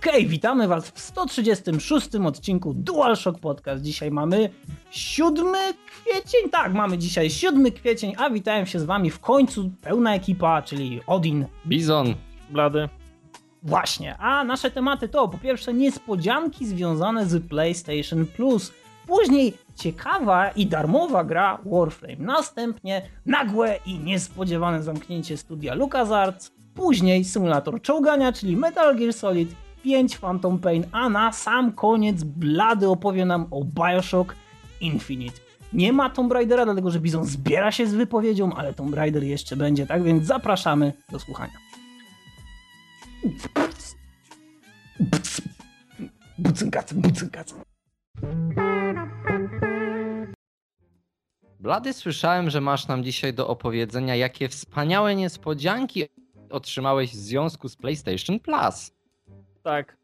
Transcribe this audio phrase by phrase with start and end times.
[0.00, 3.82] Okej, witamy Was w 136 odcinku DualShock Podcast.
[3.82, 4.50] Dzisiaj mamy
[4.90, 5.46] 7
[5.86, 6.50] kwiecień.
[6.50, 11.00] Tak, mamy dzisiaj 7 kwiecień, a witałem się z Wami w końcu pełna ekipa, czyli
[11.06, 11.46] Odin.
[11.66, 12.14] Bizon.
[12.50, 12.88] Blady.
[13.62, 18.72] Właśnie, a nasze tematy to po pierwsze niespodzianki związane z PlayStation Plus.
[19.06, 22.16] Później ciekawa i darmowa gra Warframe.
[22.18, 26.52] Następnie nagłe i niespodziewane zamknięcie studia LucasArts.
[26.74, 32.88] Później symulator czołgania, czyli Metal Gear Solid 5 Phantom Pain, a na sam koniec Blady
[32.88, 34.34] opowie nam o Bioshock
[34.80, 35.40] Infinite.
[35.72, 39.56] Nie ma Tomb Raidera, dlatego że Bizon zbiera się z wypowiedzią, ale Tomb Raider jeszcze
[39.56, 41.54] będzie, tak więc zapraszamy do słuchania.
[46.38, 47.54] Bucynkacy, bucynkacy.
[51.60, 56.04] Blady, słyszałem, że masz nam dzisiaj do opowiedzenia, jakie wspaniałe niespodzianki
[56.50, 58.92] otrzymałeś w związku z PlayStation Plus.
[59.62, 59.96] Tak.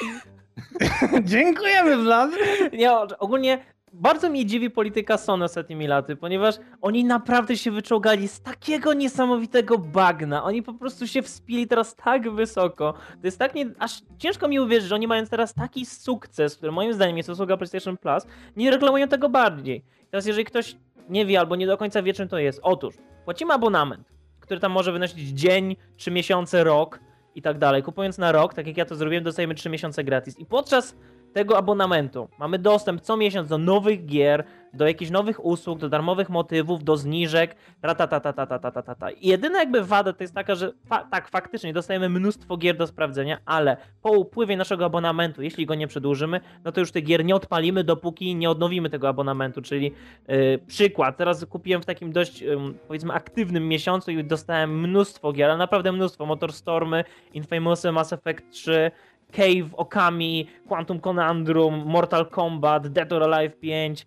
[1.24, 2.30] Dziękujemy, Vlad.
[2.72, 3.58] Nie, ogólnie
[3.92, 9.78] bardzo mnie dziwi polityka Sony ostatnimi laty, ponieważ oni naprawdę się wyczołgali z takiego niesamowitego
[9.78, 10.44] bagna.
[10.44, 12.92] Oni po prostu się wspili teraz tak wysoko.
[12.92, 13.70] To jest tak nie...
[13.78, 17.56] Aż ciężko mi uwierzyć, że oni mając teraz taki sukces, który moim zdaniem jest usługa
[17.56, 19.84] PlayStation Plus, nie reklamują tego bardziej.
[20.10, 20.76] Teraz jeżeli ktoś
[21.08, 22.94] nie wie albo nie do końca wie czym to jest, otóż
[23.24, 24.08] płacimy abonament,
[24.40, 27.00] który tam może wynosić dzień, trzy miesiące, rok
[27.34, 27.82] i tak dalej.
[27.82, 30.38] Kupując na rok, tak jak ja to zrobiłem, dostajemy 3 miesiące gratis.
[30.38, 30.96] I podczas
[31.32, 32.28] tego abonamentu.
[32.38, 36.96] Mamy dostęp co miesiąc do nowych gier, do jakichś nowych usług, do darmowych motywów, do
[36.96, 39.10] zniżek, ta ta ta ta ta ta ta ta ta ta.
[39.10, 42.86] I jedyna jakby wada to jest taka, że fa tak, faktycznie dostajemy mnóstwo gier do
[42.86, 47.24] sprawdzenia, ale po upływie naszego abonamentu, jeśli go nie przedłużymy, no to już tych gier
[47.24, 49.92] nie odpalimy, dopóki nie odnowimy tego abonamentu, czyli
[50.28, 55.50] yy, przykład, teraz kupiłem w takim dość, yy, powiedzmy, aktywnym miesiącu i dostałem mnóstwo gier,
[55.50, 58.90] ale naprawdę mnóstwo, Motor Stormy, Infamousy, Mass Effect 3,
[59.30, 64.06] Cave, Okami, Quantum Conundrum, Mortal Kombat, Dead or Alive 5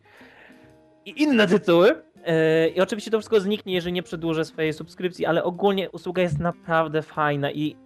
[1.05, 1.87] i inne tytuły.
[1.87, 6.39] Yy, I oczywiście to wszystko zniknie, jeżeli nie przedłużę swojej subskrypcji, ale ogólnie usługa jest
[6.39, 7.82] naprawdę fajna i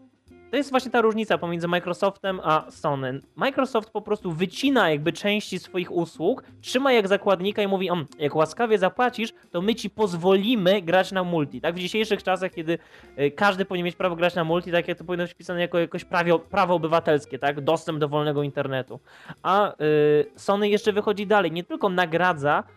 [0.51, 3.19] to jest właśnie ta różnica pomiędzy Microsoftem a Sony.
[3.35, 8.77] Microsoft po prostu wycina jakby części swoich usług, trzyma jak zakładnika i mówi, jak łaskawie
[8.77, 11.61] zapłacisz, to my ci pozwolimy grać na multi.
[11.61, 12.77] Tak w dzisiejszych czasach, kiedy
[13.19, 15.79] y, każdy powinien mieć prawo grać na multi, tak jak to powinno być wpisane jako
[15.79, 17.61] jakoś prawo, prawo obywatelskie, tak?
[17.61, 18.99] Dostęp do wolnego internetu.
[19.43, 19.75] A y,
[20.35, 22.63] Sony jeszcze wychodzi dalej, nie tylko nagradza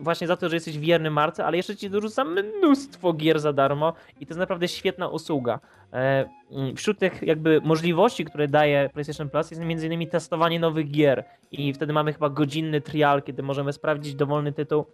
[0.00, 3.92] właśnie za to, że jesteś wierny marce, ale jeszcze ci dorzuca mnóstwo gier za darmo
[4.20, 5.60] i to jest naprawdę świetna usługa.
[5.92, 10.08] E, mm, wśród tych jakby możliwości, które daje PlayStation Plus jest m.in.
[10.10, 14.86] testowanie nowych gier i wtedy mamy chyba godzinny trial, kiedy możemy sprawdzić dowolny tytuł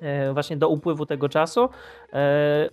[0.00, 1.68] e, właśnie do upływu tego czasu.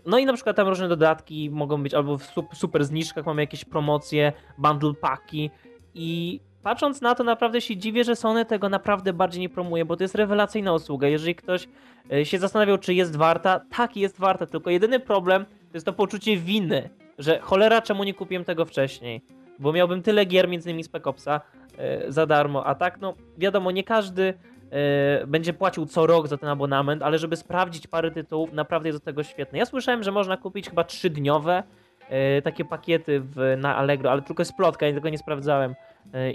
[0.06, 3.66] No i na przykład tam różne dodatki mogą być albo w super zniżkach mamy jakieś
[3.66, 5.52] promocje, bundle paki
[5.94, 9.98] i patrząc na to, naprawdę się dziwię, że Sony tego naprawdę bardziej nie promuje, bo
[9.98, 11.08] to jest rewelacyjna usługa.
[11.08, 11.68] Jeżeli ktoś
[12.12, 15.94] e, się zastanawiał, czy jest warta, tak jest warta, tylko jedyny problem to jest to
[15.94, 16.90] poczucie winy,
[17.20, 19.22] że cholera, czemu nie kupiłem tego wcześniej,
[19.60, 21.42] bo miałbym tyle gier, między innymi Spec Opsa,
[21.78, 24.34] e, za darmo, a tak, no wiadomo, nie każdy
[24.72, 29.00] e, będzie płacił co rok za ten abonament, ale żeby sprawdzić parę tytułów, naprawdę jest
[29.00, 29.58] do tego świetne.
[29.58, 31.64] Ja słyszałem, że można kupić chyba trzydniowe
[32.44, 35.76] takie pakiety w, na Allegro, ale tylko jest plotka, ja tego nie sprawdzałem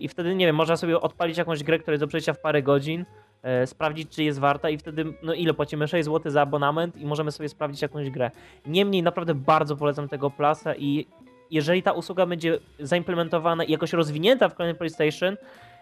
[0.01, 2.63] i wtedy, nie wiem, można sobie odpalić jakąś grę, która jest do przejścia w parę
[2.63, 3.05] godzin,
[3.43, 5.89] e, sprawdzić, czy jest warta i wtedy, no ile płacimy?
[5.89, 8.31] 6 zł za abonament i możemy sobie sprawdzić jakąś grę.
[8.67, 11.07] Niemniej naprawdę bardzo polecam tego Plusa i
[11.51, 15.37] jeżeli ta usługa będzie zaimplementowana i jakoś rozwinięta w kolejnym PlayStation,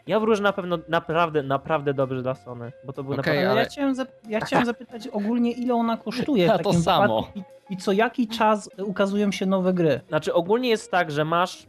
[0.06, 3.50] ja wróżę na pewno naprawdę, naprawdę dobrze dla Sony, bo to był okay, naprawdę...
[3.50, 3.60] Ale...
[3.60, 3.94] Ja, chciałem
[4.28, 6.44] ja chciałem zapytać ogólnie, ile ona kosztuje.
[6.44, 7.28] Ja to samo.
[7.34, 10.00] I, I co jaki czas ukazują się nowe gry?
[10.08, 11.66] Znaczy ogólnie jest tak, że masz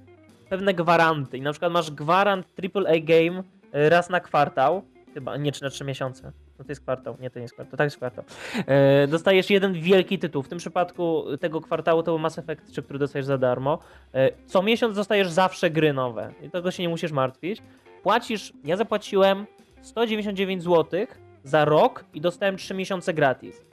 [0.49, 1.37] pewne gwaranty.
[1.37, 4.81] I na przykład masz gwarant AAA game e, raz na kwartał,
[5.13, 6.31] chyba, nie, czy na trzy miesiące.
[6.59, 8.23] No to jest kwartał, nie, to nie jest kwartał, tak jest kwartał.
[8.67, 10.43] E, dostajesz jeden wielki tytuł.
[10.43, 13.79] W tym przypadku tego kwartału to był Mass Effect 3, który dostajesz za darmo.
[14.13, 16.33] E, co miesiąc dostajesz zawsze gry nowe.
[16.41, 17.61] I tego się nie musisz martwić.
[18.03, 19.45] Płacisz, ja zapłaciłem
[19.81, 21.05] 199 zł
[21.43, 23.65] za rok i dostałem 3 miesiące gratis.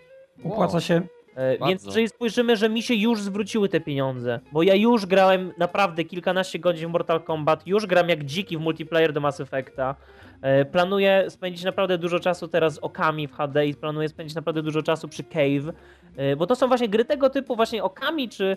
[0.44, 1.02] Opłaca się
[1.36, 1.66] Bardzo.
[1.66, 6.04] Więc jeżeli spojrzymy, że mi się już zwróciły te pieniądze, bo ja już grałem naprawdę
[6.04, 9.94] kilkanaście godzin w Mortal Kombat, już gram jak dziki w multiplayer do Mass Effecta,
[10.42, 14.62] e, planuję spędzić naprawdę dużo czasu teraz z Okami w HD i planuję spędzić naprawdę
[14.62, 15.72] dużo czasu przy Cave,
[16.16, 18.56] e, bo to są właśnie gry tego typu, właśnie Okami czy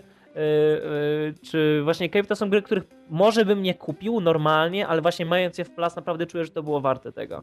[1.42, 5.58] czy właśnie Cape to są gry, których może bym nie kupił normalnie, ale właśnie mając
[5.58, 7.42] je w Plus naprawdę czuję, że to było warte tego.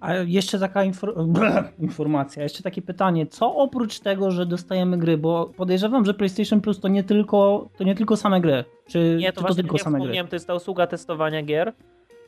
[0.00, 1.14] A jeszcze taka infor-
[1.78, 6.80] informacja, jeszcze takie pytanie, co oprócz tego, że dostajemy gry, bo podejrzewam, że PlayStation Plus
[6.80, 9.76] to nie tylko, to nie tylko same gry, czy, Nie, czy to to właśnie tylko
[9.76, 10.04] nie same gry?
[10.04, 11.72] wspomniałem, to jest ta usługa testowania gier.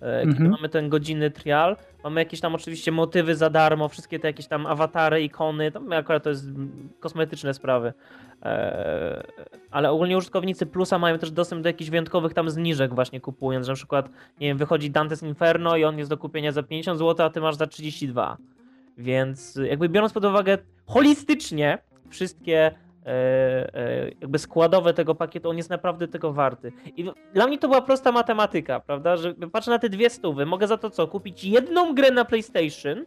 [0.01, 0.51] E, Kiedy Mhm.
[0.51, 4.67] mamy ten godzinny trial, mamy jakieś tam oczywiście motywy za darmo, wszystkie te jakieś tam
[4.67, 6.47] awatary, ikony, to akurat to jest
[7.01, 7.93] kosmetyczne sprawy.
[8.43, 9.23] E,
[9.71, 13.73] Ale ogólnie użytkownicy Plusa mają też dostęp do jakichś wyjątkowych tam zniżek właśnie kupując, że
[13.73, 14.09] na przykład,
[14.41, 17.41] nie wiem, wychodzi Dante's Inferno i on jest do kupienia za 50 zł, a ty
[17.41, 18.37] masz za 32.
[18.99, 21.79] Więc jakby biorąc pod uwagę holistycznie
[22.11, 22.71] wszystkie
[24.21, 26.73] jakby składowe tego pakietu, on jest naprawdę tego warty.
[26.97, 30.67] I dla mnie to była prosta matematyka, prawda, że patrzę na te dwie stówy, mogę
[30.67, 33.05] za to co, kupić jedną grę na PlayStation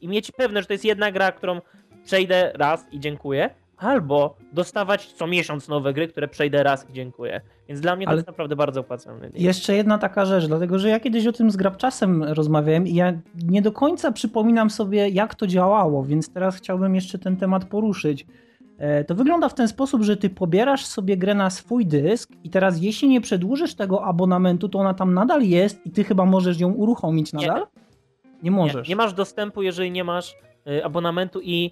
[0.00, 1.60] i mieć pewność, że to jest jedna gra, którą
[2.04, 7.40] przejdę raz i dziękuję, albo dostawać co miesiąc nowe gry, które przejdę raz i dziękuję.
[7.68, 9.30] Więc dla mnie to Ale- jest naprawdę bardzo opłacalne.
[9.34, 13.12] Jeszcze jedna taka rzecz, dlatego że ja kiedyś o tym z Grabczasem rozmawiałem i ja
[13.44, 18.26] nie do końca przypominam sobie, jak to działało, więc teraz chciałbym jeszcze ten temat poruszyć.
[18.78, 22.50] E, To wygląda w ten sposób, że ty pobierasz sobie grę na swój dysk i
[22.50, 26.60] teraz jeśli nie przedłużysz tego abonamentu, to ona tam nadal jest i ty chyba możesz
[26.60, 27.46] ją uruchomić Nie.
[27.46, 27.66] nadal?
[28.24, 28.88] Nie Nie, możesz.
[28.88, 30.34] nie masz dostępu, jeżeli nie masz
[30.68, 31.70] y, abonamentu i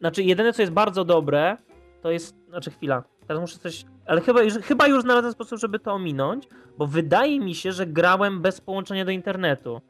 [0.00, 1.56] znaczy jedyne co jest bardzo dobre,
[2.02, 5.78] to jest, znaczy chwila, teraz muszę coś, ale chyba już, chyba już znalazłem sposób, żeby
[5.78, 6.48] to ominąć,
[6.78, 9.80] bo wydaje mi się, że grałem bez połączenia do internetu.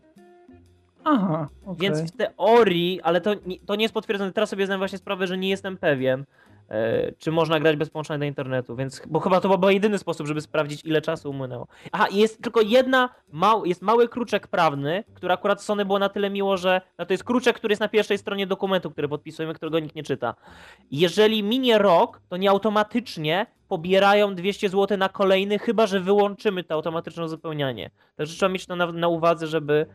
[1.04, 1.76] Aha, okej.
[1.80, 4.32] Więc w teorii, ale to, nie- to nie jest potwierdzone.
[4.32, 6.24] Teraz sobie zdałem właśnie sprawę, że nie jestem pewien,
[7.18, 10.40] czy można grać bez połączenia do internetu, więc bo chyba to był jedyny sposób, żeby
[10.40, 11.66] sprawdzić, ile czasu umłynęło.
[11.92, 16.30] Aha, jest tylko jedna, mał, jest mały kruczek prawny, który akurat Sony było na tyle
[16.30, 19.78] miło, że no to jest kruczek, który jest na pierwszej stronie dokumentu, który podpisujemy, którego
[19.78, 20.34] nikt nie czyta.
[20.90, 26.74] Jeżeli minie rok, to nie automatycznie pobierają 200 zł na kolejny, chyba że wyłączymy to
[26.74, 27.90] automatyczne uzupełnianie.
[28.16, 29.86] Także trzeba mieć to na, na uwadze, żeby e,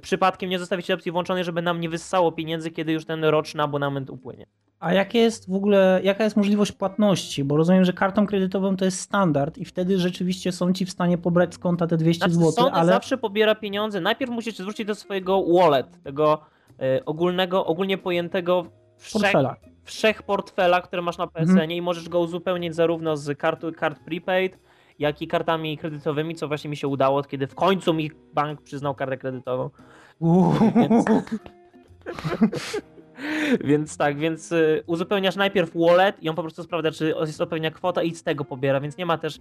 [0.00, 4.10] przypadkiem nie zostawić opcji włączonej, żeby nam nie wyssało pieniędzy, kiedy już ten roczny abonament
[4.10, 4.46] upłynie.
[4.80, 7.44] A jakie jest w ogóle, jaka jest możliwość płatności?
[7.44, 11.18] Bo rozumiem, że kartą kredytową to jest standard i wtedy rzeczywiście są ci w stanie
[11.18, 14.00] pobrać z konta te 200 Znaczy, zł, Sony ale zawsze pobiera pieniądze.
[14.00, 16.40] Najpierw musisz zwrócić do swojego wallet, tego
[16.80, 18.64] e, ogólnego, ogólnie pojętego
[18.98, 19.56] wszech, portfela.
[19.84, 21.70] wszech portfela, które masz na PSN Mhm.
[21.70, 24.58] i możesz go uzupełnić zarówno z kartu, kart prepaid,
[25.00, 28.94] jak i kartami kredytowymi, co właśnie mi się udało, kiedy w końcu mi bank przyznał
[28.94, 29.70] kartę kredytową.
[30.76, 31.04] Więc,
[33.70, 37.70] więc tak, więc y, uzupełniasz najpierw wallet i on po prostu sprawdza, czy jest odpowiednia
[37.70, 39.38] kwota i z tego pobiera, więc nie ma też.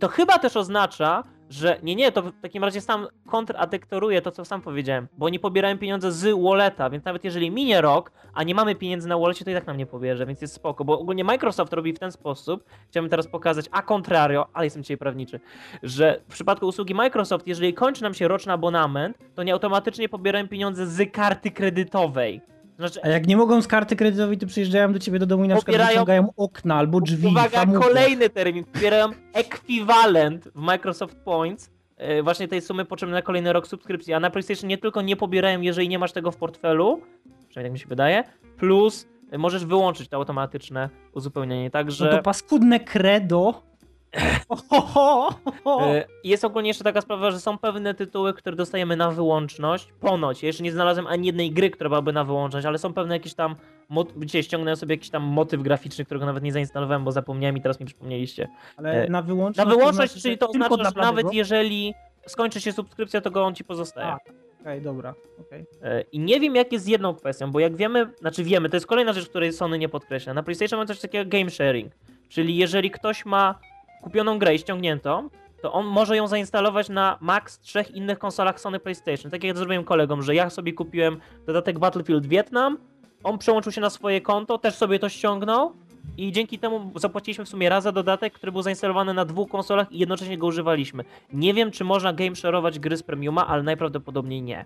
[0.00, 4.44] To chyba też oznacza, że nie, nie, to w takim razie sam kontradyktoruje to, co
[4.44, 8.54] sam powiedziałem, bo oni pobierają pieniądze z walleta, więc nawet jeżeli minie rok, a nie
[8.54, 11.24] mamy pieniędzy na wallecie, to i tak nam nie pobierze, więc jest spoko, bo ogólnie
[11.24, 15.40] Microsoft robi w ten sposób, chciałbym teraz pokazać, a contrario, ale jestem dzisiaj prawniczy,
[15.82, 20.48] że w przypadku usługi Microsoft, jeżeli kończy nam się roczny abonament, to nie automatycznie pobierają
[20.48, 22.40] pieniądze z karty kredytowej.
[22.80, 25.48] Znaczy, A jak nie mogą z karty kredytowej, to przyjeżdżają do ciebie do domu i
[25.48, 27.26] na przykład wyciągają okna albo drzwi.
[27.28, 28.64] Uwaga, kolejny termin.
[28.64, 31.70] Pobierają ekwiwalent w Microsoft Points.
[31.96, 34.14] e, Właśnie tej sumy potrzebnej na kolejny rok subskrypcji.
[34.14, 37.00] A na PlayStation nie tylko nie pobierają, jeżeli nie masz tego w portfelu,
[37.48, 38.24] przynajmniej tak mi się wydaje,
[38.56, 39.06] plus
[39.38, 41.70] możesz wyłączyć to automatyczne uzupełnienie.
[41.70, 43.62] Także No to paskudne credo.
[45.80, 49.92] E, jest ogólnie jeszcze taka sprawa, że są pewne tytuły, które dostajemy na wyłączność.
[50.00, 50.42] Ponoć.
[50.42, 53.34] Ja jeszcze nie znalazłem ani jednej gry, która byłaby na wyłączność, ale są pewne jakieś
[53.34, 53.56] tam.
[54.16, 57.80] Dzisiaj ściągnąłem sobie jakiś tam motyw graficzny, którego nawet nie zainstalowałem, bo zapomniałem i teraz
[57.80, 58.48] mi przypomnieliście.
[58.76, 59.68] Ale e, na wyłączność.
[59.68, 61.94] Na wyłączność, to znaczy, czyli to oznacza, że nawet jeżeli
[62.26, 64.06] skończy się subskrypcja, to go on ci pozostaje.
[64.06, 64.18] A.
[64.60, 65.14] Okej, dobra.
[65.40, 65.64] okej.
[65.82, 68.76] E, I nie wiem, jak jest z jedną kwestią, bo jak wiemy, znaczy wiemy, to
[68.76, 70.34] jest kolejna rzecz, której Sony nie podkreśla.
[70.34, 71.92] Na PlayStation mamy coś takiego game sharing,
[72.28, 73.58] czyli jeżeli ktoś ma
[74.02, 75.28] kupioną grę i ściągniętą,
[75.62, 79.30] to on może ją zainstalować na max trzech innych konsolach Sony PlayStation.
[79.30, 82.78] Tak jak zrobiłem kolegom, że ja sobie kupiłem dodatek Battlefield Vietnam,
[83.24, 85.72] on przełączył się na swoje konto, też sobie to ściągnął
[86.16, 89.92] i dzięki temu zapłaciliśmy w sumie raz za dodatek, który był zainstalowany na dwóch konsolach
[89.92, 91.04] i jednocześnie go używaliśmy.
[91.32, 94.64] Nie wiem, czy można game share'ować gry z Premiuma, ale najprawdopodobniej nie.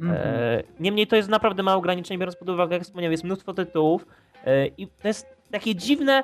[0.00, 0.20] Mhm.
[0.20, 4.06] E, Niemniej to jest naprawdę małe ograniczenie, biorąc pod uwagę, jak wspomniałem, jest mnóstwo tytułów
[4.44, 6.22] e, i to jest takie dziwne.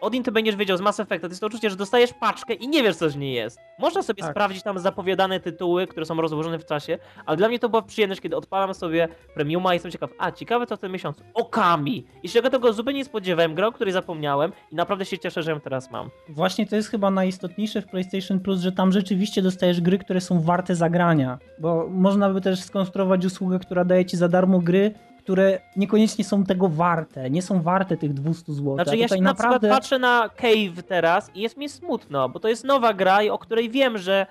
[0.00, 2.68] Odin, ty będziesz wiedział z Mass Effecta, to jest to uczucie, że dostajesz paczkę i
[2.68, 3.58] nie wiesz, co z niej jest.
[3.78, 4.30] Można sobie Tak.
[4.32, 8.20] sprawdzić tam zapowiadane tytuły, które są rozłożone w czasie, ale dla mnie to była przyjemność,
[8.20, 11.24] kiedy odpalam sobie Premiuma i jestem ciekaw, a ciekawe co w tym miesiącu.
[11.34, 12.06] Okami!
[12.22, 15.50] I się tego zupełnie nie spodziewałem, gra, o której zapomniałem i naprawdę się cieszę, że
[15.50, 16.10] ją teraz mam.
[16.28, 20.40] Właśnie to jest chyba najistotniejsze w PlayStation Plus, że tam rzeczywiście dostajesz gry, które są
[20.40, 21.38] warte zagrania.
[21.58, 26.44] Bo można by też skonstruować usługę, która daje ci za darmo gry, które niekoniecznie są
[26.44, 28.74] tego warte, nie są warte tych 200 zł.
[28.74, 32.48] Znaczy ja się na przykład patrzę na Cave teraz i jest mi smutno, bo to
[32.48, 34.26] jest nowa gra, o której wiem, że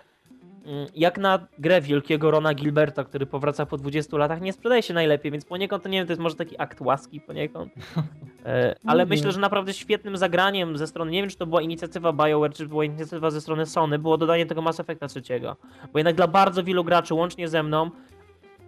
[0.66, 4.94] mm, jak na grę wielkiego Rona Gilberta, który powraca po 20 latach, nie sprzedaje się
[4.94, 7.74] najlepiej, więc poniekąd to nie wiem, to jest może taki akt łaski poniekąd.
[8.46, 12.14] E, ale myślę, że naprawdę świetnym zagraniem ze strony, nie wiem czy to była inicjatywa
[12.14, 15.56] BioWare, czy była inicjatywa ze strony Sony, było dodanie tego Mass Effecta trzeciego.
[15.94, 17.92] Bo jednak dla bardzo wielu graczy, łącznie ze mną,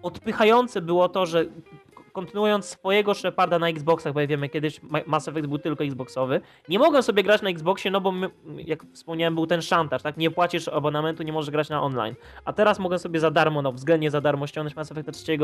[0.06, 1.46] odpychające było to, że
[2.16, 6.80] kontynuując swojego Sheparda na Xboxach, bo wiemy, kiedyś Ma- Mass Effect był tylko Xboxowy, nie
[6.80, 10.18] mogłem sobie grać na Xboxie, no bo my, jak wspomniałem, był ten szantaż, tak?
[10.18, 12.16] Nie płacisz abonamentu, nie możesz grać na online.
[12.46, 15.38] A teraz mogę sobie za darmo, no względnie za darmo ściągnąć Mass Effecta 3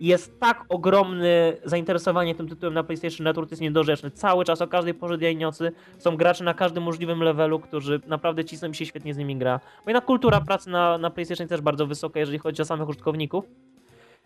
[0.00, 4.10] i jest tak ogromne zainteresowanie tym tytułem na PlayStation Network, jest niedorzeczne.
[4.10, 8.00] Cały czas, o każdej porze dnia i nocy są gracze na każdym możliwym levelu, którzy
[8.06, 9.60] naprawdę cisną się świetnie z nimi gra.
[9.84, 13.44] Bo jednak kultura pracy na, na PlayStation też bardzo wysoka, jeżeli chodzi o samych użytkowników.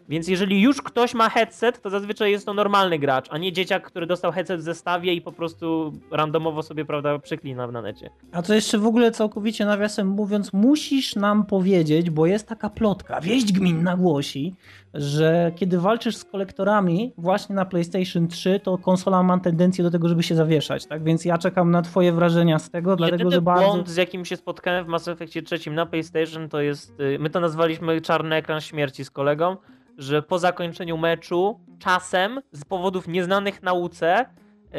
[0.08, 3.86] Więc jeżeli już ktoś ma headset, to zazwyczaj jest to normalny gracz, a nie dzieciak,
[3.86, 8.10] który dostał headset w zestawie i po prostu randomowo sobie, prawda, przeklina na necie.
[8.32, 13.20] A to jeszcze w ogóle całkowicie nawiasem mówiąc, musisz nam powiedzieć, bo jest taka plotka,
[13.20, 14.54] wieść gminna głosi,
[14.94, 20.08] że kiedy walczysz z kolektorami właśnie na PlayStation 3, to konsola ma tendencję do tego,
[20.08, 21.04] żeby się zawieszać, tak?
[21.04, 23.66] Więc ja czekam na twoje wrażenia z tego, dlatego Jedyny że bardzo...
[23.66, 27.30] błąd, z jakim się spotkałem w Mass Effectie trzecim na PlayStation, to jest, y, my
[27.30, 29.56] to nazwaliśmy czarny ekran śmierci z kolegą,
[29.98, 34.26] że po zakończeniu meczu czasem z powodów nieznanych nauce
[34.72, 34.78] yy,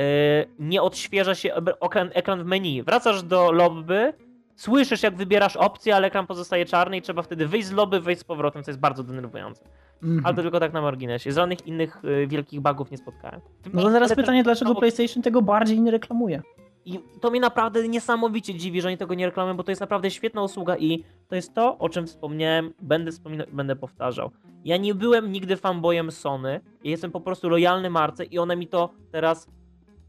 [0.59, 2.83] nie odświeża się ekran, ekran w menu.
[2.83, 4.13] Wracasz do lobby,
[4.55, 8.21] słyszysz jak wybierasz opcję, ale ekran pozostaje czarny i trzeba wtedy wyjść z lobby, wejść
[8.21, 9.63] z powrotem, co jest bardzo denerwujące.
[10.03, 10.25] Mhm.
[10.25, 11.31] Ale to tylko tak na marginesie.
[11.31, 13.41] Żadnych innych y, wielkich bugów nie spotkałem.
[13.73, 16.41] No to teraz pytanie, dlaczego PlayStation tego bardziej nie reklamuje?
[16.87, 20.11] I to mnie naprawdę niesamowicie dziwi, że oni tego nie reklamują, bo to jest naprawdę
[20.11, 24.31] świetna usługa i to jest to, o czym wspomniałem, będę wspominał, będę powtarzał.
[24.65, 28.67] Ja nie byłem nigdy fanboyem Sony, ja jestem po prostu lojalny marce i ona mi
[28.67, 29.47] to teraz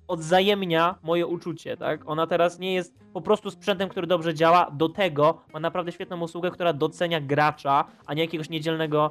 [0.08, 2.08] odzajemnia moje uczucie, tak?
[2.08, 6.20] Ona teraz nie jest po prostu sprzętem, który dobrze działa, do tego ma naprawdę świetną
[6.20, 9.10] usługę, która docenia gracza, a nie jakiegoś niedzielnego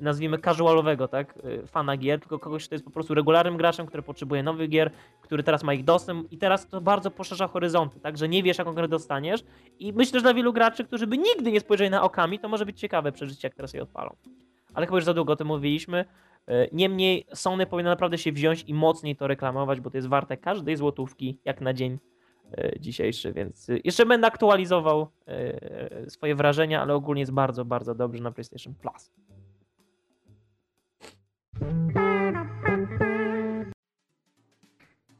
[0.00, 4.02] nazwijmy casualowego, tak, e, fana gier, tylko kogoś, kto jest po prostu regularnym graczem, który
[4.02, 4.90] potrzebuje nowych gier,
[5.20, 8.58] który teraz ma ich dostęp i teraz to bardzo poszerza horyzonty, tak, że nie wiesz,
[8.58, 9.44] jaką grę dostaniesz
[9.78, 12.66] i myślę, że dla wielu graczy, którzy by nigdy nie spojrzeli na okami, to może
[12.66, 14.16] być ciekawe przeżycie, jak teraz je odpalą.
[14.74, 16.04] Ale chyba już za długo o tym mówiliśmy.
[16.46, 20.36] E, Niemniej Sony powinno naprawdę się wziąć i mocniej to reklamować, bo to jest warte
[20.36, 21.98] każdej złotówki, jak na dzień
[22.58, 27.94] e, dzisiejszy, więc e, jeszcze będę aktualizował e, swoje wrażenia, ale ogólnie jest bardzo, bardzo
[27.94, 29.10] dobrze na PlayStation Plus.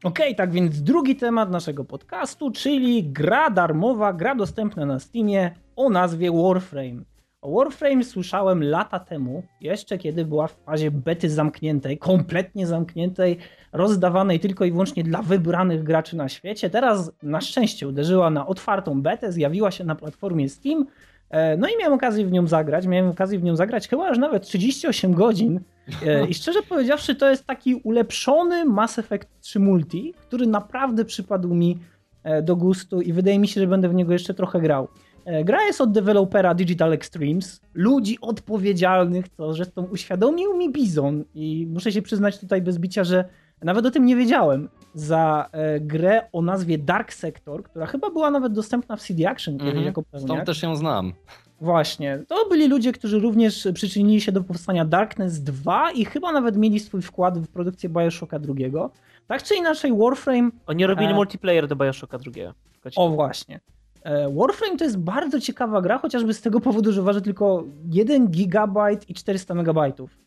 [0.03, 5.89] Okej, tak więc drugi temat naszego podcastu, czyli gra darmowa, gra dostępna na Steamie o
[5.89, 7.01] nazwie Warframe.
[7.41, 13.37] O Warframe słyszałem lata temu, jeszcze kiedy była w fazie bety zamkniętej, kompletnie zamkniętej,
[13.73, 16.69] rozdawanej tylko i wyłącznie dla wybranych graczy na świecie.
[16.69, 20.85] Teraz na szczęście uderzyła na otwartą betę, zjawiła się na platformie Steam.
[21.29, 22.87] E, No i miałem okazję w nią zagrać.
[22.87, 25.59] Miałem okazję w nią zagrać chyba już nawet 38 godzin.
[26.05, 31.53] E, I szczerze powiedziawszy, to jest taki ulepszony Mass Effect 3 Multi, który naprawdę przypadł
[31.55, 31.79] mi
[32.23, 34.87] e, do gustu i wydaje mi się, że będę w niego jeszcze trochę grał.
[35.25, 41.67] E, Gra jest od dewelopera Digital Extremes, ludzi odpowiedzialnych, co zresztą uświadomił mi Bizon i
[41.73, 43.25] muszę się przyznać tutaj bez bicia, że
[43.63, 45.49] nawet o tym nie wiedziałem, za
[45.81, 49.85] grę o nazwie Dark Sector, która chyba była nawet dostępna w CD Action kiedyś Mhm.
[49.85, 50.27] jako pewniak.
[50.27, 51.13] Stąd też ją znam.
[51.61, 52.19] Właśnie.
[52.27, 56.79] To byli ludzie, którzy również przyczynili się do powstania Darkness 2 i chyba nawet mieli
[56.79, 58.89] swój wkład w produkcję Bioshocka drugiego.
[59.27, 60.49] Tak czy inaczej, Warframe.
[60.67, 61.13] Oni robili E.
[61.13, 62.53] multiplayer do Bioshocka drugiego.
[62.95, 63.59] O, właśnie.
[64.03, 68.27] E, Warframe to jest bardzo ciekawa gra, chociażby z tego powodu, że waży tylko 1
[68.27, 69.79] GB i 400 MB.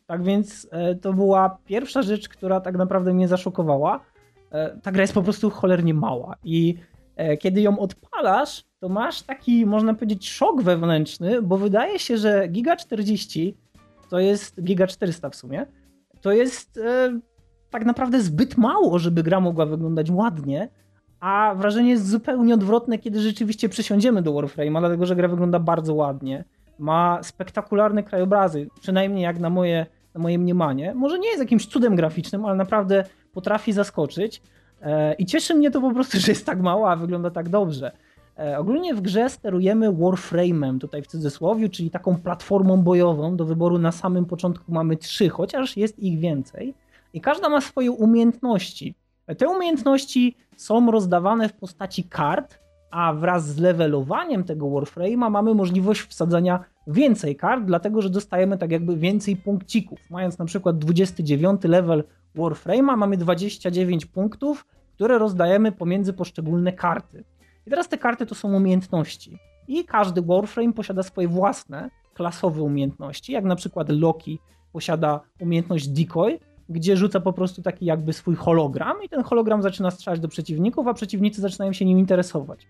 [0.06, 4.00] Tak więc e, to była pierwsza rzecz, która tak naprawdę mnie zaszokowała.
[4.52, 6.74] E, Ta gra jest po prostu cholernie mała i
[7.40, 12.76] kiedy ją odpalasz, to masz taki, można powiedzieć, szok wewnętrzny, bo wydaje się, że Giga
[12.76, 13.56] 40
[14.10, 15.66] to jest Giga 400 w sumie.
[16.20, 17.20] To jest e,
[17.70, 20.68] tak naprawdę zbyt mało, żeby gra mogła wyglądać ładnie,
[21.20, 25.94] a wrażenie jest zupełnie odwrotne, kiedy rzeczywiście przysiądziemy do Warframe'a, dlatego że gra wygląda bardzo
[25.94, 26.44] ładnie.
[26.78, 30.94] Ma spektakularne krajobrazy, przynajmniej jak na moje, na moje mniemanie.
[30.94, 34.42] Może nie jest jakimś cudem graficznym, ale naprawdę potrafi zaskoczyć.
[34.82, 37.92] E, I cieszy mnie to po prostu, że jest tak mała, a wygląda tak dobrze.
[38.38, 43.36] E, Ogólnie w grze sterujemy Warframe'em, tutaj w cudzysłowie, czyli taką platformą bojową.
[43.36, 46.74] Do wyboru na samym początku mamy trzy, chociaż jest ich więcej.
[47.12, 48.94] I każda ma swoje umiejętności.
[49.38, 52.60] Te umiejętności są rozdawane w postaci kart
[52.90, 58.70] a wraz z levelowaniem tego Warframe'a mamy możliwość wsadzania więcej kart, dlatego że dostajemy tak
[58.70, 59.98] jakby więcej punkcików.
[60.10, 62.04] Mając na przykład 29 level
[62.36, 67.24] Warframe'a, mamy 29 punktów, które rozdajemy pomiędzy poszczególne karty.
[67.66, 69.38] I teraz te karty to są umiejętności.
[69.68, 74.38] I każdy Warframe posiada swoje własne klasowe umiejętności, jak na przykład Loki
[74.72, 79.90] posiada umiejętność Decoy, gdzie rzuca po prostu taki jakby swój hologram i ten hologram zaczyna
[79.90, 82.66] strzelać do przeciwników, a przeciwnicy zaczynają się nim interesować.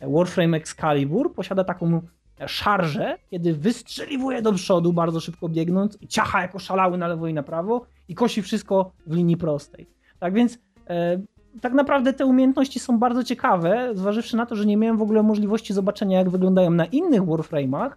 [0.00, 2.00] Warframe Excalibur posiada taką
[2.46, 7.34] szarżę, kiedy wystrzeliwuje do przodu, bardzo szybko biegnąc i ciacha jako szalały na lewo i
[7.34, 9.86] na prawo i kosi wszystko w linii prostej.
[10.18, 10.58] Tak więc
[10.88, 11.20] e,
[11.60, 15.22] tak naprawdę te umiejętności są bardzo ciekawe, zważywszy na to, że nie miałem w ogóle
[15.22, 17.90] możliwości zobaczenia, jak wyglądają na innych Warframe'ach,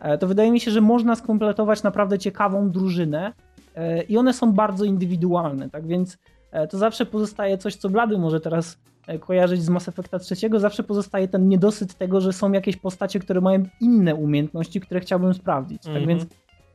[0.00, 3.32] e, to wydaje mi się, że można skompletować naprawdę ciekawą drużynę
[3.74, 6.18] e, i one są bardzo indywidualne, tak więc
[6.52, 10.60] e, to zawsze pozostaje coś, co Blady może teraz e, kojarzyć z Mass Effecta trzeciego,
[10.60, 15.34] zawsze pozostaje ten niedosyt tego, że są jakieś postacie, które mają inne umiejętności, które chciałbym
[15.34, 16.06] sprawdzić, tak Mhm.
[16.06, 16.26] więc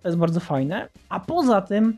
[0.01, 0.89] to jest bardzo fajne.
[1.09, 1.97] A poza tym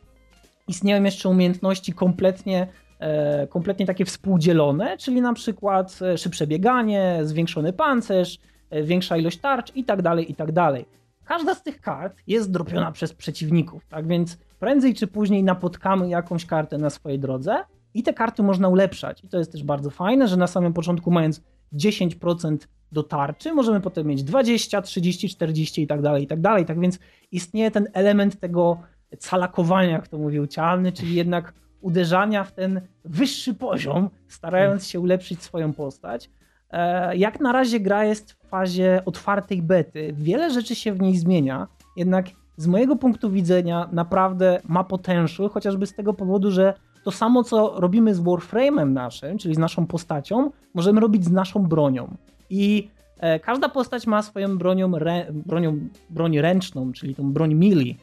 [0.67, 2.67] istnieją jeszcze umiejętności kompletnie
[2.99, 9.37] e, kompletnie takie współdzielone, czyli na przykład e, szybsze bieganie, zwiększony pancerz, e, większa ilość
[9.37, 10.85] tarcz i tak dalej, i tak dalej.
[11.25, 16.45] Każda z tych kart jest dropiona przez przeciwników, tak więc prędzej czy później napotkamy jakąś
[16.45, 19.23] kartę na swojej drodze i te karty można ulepszać.
[19.23, 21.41] I to jest też bardzo fajne, że na samym początku mając
[21.73, 22.57] 10%
[22.91, 26.65] do tarczy, możemy potem mieć 20, 30, 40 i tak dalej, i tak dalej.
[26.65, 26.99] Tak więc
[27.31, 28.77] istnieje ten element tego
[29.19, 35.43] calakowania, jak to mówił Cialny, czyli jednak uderzania w ten wyższy poziom, starając się ulepszyć
[35.43, 36.29] swoją postać.
[36.71, 40.13] E, Jak na razie gra jest w fazie otwartej bety.
[40.17, 42.25] Wiele rzeczy się w niej zmienia, jednak
[42.57, 46.73] z mojego punktu widzenia naprawdę ma potential, chociażby z tego powodu, że
[47.03, 51.63] to samo co robimy z Warframe'em naszym, czyli z naszą postacią, możemy robić z naszą
[51.63, 52.15] bronią.
[52.49, 57.97] I e, każda postać ma swoją bronią, rę, bronią broń ręczną, czyli tą broń melee.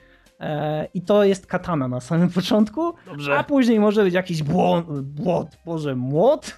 [0.44, 3.38] E, I to jest katana na samym początku, Dobrze.
[3.38, 6.56] a później może być jakiś błąd, błąd boże, młot?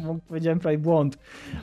[0.00, 1.18] Bo Powiedziałem prawie błąd.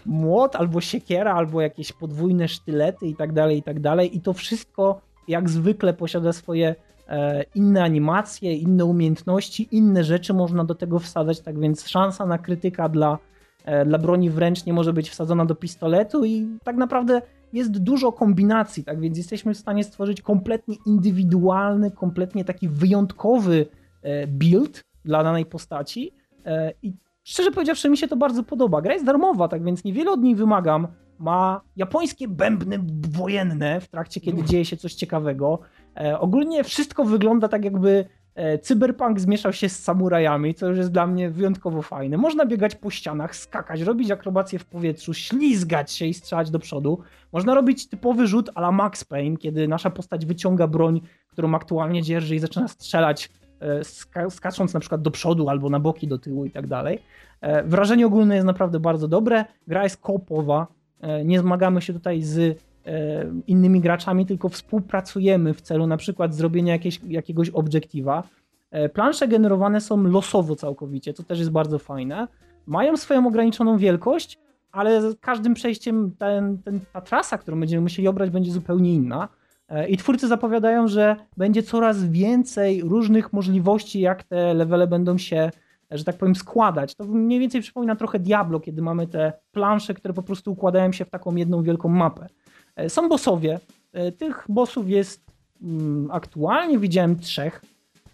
[0.05, 4.17] Młot albo siekiera, albo jakieś podwójne sztylety i tak dalej, i tak dalej.
[4.17, 6.75] I to wszystko jak zwykle posiada swoje
[7.07, 12.37] e, inne animacje, inne umiejętności, inne rzeczy można do tego wsadzać, tak więc szansa na
[12.37, 13.17] krytyka dla,
[13.65, 17.21] e, dla broni wręcz nie może być wsadzona do pistoletu i tak naprawdę
[17.55, 23.65] jest dużo kombinacji, tak więc jesteśmy w stanie stworzyć kompletnie indywidualny, kompletnie taki wyjątkowy
[24.01, 26.11] e, build dla danej postaci
[26.45, 28.81] e, i szczerze powiedziawszy mi się to bardzo podoba.
[28.81, 30.87] Gra jest darmowa, tak więc niewiele od niej wymagam.
[31.19, 35.59] Ma japońskie bębny wojenne w trakcie, kiedy dzieje się coś ciekawego.
[35.97, 38.05] E, ogólnie wszystko wygląda tak jakby
[38.61, 42.17] cyberpunk zmieszał się z samurajami, co już jest dla mnie wyjątkowo fajne.
[42.17, 46.99] Można biegać po ścianach, skakać, robić akrobacje w powietrzu, ślizgać się i strzelać do przodu.
[47.31, 52.01] Można robić typowy rzut a la Max Payne, kiedy nasza postać wyciąga broń, którą aktualnie
[52.01, 56.17] dzierży i zaczyna strzelać, e, ska skacząc na przykład do przodu albo na boki, do
[56.17, 56.99] tyłu i tak dalej.
[57.41, 59.45] E, Wrażenie ogólne jest naprawdę bardzo dobre.
[59.67, 60.67] Gra jest kopowa.
[61.25, 62.55] Nie zmagamy się tutaj z e,
[63.47, 68.23] innymi graczami, tylko współpracujemy w celu na przykład zrobienia jakieś, jakiegoś obiektywa.
[68.71, 72.27] E, Plansze generowane są losowo całkowicie, co też jest bardzo fajne.
[72.65, 74.39] Mają swoją ograniczoną wielkość,
[74.71, 79.27] ale z każdym przejściem ten, ten, ta trasa, którą będziemy musieli obrać, będzie zupełnie inna.
[79.69, 85.51] E, I twórcy zapowiadają, że będzie coraz więcej różnych możliwości, jak te levele będą się,
[85.91, 86.95] że tak powiem, składać.
[86.95, 91.05] To mniej więcej przypomina trochę Diablo, kiedy mamy te plansze, które po prostu układają się
[91.05, 92.27] w taką jedną wielką mapę.
[92.75, 93.59] E, Są bossowie.
[93.93, 95.25] E, Tych bossów jest
[95.63, 97.61] mm, aktualnie widziałem trzech,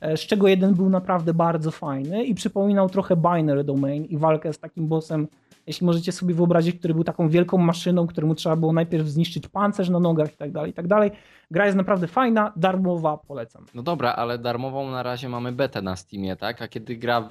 [0.01, 4.53] e, z czego jeden był naprawdę bardzo fajny i przypominał trochę Binary Domain i walkę
[4.53, 5.27] z takim bossem,
[5.67, 9.89] jeśli możecie sobie wyobrazić, który był taką wielką maszyną, któremu trzeba było najpierw zniszczyć pancerz
[9.89, 11.11] na nogach i tak dalej, i tak dalej.
[11.51, 13.65] Gra jest naprawdę fajna, darmowa, polecam.
[13.75, 16.61] No dobra, ale darmową na razie mamy betę na Steamie, tak?
[16.61, 17.29] A kiedy gra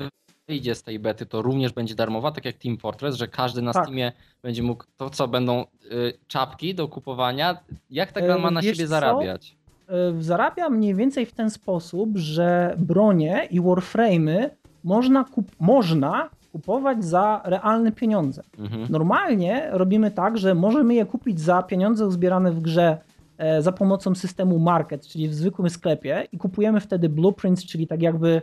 [0.51, 3.73] wyjdzie z tej bety, to również będzie darmowa, tak jak Team Fortress, że każdy na
[3.73, 3.83] Tak.
[3.85, 5.61] Steamie będzie mógł, to co, będą
[5.93, 7.57] y, czapki do kupowania?
[7.91, 8.91] Jak ta gra E, ma na wiesz siebie co?
[8.91, 9.57] zarabiać?
[9.89, 14.51] E, Zarabia mniej więcej w ten sposób, że bronie i warframe'y
[14.85, 18.43] można, kup- można kupować za realne pieniądze.
[18.59, 18.87] Mhm.
[18.91, 22.99] Normalnie robimy tak, że możemy je kupić za pieniądze uzbierane w grze
[23.39, 28.03] e, za pomocą systemu market, czyli w zwykłym sklepie i kupujemy wtedy blueprints, czyli tak
[28.03, 28.43] jakby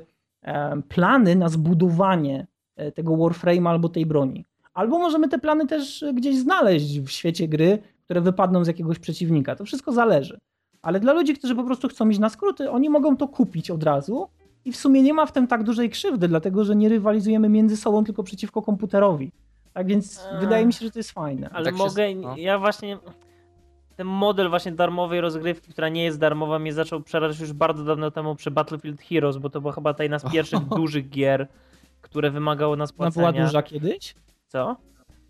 [0.89, 4.45] plany na zbudowanie e, tego Warframe'a albo tej broni.
[4.73, 9.55] Albo możemy te plany też gdzieś znaleźć w świecie gry, które wypadną z jakiegoś przeciwnika.
[9.55, 10.39] To wszystko zależy.
[10.81, 13.83] Ale dla ludzi, którzy po prostu chcą iść na skróty, oni mogą to kupić od
[13.83, 14.27] razu
[14.65, 17.77] i w sumie nie ma w tym tak dużej krzywdy, dlatego że nie rywalizujemy między
[17.77, 19.31] sobą, tylko przeciwko komputerowi.
[19.73, 20.39] Tak więc Eee.
[20.39, 21.49] wydaje mi się, że to jest fajne.
[21.53, 22.37] Ale Tak się- mogę, no.
[22.37, 22.97] ja właśnie
[23.97, 28.11] ten model właśnie darmowej rozgrywki, która nie jest darmowa, mnie zaczął przerażać już bardzo dawno
[28.11, 31.47] temu przy Battlefield Heroes, bo to była chyba ta jedna z pierwszych dużych gier,
[32.01, 33.31] które wymagało nas Ona płacenia.
[33.31, 34.15] była duża kiedyś?
[34.47, 34.75] Co?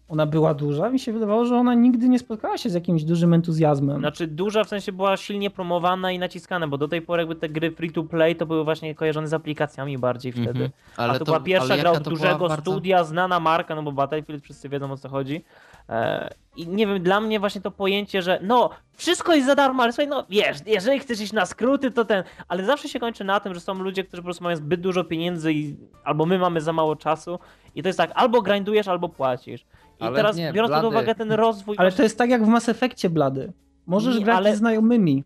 [0.10, 0.90] Ona była duża?
[0.90, 4.00] Mi się wydawało, że ona nigdy nie spotkała się z jakimś dużym entuzjazmem.
[4.00, 7.50] Znaczy duża w sensie była silnie promowana i naciskana, bo do tej pory jakby te
[7.50, 10.50] gry free to play to były właśnie kojarzone z aplikacjami bardziej wtedy.
[10.50, 10.70] Mhm.
[10.98, 14.44] A to, była pierwsza gra od to dużego bardzo- studia, znana marka, no bo Battlefield
[14.44, 15.44] wszyscy wiedzą o co chodzi.
[15.90, 19.84] E, I nie wiem, dla mnie właśnie to pojęcie, że no, wszystko jest za darmo,
[19.84, 23.24] ale słuchaj, no wiesz, jeżeli chcesz iść na skróty, to ten, ale zawsze się kończy
[23.24, 26.40] na tym, że są ludzie, którzy po prostu mają zbyt dużo pieniędzy i albo my
[26.40, 27.40] mamy za mało czasu
[27.76, 29.62] i to jest tak, albo grindujesz, albo płacisz.
[29.62, 30.96] I Ale teraz nie, biorąc pod blady.
[30.96, 31.76] uwagę ten rozwój...
[31.80, 33.54] Ale właśnie- to jest tak jak w Mass Effectie, Blady.
[33.88, 35.24] Możesz Nie, grać ale- z znajomymi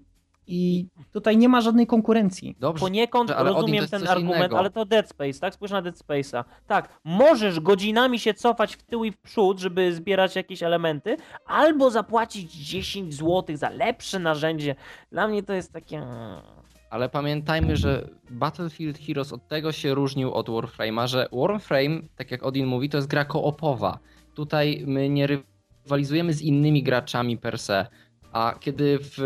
[0.48, 2.56] i tutaj nie ma żadnej konkurencji.
[2.60, 4.60] Dobrze, Poniekąd ale rozumiem ten argument, innego.
[4.60, 5.54] ale to Dead Space, tak?
[5.54, 6.44] Spójrz na Dead Space'a.
[6.68, 11.90] Tak, możesz godzinami się cofać w tył i w przód, żeby zbierać jakieś elementy, albo
[11.90, 14.76] zapłacić 10 zł za lepsze narzędzie.
[15.12, 15.98] Dla mnie to jest takie...
[15.98, 16.42] mm,
[16.90, 22.44] Ale pamiętajmy, że Battlefield Heroes od tego się różnił od Warframe'a, że Warframe, tak jak
[22.44, 24.00] Odin mówi, to jest gra koopowa.
[24.36, 27.88] Tutaj my nie rywalizujemy z innymi graczami per se.
[28.34, 29.18] A kiedy w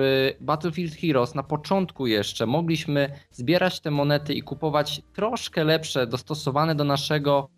[0.41, 6.84] Battlefield Heroes na początku jeszcze mogliśmy zbierać te monety i kupować troszkę lepsze, dostosowane do
[6.84, 7.50] naszego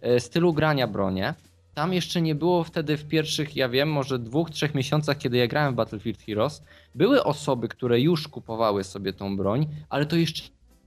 [0.00, 1.34] e, stylu grania bronie,
[1.74, 5.46] tam jeszcze nie było wtedy w pierwszych, ja wiem, może dwóch, trzech miesiącach, kiedy ja
[5.46, 6.62] grałem w Battlefield Heroes,
[6.94, 10.42] były osoby, które już kupowały sobie tą broń, ale to jeszcze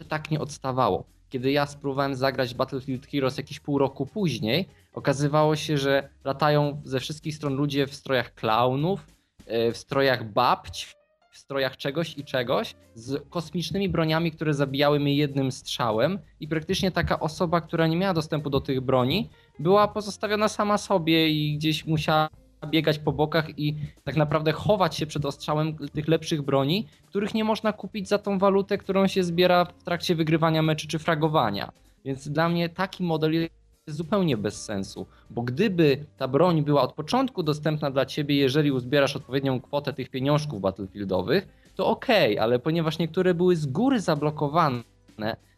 [0.07, 1.03] tak nie odstawało.
[1.29, 6.99] Kiedy ja spróbowałem zagrać Battlefield Heroes jakieś pół roku później, okazywało się, że latają ze
[6.99, 9.14] wszystkich stron ludzie w strojach klaunów, e,
[9.47, 10.95] w strojach babć,
[11.31, 16.91] w strojach czegoś i czegoś, z kosmicznymi broniami, które zabijały mnie jednym strzałem i praktycznie
[16.91, 19.29] taka osoba, która nie miała dostępu do tych broni,
[19.59, 22.29] była pozostawiona sama sobie i gdzieś musiała
[22.67, 27.43] biegać po bokach i tak naprawdę chować się przed ostrzałem tych lepszych broni, których nie
[27.43, 31.71] można kupić za tą walutę, którą się zbiera w trakcie wygrywania meczy czy fragowania.
[32.05, 33.49] Więc dla mnie taki model
[33.87, 38.71] jest zupełnie bez sensu, bo gdyby ta broń była od początku dostępna dla ciebie, jeżeli
[38.71, 44.83] uzbierasz odpowiednią kwotę tych pieniążków battlefieldowych, to okej, ale ponieważ niektóre były z góry zablokowane,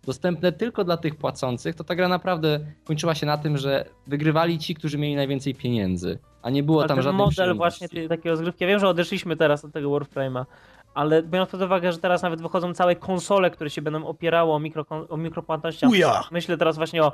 [0.04, 4.60] dostępne tylko dla tych płacących, to ta gra naprawdę kończyła się na tym, że wygrywali
[4.60, 8.32] ci, którzy mieli najwięcej pieniędzy, a nie było Ale tam żadnej model właśnie tej, takiej
[8.32, 10.46] rozgrywki, ja wiem, że odeszliśmy teraz od tego Warframe'a,
[10.94, 14.60] ale biorąc pod uwagę, że teraz nawet wychodzą całe konsole, które się będą opierały o,
[14.60, 16.24] mikro, o mikropłatnościach, Uja!
[16.32, 17.12] myślę teraz właśnie o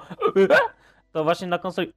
[1.13, 1.87] to właśnie na konsoli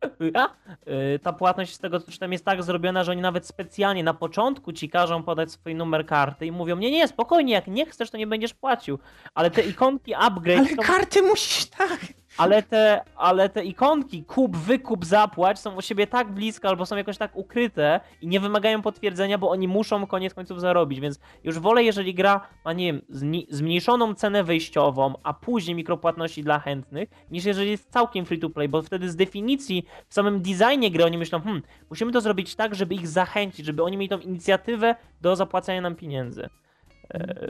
[0.88, 4.14] y, ta płatność z tego co czytam jest tak zrobiona, że oni nawet specjalnie na
[4.14, 8.10] początku ci każą podać swój numer karty i mówią, nie, nie, spokojnie, jak nie chcesz,
[8.10, 8.98] to nie będziesz płacił.
[9.34, 10.82] Ale te ikonki upgrade Ale są...
[10.82, 12.00] karty musisz tak.
[12.36, 16.96] Ale te, ale te ikonki kup, wykup, zapłać są u siebie tak blisko albo są
[16.96, 21.58] jakoś tak ukryte i nie wymagają potwierdzenia, bo oni muszą koniec końców zarobić, więc już
[21.58, 23.02] wolę, jeżeli gra ma, nie wiem,
[23.50, 28.68] zmniejszoną cenę wejściową, a później mikropłatności dla chętnych, niż jeżeli jest całkiem free to play,
[28.68, 32.74] bo wtedy z definicji w samym designie gry oni myślą, hmm, musimy to zrobić tak,
[32.74, 36.48] żeby ich zachęcić, żeby oni mieli tą inicjatywę do zapłacenia nam pieniędzy.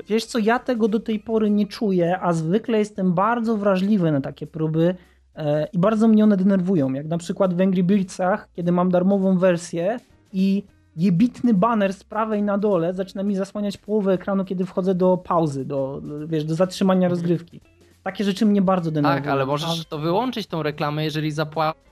[0.08, 4.20] Wiesz co, ja tego do tej pory nie czuję, a zwykle jestem bardzo wrażliwy na
[4.20, 4.94] takie próby
[5.36, 6.92] e, i bardzo mnie one denerwują.
[6.92, 10.00] Jak na przykład w Angry Birdsach, kiedy mam darmową wersję
[10.32, 10.62] i
[10.96, 15.64] jebitny baner z prawej na dole zaczyna mi zasłaniać połowę ekranu, kiedy wchodzę do pauzy,
[15.64, 17.60] do, wiesz, do zatrzymania rozgrywki.
[18.02, 19.22] Takie rzeczy mnie bardzo denerwują.
[19.22, 21.85] Tak, ale możesz to wyłączyć tą reklamę, jeżeli zapłacisz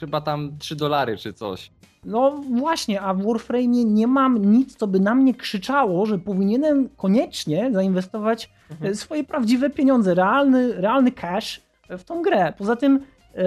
[0.00, 1.70] chyba tam 3 dolary czy coś.
[2.04, 6.88] No właśnie, a w Warframe nie mam nic, co by na mnie krzyczało, że powinienem
[6.96, 8.92] koniecznie zainwestować Mhm.
[8.92, 11.60] e, swoje prawdziwe pieniądze, realny, realny cash
[11.98, 12.52] w tą grę.
[12.58, 12.96] Poza tym,
[13.34, 13.42] e,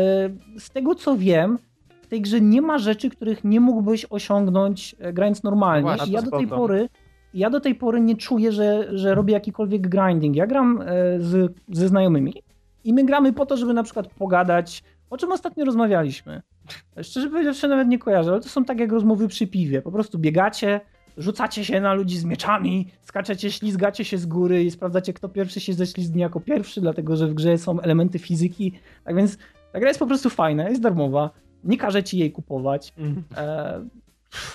[0.59, 1.59] z tego co wiem,
[2.01, 5.89] w tej grze nie ma rzeczy, których nie mógłbyś osiągnąć e, grając normalnie.
[5.89, 6.61] No właśnie, I ja do tej spoko.
[6.61, 6.89] pory
[7.33, 10.35] ja do tej pory nie czuję, że, że robię jakikolwiek grinding.
[10.35, 10.79] Ja gram
[11.19, 12.33] z, ze znajomymi
[12.83, 16.41] i my gramy po to, żeby na przykład pogadać, o czym ostatnio rozmawialiśmy.
[17.01, 19.81] Szczerze powiedziawszy, nawet nie kojarzę, ale to są tak jak rozmowy przy piwie.
[19.81, 20.81] Po prostu biegacie,
[21.17, 25.59] rzucacie się na ludzi z mieczami, skaczecie, ślizgacie się z góry i sprawdzacie, kto pierwszy
[25.59, 28.79] się ześlizgnie jako pierwszy, dlatego że w grze są elementy fizyki.
[29.03, 29.37] Tak więc
[29.71, 31.29] ta gra jest po prostu fajna, jest darmowa,
[31.63, 32.93] nie każe ci jej kupować.
[32.97, 33.23] Mhm.
[33.37, 33.85] E,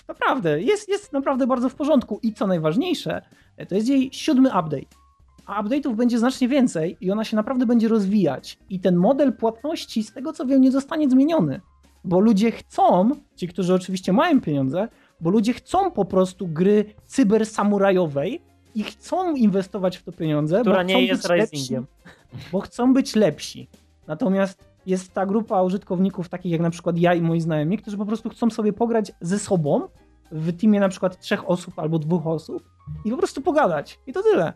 [0.08, 2.20] naprawdę, jest, jest naprawdę bardzo w porządku.
[2.22, 3.22] I co najważniejsze,
[3.68, 5.03] to jest jej siódmy update.
[5.46, 8.58] A update'ów będzie znacznie więcej i ona się naprawdę będzie rozwijać.
[8.70, 11.60] I ten model płatności, z tego co wiem, nie zostanie zmieniony.
[12.04, 14.88] Bo ludzie chcą, ci, którzy oczywiście mają pieniądze,
[15.20, 18.40] bo ludzie chcą po prostu gry cybersamurajowej
[18.74, 21.76] i chcą inwestować w to pieniądze, Która bo chcą nie jest być lepsi,
[22.52, 23.68] bo chcą być lepsi.
[24.06, 28.06] Natomiast jest ta grupa użytkowników, takich jak na przykład ja i moi znajomi, którzy po
[28.06, 29.88] prostu chcą sobie pograć ze sobą
[30.32, 32.62] w teamie na przykład trzech osób albo dwóch osób
[33.04, 33.98] i po prostu pogadać.
[34.06, 34.52] I to tyle.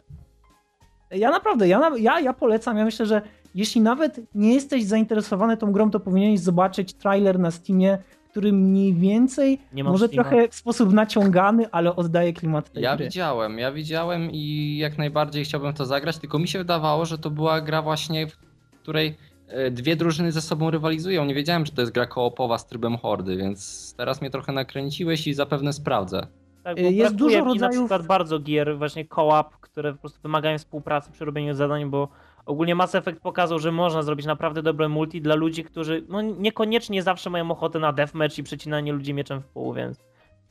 [1.11, 3.23] Ja naprawdę, ja, ja, ja polecam, ja myślę, że
[3.55, 7.99] jeśli nawet nie jesteś zainteresowany tą grą, to powinieneś zobaczyć trailer na Steamie,
[8.31, 10.29] który mniej więcej, może Steama.
[10.31, 13.05] trochę w sposób naciągany, ale oddaje klimat tej Ja gry.
[13.05, 17.31] widziałem, ja widziałem i jak najbardziej chciałbym to zagrać, tylko mi się wydawało, że to
[17.31, 18.37] była gra właśnie, w
[18.83, 19.17] której
[19.49, 21.25] e, dwie drużyny ze sobą rywalizują.
[21.25, 25.27] Nie wiedziałem, że to jest gra koopowa z trybem hordy, więc teraz mnie trochę nakręciłeś
[25.27, 26.27] i zapewne sprawdzę.
[26.65, 29.99] Tak, bo Y, jest dużo mi na rodzajów- przykład bardzo gier właśnie co-op, które po
[29.99, 32.09] prostu wymagają współpracy przy robieniu zadań, bo
[32.47, 37.03] ogólnie Mass Effect pokazał, że można zrobić naprawdę dobre multi dla ludzi, którzy no, niekoniecznie
[37.03, 39.99] zawsze mają ochotę na deathmatch i przecinanie ludzi mieczem w pół, więc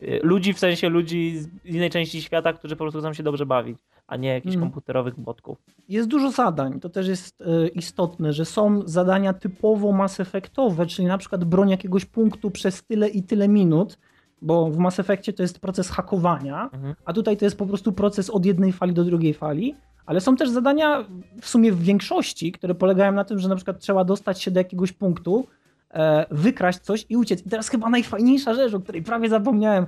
[0.01, 3.45] y, ludzi w sensie ludzi z innej części świata, którzy po prostu chcą się dobrze
[3.45, 3.77] bawić,
[4.07, 4.71] a nie jakichś Mhm.
[4.71, 5.57] komputerowych botków.
[5.89, 11.07] Jest dużo zadań, to też jest e, istotne, że są zadania typowo Mass Effectowe, czyli
[11.07, 13.97] na przykład broń jakiegoś punktu przez tyle i tyle minut,
[14.41, 16.95] bo w Mass Effectie to jest proces hakowania, Mhm.
[17.05, 20.35] a tutaj to jest po prostu proces od jednej fali do drugiej fali, ale są
[20.35, 21.05] też zadania
[21.41, 24.59] w sumie w większości, które polegają na tym, że na przykład trzeba dostać się do
[24.59, 25.47] jakiegoś punktu,
[25.93, 27.45] e, wykraść coś i uciec.
[27.45, 29.85] I teraz chyba najfajniejsza rzecz, o której prawie zapomniałem.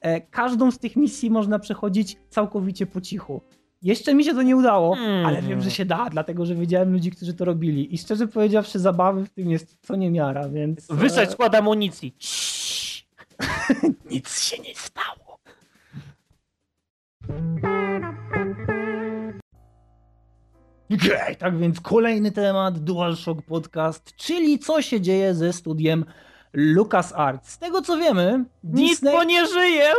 [0.00, 3.40] E, każdą z tych misji można przechodzić całkowicie po cichu.
[3.82, 5.26] Jeszcze mi się to nie udało, Hmm.
[5.26, 7.94] ale wiem, że się da, dlatego że widziałem ludzi, którzy to robili.
[7.94, 10.90] I szczerze powiedziawszy, zabawy w tym jest co niemiara, więc.
[10.90, 12.16] e, Wysadź skład amunicji.
[14.10, 15.38] Nic się nie stało.
[20.94, 26.04] Okej, tak więc kolejny temat DualShock Podcast, czyli co się dzieje ze studiem
[26.52, 27.50] LucasArts.
[27.50, 29.92] Z tego co wiemy, Nic Disney, bo nie żyje!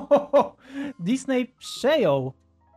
[1.00, 2.32] Disney przejął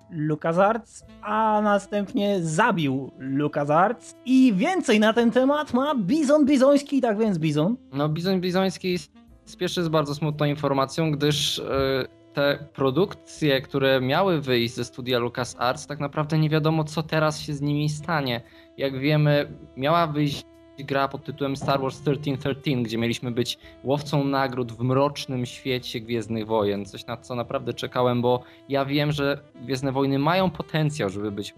[0.09, 7.37] LucasArts, a następnie zabił LucasArts i więcej na ten temat ma Bizon Bizoński, tak więc
[7.37, 7.75] Bizon.
[7.93, 8.99] No, Bizon Bizoński
[9.45, 15.87] spieszy z bardzo smutną informacją, gdyż e, te produkcje, które miały wyjść ze studia LucasArts,
[15.87, 18.41] tak naprawdę nie wiadomo, co teraz się z nimi stanie.
[18.77, 20.43] Jak wiemy, miała wyjść
[20.79, 26.47] gra pod tytułem Star Wars 1313, gdzie mieliśmy być łowcą nagród w mrocznym świecie Gwiezdnych
[26.47, 26.85] Wojen.
[26.85, 31.53] Coś na co naprawdę czekałem, bo ja wiem, że Gwiezdne Wojny mają potencjał, żeby być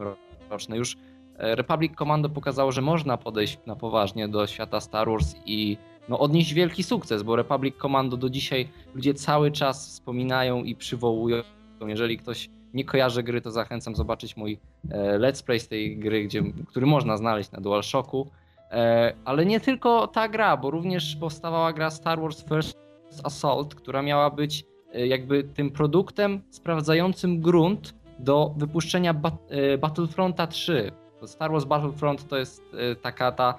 [0.50, 0.78] mroczne.
[0.78, 0.98] Już
[1.38, 5.78] e, Republic Commando pokazało, że można podejść na poważnie do świata Star Wars i
[6.10, 11.44] no, odnieść wielki sukces, bo Republic Commando do dzisiaj ludzie cały czas wspominają i przywołują.
[11.88, 16.24] Jeżeli ktoś nie kojarzy gry, to zachęcam zobaczyć mój e, let's play z tej gry,
[16.24, 18.28] gdzie, który można znaleźć na DualShocku.
[18.72, 22.78] E, ale nie tylko ta gra, bo również powstawała gra Star Wars First
[23.24, 30.48] Assault, która miała być e, jakby tym produktem sprawdzającym grunt do wypuszczenia bat, e, Battlefronta
[30.48, 30.92] 3.
[31.20, 33.56] To Star Wars Battlefront to jest e, taka ta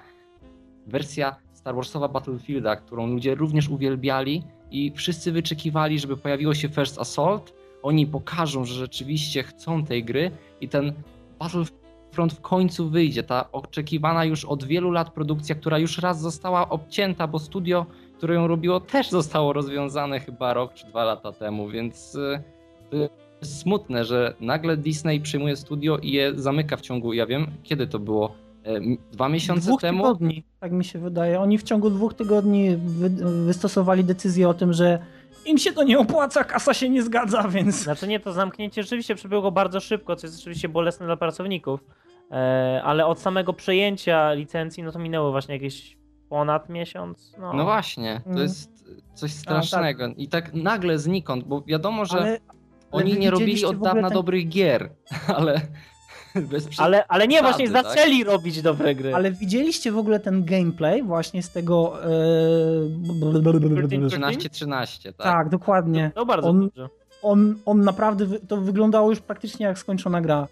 [0.87, 1.35] wersja
[1.67, 7.53] Star Warsowa Battlefielda, którą ludzie również uwielbiali i wszyscy wyczekiwali, żeby pojawiło się First Assault.
[7.83, 10.93] Oni pokażą, że rzeczywiście chcą tej gry i ten
[11.39, 13.23] Battlefront w końcu wyjdzie.
[13.23, 17.85] Ta oczekiwana już od wielu lat produkcja, która już raz została obcięta, bo studio,
[18.17, 23.09] które ją robiło, też zostało rozwiązane chyba rok czy dwa lata temu, więc y,
[23.41, 27.99] smutne, że nagle Disney przyjmuje studio i je zamyka w ciągu, ja wiem, kiedy to
[27.99, 28.46] było?
[28.67, 28.79] E,
[29.11, 30.03] Dwa miesiące dwóch temu?
[30.03, 31.39] tygodni, tak mi się wydaje.
[31.39, 33.09] Oni w ciągu dwóch tygodni wy,
[33.45, 34.99] wystosowali decyzję o tym, że
[35.45, 39.15] im się to nie opłaca, kasa się nie zgadza, więc Znaczy nie, to zamknięcie rzeczywiście
[39.15, 41.79] przebiegło bardzo szybko, co jest rzeczywiście bolesne dla pracowników,
[42.31, 45.97] e, ale od samego przejęcia licencji, no to minęło właśnie jakieś
[46.29, 47.33] ponad miesiąc.
[47.39, 48.41] No, No właśnie, to Mm.
[48.43, 50.07] jest coś strasznego.
[50.17, 52.37] I tak nagle znikąd, bo wiadomo, że ale,
[52.91, 54.89] oni nie robili od dawna ten- dobrych gier,
[55.37, 55.61] ale
[56.77, 57.97] ale, ale nie, właśnie przesady, tak?
[57.97, 59.15] zaczęli robić dobre gry.
[59.15, 62.03] ale widzieliście w ogóle ten gameplay właśnie z tego...
[62.03, 62.07] E...
[64.09, 65.15] 13-13, tak?
[65.17, 66.11] Tak, dokładnie.
[66.15, 66.89] To bardzo on- dobrze.
[67.21, 70.47] On, on naprawdę, wy- to wyglądało już praktycznie jak skończona gra.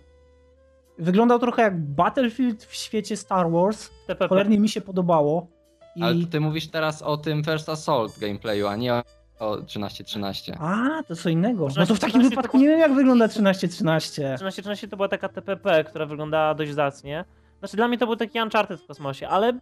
[1.00, 3.90] Wyglądał trochę jak Battlefield w świecie Star Wars.
[4.30, 5.48] Cholernie mi się podobało.
[5.96, 6.04] I...
[6.04, 9.02] Ale ty mówisz teraz o tym First Assault gameplayu, a nie o,
[9.40, 10.54] o 13-13.
[10.60, 11.68] A, to co innego.
[11.78, 14.08] No to w 13-13 takim to wypadku było- nie wiem jak wygląda 13-13.
[14.34, 17.26] 1313 to była taka TPP, która wyglądała dość zacnie.
[17.60, 19.54] Znaczy dla mnie to był taki Uncharted w kosmosie, ale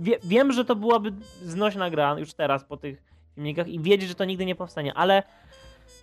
[0.00, 1.12] wie, wiem, że to byłaby
[1.42, 3.02] znośna gra już teraz po tych
[3.34, 5.22] filmikach i wiedzieć, że to nigdy nie powstanie, ale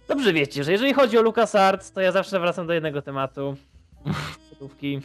[0.08, 3.56] dobrze wiecie, że jeżeli chodzi o LucasArts, to ja zawsze wracam do jednego tematu.
[4.50, 5.02] Gotówki.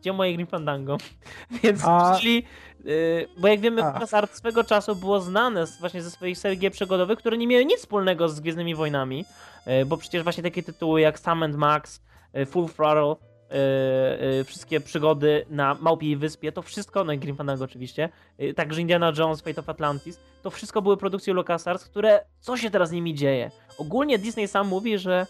[0.00, 0.96] Gdzie moje Grim Fandango?
[1.62, 2.42] Więc A- czyli,
[2.84, 4.26] yy, bo jak wiemy, A.
[4.32, 8.40] Swego czasu było znane właśnie ze swoich serii przygodowych, które nie miały nic wspólnego z
[8.40, 9.24] Gwiezdnymi Wojnami,
[9.66, 12.02] yy, bo przecież właśnie takie tytuły jak Sam and Max,
[12.34, 17.36] yy, Full Throttle, e, e, wszystkie przygody na Małpiej Wyspie, to wszystko, no i Grim
[17.36, 18.08] Fandango oczywiście,
[18.38, 22.70] e, także Indiana Jones, Fate of Atlantis, to wszystko były produkcje LucasArts, które, co się
[22.70, 23.50] teraz z nimi dzieje?
[23.78, 25.26] Ogólnie Disney sam mówi, że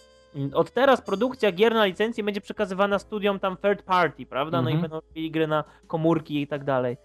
[0.55, 4.63] od teraz produkcja gier na licencji będzie przekazywana studiom tam third party, prawda?
[4.63, 4.83] No i Mhm.
[4.91, 6.97] będą robili gry na komórki i tak dalej.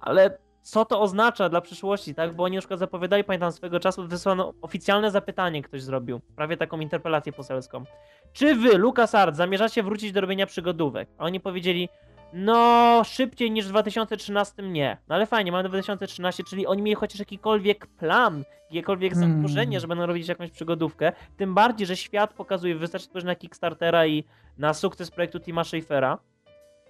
[0.00, 2.34] Ale co to oznacza dla przyszłości, tak?
[2.34, 6.80] Bo oni na przykład zapowiadali, pamiętam swego czasu, wysłano oficjalne zapytanie, ktoś zrobił, prawie taką
[6.80, 7.84] interpelację poselską.
[8.32, 11.08] Czy wy, LucasArts, zamierzacie wrócić do robienia przygodówek?
[11.18, 11.88] A oni powiedzieli,
[12.32, 14.96] no szybciej niż w 2013 nie.
[15.08, 19.32] No ale fajnie, mamy 2013, czyli oni mieli chociaż jakikolwiek plan, jakiekolwiek Hmm.
[19.42, 21.12] założenie, że będą robić jakąś przygodówkę.
[21.36, 24.24] Tym bardziej, że świat pokazuje, wystarczy spojrzeć na Kickstartera i
[24.58, 26.18] na sukces projektu Tima Schafera,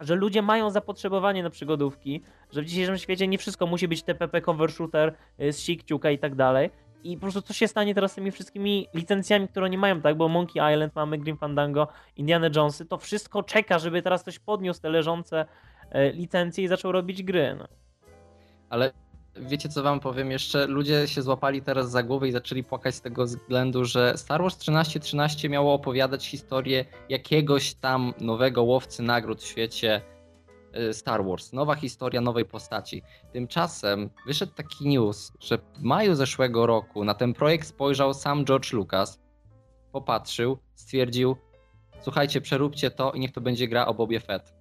[0.01, 2.23] że ludzie mają zapotrzebowanie na przygodówki,
[2.53, 6.19] że w dzisiejszym świecie nie wszystko musi być TPP, cover shooter y, z sikciuka i
[6.19, 6.71] tak dalej.
[7.05, 10.17] I po prostu co się stanie teraz z tymi wszystkimi licencjami, które oni mają, tak?
[10.17, 14.81] Bo Monkey Island mamy, Grim Fandango, Indiana Jonesy, to wszystko czeka, żeby teraz ktoś podniósł
[14.81, 15.47] te leżące
[15.91, 17.57] e, licencje i zaczął robić gry.
[17.59, 17.69] No.
[18.71, 18.93] Ale
[19.37, 20.67] wiecie co wam powiem jeszcze?
[20.67, 24.57] Ludzie się złapali teraz za głowę i zaczęli płakać z tego względu, że Star Wars
[24.57, 30.01] 1313 miało opowiadać historię jakiegoś tam nowego łowcy nagród w świecie
[30.93, 31.53] Star Wars.
[31.53, 33.03] Nowa historia nowej postaci.
[33.33, 38.73] Tymczasem wyszedł taki news, że w maju zeszłego roku na ten projekt spojrzał sam George
[38.73, 39.21] Lucas,
[39.93, 41.37] popatrzył, stwierdził
[42.01, 44.55] słuchajcie, przeróbcie to i niech to będzie gra o Bobie Fett.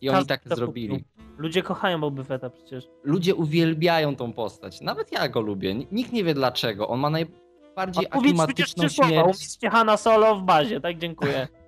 [0.00, 1.04] I oni tak zrobili.
[1.38, 2.88] Ludzie kochają Boba Fetta przecież.
[3.02, 4.80] ludzie uwielbiają tą postać.
[4.80, 5.74] Nawet ja go lubię.
[5.74, 6.88] Nikt nie wie dlaczego.
[6.88, 10.98] On ma najbardziej A aklimatyczną słowa, śmierć, Hanna Solo w bazie, tak?
[10.98, 11.48] Dziękuję.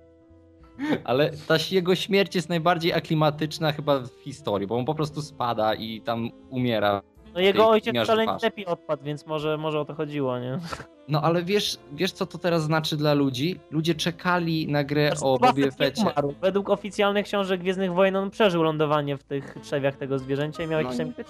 [1.03, 5.73] ale ta jego śmierć jest najbardziej aklimatyczna chyba w historii, bo on po prostu spada
[5.73, 7.01] i tam umiera.
[7.33, 10.59] No jego ojciec wcale nie lepiej odpadł, więc może, może o to chodziło, nie?
[11.07, 13.59] No ale wiesz, wiesz co to teraz znaczy dla ludzi?
[13.71, 16.01] Ludzie czekali na grę Znaczy, o Bobie Fecie.
[16.01, 16.33] umarł.
[16.41, 20.81] Według oficjalnych książek Gwiezdnych Wojen on przeżył lądowanie w tych trzewiach tego zwierzęcia i miał
[20.81, 21.07] No jakiś tam...
[21.07, 21.23] niby,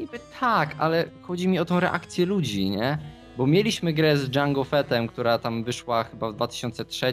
[0.00, 2.98] niby tak, ale chodzi mi o tą reakcję ludzi, nie?
[3.36, 7.12] Bo mieliśmy grę z Django Fettem, która tam wyszła chyba w 2003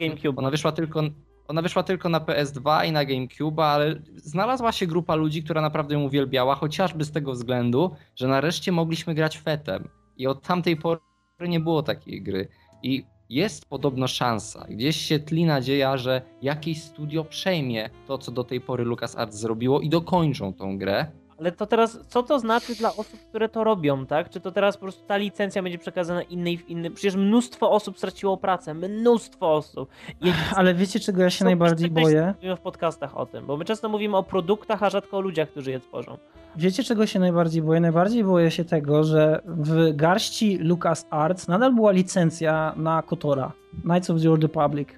[0.00, 0.38] GameCube.
[0.38, 1.02] Ona wyszła tylko,
[1.48, 5.94] ona wyszła tylko na PS2 i na GameCube, ale znalazła się grupa ludzi, która naprawdę
[5.94, 9.88] ją uwielbiała, chociażby z tego względu, że nareszcie mogliśmy grać fetem.
[10.16, 11.00] I od tamtej pory
[11.40, 12.48] nie było takiej gry.
[12.82, 18.44] I jest podobno szansa, gdzieś się tli nadzieja, że jakieś studio przejmie to, co do
[18.44, 21.06] tej pory LucasArts zrobiło i dokończą tą grę.
[21.38, 24.30] Ale to teraz, co to znaczy dla osób, które to robią, tak?
[24.30, 26.90] Czy to teraz po prostu ta licencja będzie przekazana innej w inny?
[26.90, 29.88] Przecież mnóstwo osób straciło pracę, mnóstwo osób.
[30.20, 32.34] I Ale wiecie, czego ja się są najbardziej boję?
[32.36, 35.48] Mówimy w podcastach o tym, bo my często mówimy o produktach, a rzadko o ludziach,
[35.48, 36.18] którzy je tworzą.
[36.56, 37.80] Wiecie, czego się najbardziej boję?
[37.80, 44.22] Najbardziej boję się tego, że w garści LucasArts nadal była licencja na Kotora, Knights of
[44.22, 44.88] the Old Republic.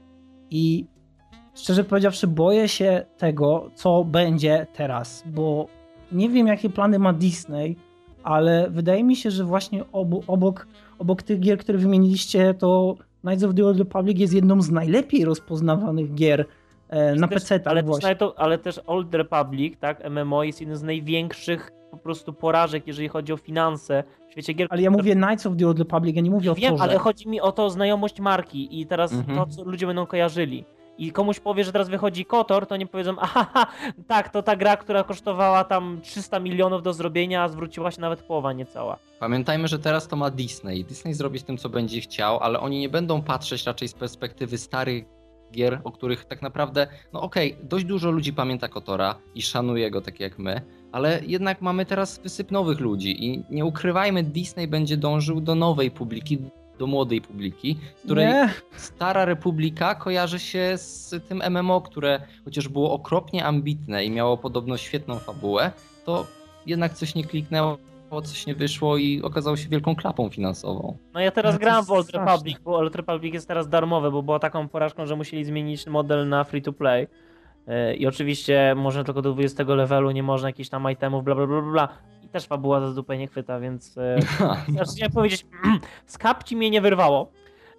[0.51, 0.87] I
[1.55, 5.67] szczerze powiedziawszy, boję się tego, co będzie teraz, bo
[6.13, 7.77] nie wiem, jakie plany ma Disney,
[8.23, 10.67] ale wydaje mi się, że właśnie obu, obok,
[10.99, 15.25] obok tych gier, które wymieniliście, to Knights of the Old Republic jest jedną z najlepiej
[15.25, 16.45] rozpoznawanych gier
[16.89, 17.83] e, na PC, ale,
[18.37, 23.33] ale też Old Republic, tak, MMO jest jednym z największych po prostu porażek, jeżeli chodzi
[23.33, 24.67] o finanse w świecie gier.
[24.71, 27.29] Ale ja mówię Knights of the Old Republic, ja nie mówię o Wiem, ale chodzi
[27.29, 29.39] mi o to znajomość marki i teraz Mhm.
[29.39, 30.65] to, co ludzie będą kojarzyli.
[30.99, 33.67] I komuś powie, że teraz wychodzi Kotor, to nie powiedzą, aha,
[34.07, 38.23] tak, to ta gra, która kosztowała tam 300 milionów do zrobienia, a zwróciła się nawet
[38.23, 38.99] połowa niecała.
[39.21, 40.85] Pamiętajmy, że teraz to ma Disney.
[40.85, 44.59] Disney zrobi z tym, co będzie chciał, ale oni nie będą patrzeć raczej z perspektywy
[44.59, 45.05] starych
[45.53, 50.01] gier, o których tak naprawdę, no okej, dość dużo ludzi pamięta Kotora i szanuje go
[50.01, 50.61] tak jak my,
[50.93, 55.91] ale jednak mamy teraz wysyp nowych ludzi i nie ukrywajmy, Disney będzie dążył do nowej
[55.91, 56.39] publiki,
[56.79, 62.69] do młodej publiki, z której Nie, Stara Republika kojarzy się z tym MMO, które chociaż
[62.69, 65.73] było okropnie ambitne i miało podobno świetną fabułę,
[66.05, 66.27] to
[66.67, 67.79] jednak coś nie kliknęło,
[68.25, 70.97] coś nie wyszło i okazało się wielką klapą finansową.
[71.15, 72.33] No ja teraz to gram w Old straszne.
[72.33, 76.29] Republic, bo Old Republic jest teraz darmowe, bo była taką porażką, że musieli zmienić model
[76.29, 77.09] na free to play.
[77.67, 81.47] Yy, I oczywiście można tylko do 20 levelu, nie można jakichś tam itemów, bla bla
[81.47, 81.89] bla, bla.
[82.27, 83.97] I też fabuła za dupę nie chwyta, więc...
[83.97, 85.47] Yy, Znaczy, chciałem powiedzieć,
[86.07, 87.31] z kapci mnie nie wyrwało.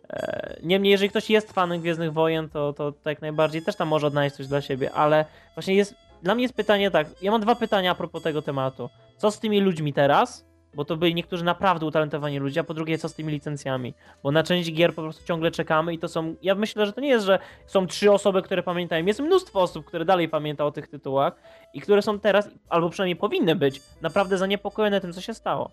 [0.10, 3.88] E, Niemniej, jeżeli ktoś jest fanem Gwiezdnych Wojen, to, to, to jak najbardziej też tam
[3.88, 7.42] może odnaleźć coś dla siebie, ale właśnie jest, dla mnie jest pytanie tak, ja mam
[7.42, 8.90] dwa pytania a propos tego tematu.
[9.18, 10.47] Co z tymi ludźmi teraz?
[10.78, 13.94] Bo to byli niektórzy naprawdę utalentowani ludzie, a po drugie, co z tymi licencjami?
[14.24, 17.02] Bo na część gier po prostu ciągle czekamy i to są, ja myślę, że to
[17.02, 20.72] nie jest, że są trzy osoby, które pamiętają, jest mnóstwo osób, które dalej pamięta o
[20.72, 21.36] tych tytułach
[21.74, 25.72] i które są teraz, albo przynajmniej powinny być, naprawdę zaniepokojone tym, co się stało.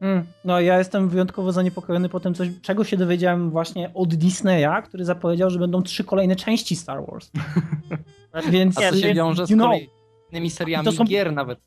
[0.00, 4.82] Mm, no ja jestem wyjątkowo zaniepokojony po tym, coś, czego się dowiedziałem właśnie od Disneya,
[4.84, 7.30] który zapowiedział, że będą trzy kolejne części Star Wars.
[8.30, 9.70] Znaczy, Więc A to się wiąże z you know.
[9.70, 11.58] kolejnymi seriami To są- gier nawet.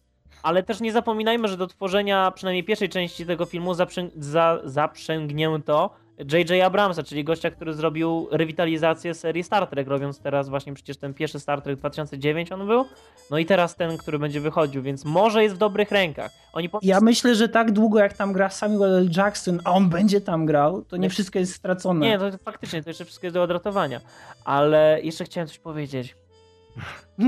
[0.43, 5.89] Ale też nie zapominajmy, że do tworzenia przynajmniej pierwszej części tego filmu zaprzę- za- zaprzęgnięto
[6.33, 6.63] J.J.
[6.65, 11.39] Abramsa, czyli gościa, który zrobił rewitalizację serii Star Trek, robiąc teraz właśnie przecież ten pierwszy
[11.39, 12.85] Star Trek 2009 on był,
[13.31, 16.31] no i teraz ten, który będzie wychodził, więc może jest w dobrych rękach.
[16.53, 16.79] Oni po...
[16.81, 19.09] ja myślę, że tak długo jak tam gra Samuel L.
[19.17, 21.09] Jackson, a on będzie tam grał, to nie Nie.
[21.09, 22.05] wszystko jest stracone.
[22.05, 24.01] Nie, to faktycznie, to jeszcze wszystko jest do odratowania.
[24.45, 26.15] Ale jeszcze chciałem coś powiedzieć.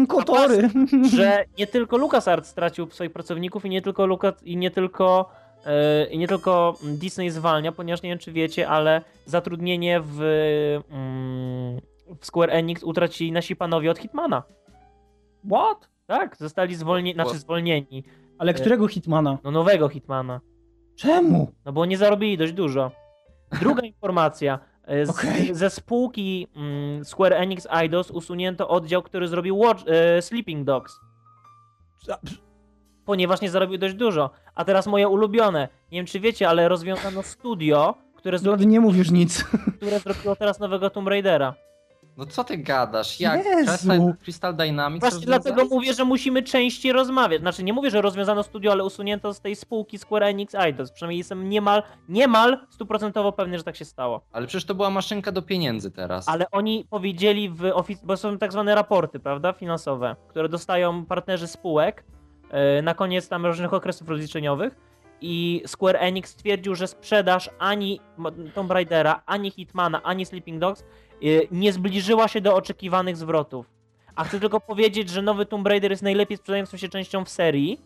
[0.08, 0.70] Kotory.
[1.18, 5.30] że nie tylko LucasArts stracił swoich pracowników i nie tylko Lucas, i nie tylko
[5.66, 10.20] e, i nie tylko Disney zwalnia, ponieważ nie wiem czy wiecie, ale zatrudnienie w,
[10.89, 11.82] mm,
[12.20, 14.44] w Square Enix utracili nasi panowie od Hitmana.
[15.52, 15.89] What?
[16.08, 18.04] Tak, zostali zwolnieni, znaczy zwolnieni.
[18.38, 19.38] Ale którego Hitmana?
[19.44, 20.42] No nowego Hitmana.
[20.96, 21.52] Czemu?
[21.66, 22.92] No bo nie zarobili dość dużo.
[23.60, 24.60] Druga informacja.
[24.86, 25.55] E, Z, Okej.
[25.55, 30.99] Ze spółki mm, Square Enix Eidos usunięto oddział, który zrobił Watch, e, Sleeping Dogs.
[33.05, 34.29] ponieważ nie zarobił dość dużo.
[34.55, 35.67] A teraz moje ulubione.
[35.91, 38.51] Nie wiem, czy wiecie, ale rozwiązano studio, które, zro...
[38.51, 39.43] Zlody nie mówisz nic.
[39.77, 41.53] które zrobiło teraz nowego Tomb Raidera.
[42.22, 43.19] No co ty gadasz?
[43.19, 43.45] Jak?
[43.45, 43.65] Jezu.
[43.65, 47.41] Crystal, Crystal Dynamics Właśnie dlatego mówię, że musimy częściej rozmawiać.
[47.41, 50.91] Znaczy, nie mówię, że rozwiązano studio, ale usunięto z tej spółki Square Enix Eidos.
[50.91, 54.22] Przynajmniej jestem niemal, niemal stuprocentowo pewny, że tak się stało.
[54.32, 56.30] Ale przecież to była maszynka do pieniędzy teraz.
[56.30, 57.99] Ale oni powiedzieli w ofic...
[58.03, 62.03] bo są tak zwane raporty, prawda, finansowe, które dostają partnerzy spółek
[62.76, 64.76] yy, na koniec tam różnych okresów rozliczeniowych
[65.22, 67.99] i Square Enix stwierdził, że sprzedaż ani
[68.53, 70.84] Tomb Raidera, ani Hitmana, ani Sleeping Dogs
[71.51, 73.65] nie zbliżyła się do oczekiwanych zwrotów.
[74.15, 77.80] A chcę tylko powiedzieć, że nowy Tomb Raider jest najlepiej sprzedającą się częścią w serii.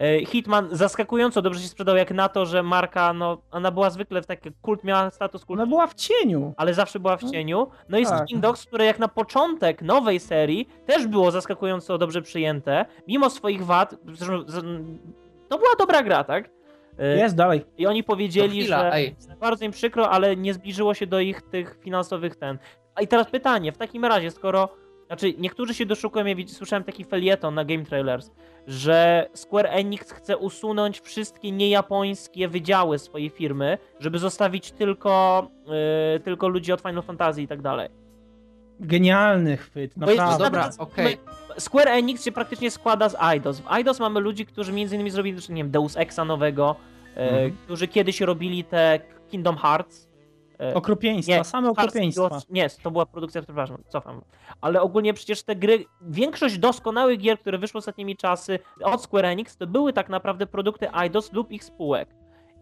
[0.00, 4.22] Yy, Hitman zaskakująco dobrze się sprzedał jak na to, że marka, no, ona była zwykle
[4.22, 6.54] w taki kult, miała status kultu Ona była w cieniu.
[6.56, 7.66] ale zawsze była w cieniu.
[7.88, 8.16] No i tak.
[8.16, 13.64] Sleeping Dogs, które jak na początek nowej serii też było zaskakująco dobrze przyjęte, mimo swoich
[13.64, 13.94] wad,
[15.48, 16.50] to była dobra gra, tak?
[17.00, 17.64] Y, Jest dalej.
[17.78, 19.16] I oni powiedzieli, chwila, że ej.
[19.40, 22.58] bardzo im przykro, ale nie zbliżyło się do ich tych finansowych ten.
[23.00, 24.68] I teraz pytanie, w takim razie, skoro
[25.06, 28.30] znaczy, niektórzy się doszukują, ja słyszałem taki felieton na Game Trailers,
[28.66, 35.46] że Square Enix chce usunąć wszystkie niejapońskie wydziały swojej firmy, żeby zostawić tylko,
[36.14, 37.88] yy, tylko ludzi od Final Fantasy i tak dalej.
[38.80, 40.44] Genialny chwyt, Bo jest- naprawdę.
[40.44, 41.16] dobra, naprawdę- okej.
[41.58, 43.60] Square Enix się praktycznie składa z Eidos.
[43.60, 46.76] W Eidos mamy ludzi, którzy między innymi zrobili, nie wiem, Deus Exa nowego,
[47.16, 47.56] e, Mhm.
[47.64, 50.09] którzy kiedyś robili te Kingdom Hearts.
[50.60, 52.40] E, Okropieństwa, same Hearts okropieństwa.
[52.50, 54.20] Nie, to była produkcja, przepraszam, cofam.
[54.60, 59.56] Ale ogólnie przecież te gry, większość doskonałych gier, które wyszły ostatnimi czasy od Square Enix,
[59.56, 62.08] to były tak naprawdę produkty Eidos lub ich spółek.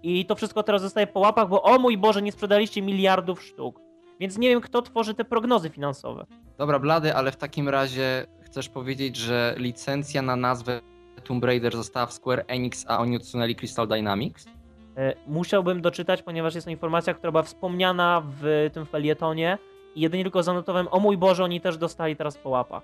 [0.03, 3.81] I to wszystko teraz zostaje po łapach, bo o mój Boże, nie sprzedaliście miliardów sztuk.
[4.21, 6.27] Więc nie wiem, kto tworzy te prognozy finansowe.
[6.59, 10.81] Dobra, Blady, ale w takim razie chcesz powiedzieć, że licencja na nazwę
[11.25, 14.47] Tomb Raider została w Square Enix, a oni odsunęli Crystal Dynamics?
[14.99, 19.59] E, Musiałbym doczytać, ponieważ jest to informacja, która była wspomniana w tym felietonie
[19.95, 22.83] i jedynie tylko zanotowałem, o mój Boże, oni też dostali teraz po łapach.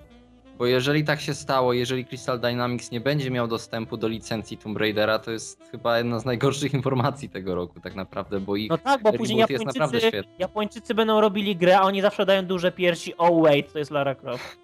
[0.58, 4.78] Bo jeżeli tak się stało, jeżeli Crystal Dynamics nie będzie miał dostępu do licencji Tomb
[4.78, 8.78] Raidera, to jest chyba jedna z najgorszych informacji tego roku tak naprawdę, bo ich No
[8.78, 10.28] tak, bo później reboot jest naprawdę Japończycy.
[10.38, 14.14] Japończycy będą robili grę, a oni zawsze dają duże piersi, oh wait, to jest Lara
[14.14, 14.63] Croft.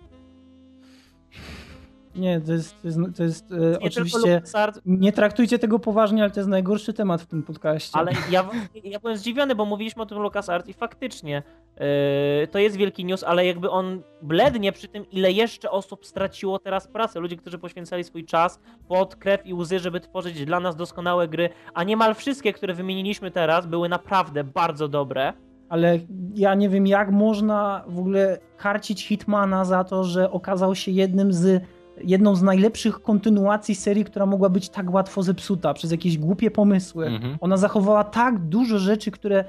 [2.21, 4.35] Nie, to jest, to jest, to jest e, Nie oczywiście...
[4.35, 7.99] LucasArts, Nie traktujcie tego poważnie, ale to jest najgorszy temat w tym podcaście.
[7.99, 8.51] ale ja,
[8.85, 11.43] ja byłem zdziwiony, bo mówiliśmy o tym LucasArts i faktycznie
[11.81, 11.85] yy,
[12.51, 16.89] to jest wielki news, ale jakby on blednie przy tym, ile jeszcze osób straciło teraz
[16.89, 17.21] pracę.
[17.21, 21.49] Ludzie, którzy poświęcali swój czas, pod krew i łzy, żeby tworzyć dla nas doskonałe gry,
[21.75, 25.33] a niemal wszystkie, które wymieniliśmy teraz, były naprawdę bardzo dobre.
[25.69, 25.99] Ale
[26.35, 31.33] ja nie wiem, jak można w ogóle karcić Hitmana za to, że okazał się jednym
[31.33, 31.63] z,
[32.05, 37.07] jedną z najlepszych kontynuacji serii, która mogła być tak łatwo zepsuta przez jakieś głupie pomysły.
[37.07, 37.37] Mhm.
[37.41, 39.45] Ona zachowała tak dużo rzeczy, które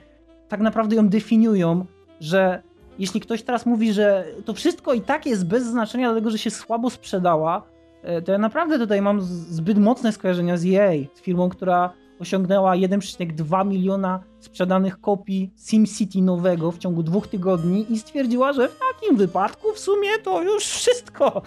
[0.47, 1.85] tak naprawdę ją definiują,
[2.19, 2.63] że
[2.99, 6.51] jeśli ktoś teraz mówi, że to wszystko i tak jest bez znaczenia, dlatego że się
[6.51, 7.63] słabo sprzedała,
[8.03, 12.75] e, to ja naprawdę tutaj mam zbyt mocne skojarzenia z EA, z firmą, która osiągnęła
[12.75, 19.17] 1,2 miliona sprzedanych kopii SimCity nowego w ciągu dwóch tygodni i stwierdziła, że w takim
[19.17, 21.41] wypadku w sumie to już wszystko.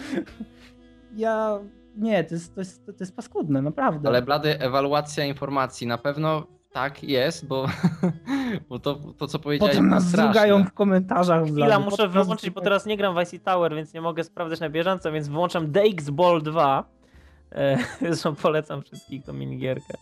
[1.17, 1.59] Ja...
[1.97, 4.09] Nie, to jest, to jest, to jest paskudne, naprawdę.
[4.09, 7.67] Ale Blady, ewaluacja informacji na pewno tak jest, bo,
[8.69, 11.45] bo to, to co powiedziałeś Potem nas zrugają w komentarzach.
[11.45, 14.61] Chwila, muszę Potem wyłączyć, bo teraz nie gram w Icy Tower, więc nie mogę sprawdzać
[14.61, 16.85] na bieżąco, więc wyłączam DX Ball 2.
[17.53, 19.95] E, Zresztą polecam wszystkich tą minigierkę.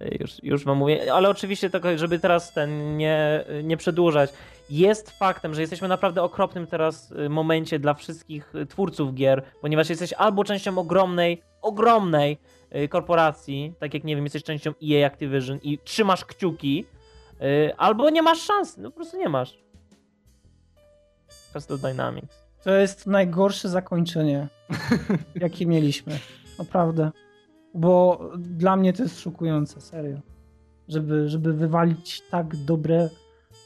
[0.00, 4.32] E, Już, już wam mówię, ale oczywiście tylko, żeby teraz ten nie, nie przedłużać.
[4.70, 9.90] Jest faktem, że jesteśmy naprawdę okropnym teraz y, momencie dla wszystkich y, twórców gier, ponieważ
[9.90, 12.38] jesteś albo częścią ogromnej, ogromnej
[12.74, 16.86] y, korporacji, tak jak nie wiem, jesteś częścią EA Activision i trzymasz kciuki,
[17.76, 19.58] albo nie masz szans, no po prostu nie masz.
[21.52, 22.44] Crystal Dynamics.
[22.64, 24.48] To jest najgorsze zakończenie,
[25.34, 26.18] jakie mieliśmy.
[26.58, 27.10] Naprawdę.
[27.74, 30.20] Bo dla mnie to jest szokujące, serio.
[30.88, 33.08] Żeby, żeby wywalić tak dobre.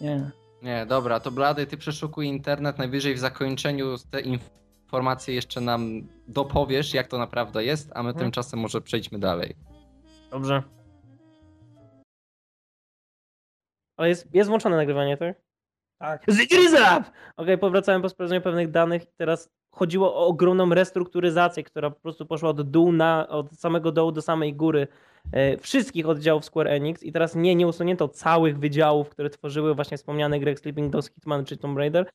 [0.00, 0.30] Nie.
[0.62, 6.94] Nie, dobra, to Blady, ty przeszukuj internet, najwyżej w zakończeniu te informacje jeszcze nam dopowiesz,
[6.94, 8.24] jak to naprawdę jest, a my Mhm.
[8.24, 9.56] tymczasem może przejdźmy dalej.
[10.30, 10.62] Dobrze.
[13.96, 15.36] Ale jest, jest włączone nagrywanie, tak?
[15.98, 16.24] Tak.
[17.36, 19.02] Okej, powracałem po sprawdzeniu pewnych danych.
[19.16, 24.12] Teraz chodziło o ogromną restrukturyzację, która po prostu poszła od dół na, od samego dołu
[24.12, 24.88] do samej góry
[25.60, 30.40] wszystkich oddziałów Square Enix i teraz nie, nie usunięto całych wydziałów, które tworzyły właśnie wspomniane
[30.40, 32.06] gry Sleeping Dogs, Hitman czy Tomb Raider.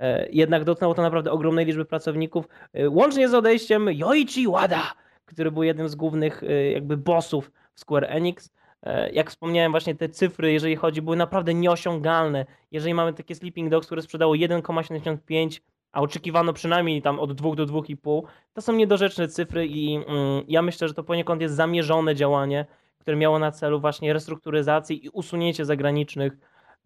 [0.00, 4.92] E, jednak dotknęło to naprawdę ogromnej liczby pracowników, e, łącznie z odejściem Yoichi Wada,
[5.24, 8.50] który był jednym z głównych e, jakby bossów w Square Enix.
[8.82, 12.46] E, Jak wspomniałem, właśnie te cyfry, jeżeli chodzi, były naprawdę nieosiągalne.
[12.70, 15.60] Jeżeli mamy takie Sleeping Dogs, które sprzedało 1,75,
[15.96, 18.22] a oczekiwano przynajmniej tam od 2 do 2,5,
[18.54, 20.06] to są niedorzeczne cyfry i mm,
[20.48, 22.66] ja myślę, że to poniekąd jest zamierzone działanie,
[22.98, 26.32] które miało na celu właśnie restrukturyzację i usunięcie zagranicznych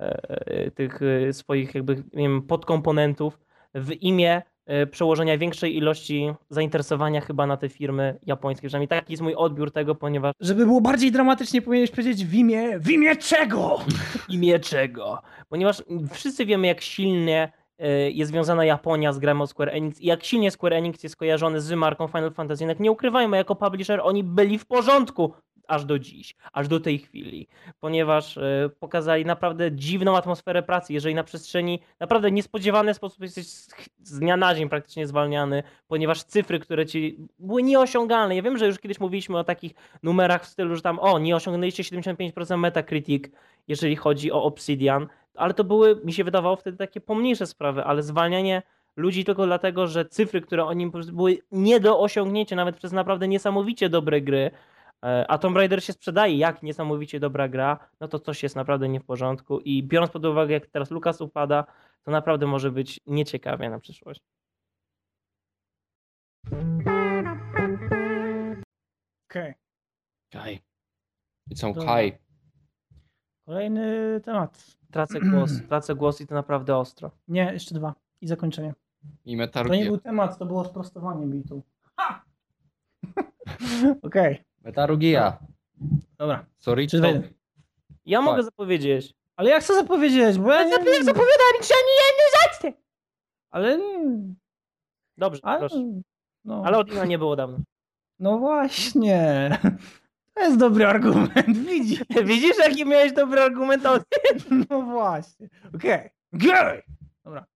[0.00, 3.38] e, e, tych e, swoich jakby nie wiem, podkomponentów
[3.74, 4.42] w imię
[4.90, 8.68] przełożenia większej ilości zainteresowania chyba na te firmy japońskie.
[8.68, 12.78] Przynajmniej taki jest mój odbiór tego, ponieważ Żeby było bardziej dramatycznie, powinieneś powiedzieć w imię.
[12.78, 13.80] W imię czego?
[14.28, 15.22] imię czego?
[15.48, 15.82] Ponieważ
[16.12, 17.52] wszyscy wiemy, jak silnie
[18.12, 21.72] jest związana Japonia z od Square Enix i jak silnie Square Enix jest kojarzony z
[21.72, 22.62] marką Final Fantasy.
[22.62, 25.32] Jednak nie ukrywajmy, jako publisher oni byli w porządku
[25.70, 27.48] aż do dziś, aż do tej chwili,
[27.80, 30.92] ponieważ e, pokazali naprawdę dziwną atmosferę pracy.
[30.92, 33.46] Jeżeli na przestrzeni naprawdę niespodziewany sposób jesteś
[34.02, 38.36] z dnia na dzień praktycznie zwalniany, ponieważ cyfry, które ci były nieosiągalne.
[38.36, 39.72] Ja wiem, że już kiedyś mówiliśmy o takich
[40.02, 43.24] numerach w stylu, że tam o, nie osiągnęliście 75% Metacritic,
[43.68, 48.02] jeżeli chodzi o Obsidian, ale to były, mi się wydawało wtedy takie pomniejsze sprawy, ale
[48.02, 48.62] zwalnianie
[48.96, 53.88] ludzi tylko dlatego, że cyfry, które oni były nie do osiągnięcia nawet przez naprawdę niesamowicie
[53.88, 54.50] dobre gry,
[55.04, 58.88] e, a Tomb Raider się sprzedaje jak niesamowicie dobra gra, no to coś jest naprawdę
[58.88, 61.64] nie w porządku i biorąc pod uwagę, jak teraz Lukas upada,
[62.02, 64.20] to naprawdę może być nieciekawie na przyszłość.
[69.30, 69.54] Okej.
[70.32, 70.60] Kaj.
[71.50, 71.84] I co, Dobra.
[71.84, 72.29] Kaj?
[73.50, 74.76] Kolejny temat.
[74.90, 77.10] Tracę głos, tracę głos i to naprawdę ostro.
[77.28, 77.94] Nie, jeszcze dwa.
[78.20, 78.74] I zakończenie.
[79.24, 81.62] I To Metal nie był temat, to było sprostowanie bitu.
[81.96, 82.24] Ha!
[84.02, 85.38] Okej, Metal Gear.
[86.18, 86.46] dobra.
[86.58, 87.06] Sorry, Czy to...
[88.06, 89.14] Ja mogę zapowiedzieć.
[89.36, 90.76] Ale jak chcę zapowiedzieć, bo ja nie...
[91.04, 92.82] zapowiadałem ci ani jednej rzeczy!
[93.50, 93.78] Ale...
[95.16, 95.58] Dobrze, Ale...
[95.58, 95.76] proszę.
[96.44, 97.58] No, Ale Odina nie było dawno.
[98.18, 99.50] no właśnie.
[100.34, 102.00] To jest dobry argument, widzisz?
[102.24, 103.84] Widzisz, jaki miałeś dobry argument?
[104.70, 105.48] No właśnie.
[105.74, 106.10] Okej.
[106.32, 106.82] Okay.
[107.24, 107.46] Dobra.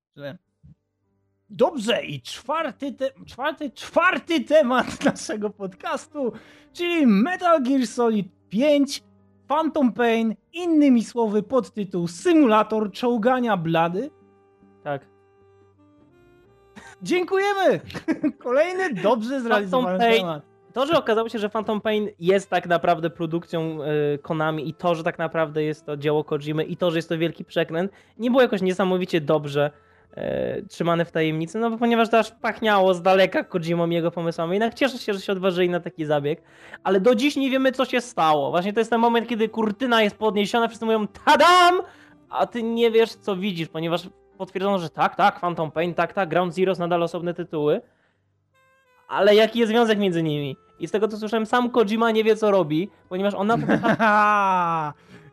[1.50, 6.32] Dobrze i czwarty, te, czwarty, czwarty temat naszego podcastu,
[6.72, 9.02] czyli Metal Gear Solid 5
[9.48, 14.10] Phantom Pain, innymi słowy podtytuł Symulator czołgania blady.
[14.84, 15.06] Tak.
[17.02, 17.80] Dziękujemy!
[18.38, 20.53] Kolejny dobrze zrealizowany temat.
[20.74, 23.78] To, że okazało się, że Phantom Pain jest tak naprawdę produkcją
[24.14, 27.08] y, Konami i to, że tak naprawdę jest to dzieło Kojimy i to, że jest
[27.08, 29.70] to wielki przekręt, nie było jakoś niesamowicie dobrze
[30.10, 34.10] y, trzymane w tajemnicy, no bo ponieważ to aż pachniało z daleka Kojimą i jego
[34.10, 34.52] pomysłami.
[34.52, 36.42] Jednak cieszę się, że się odważyli na taki zabieg,
[36.84, 38.50] ale do dziś nie wiemy, co się stało.
[38.50, 41.80] Właśnie to jest ten moment, kiedy kurtyna jest podniesiona, wszyscy mówią tadam,
[42.28, 44.08] a ty nie wiesz, co widzisz, ponieważ
[44.38, 47.80] potwierdzono, że tak, tak, Phantom Pain, tak, tak, Ground Zeroes nadal osobne tytuły,
[49.14, 50.56] ale jaki jest związek między nimi?
[50.78, 53.64] I z tego co słyszałem, sam Kojima nie wie co robi, ponieważ on na to...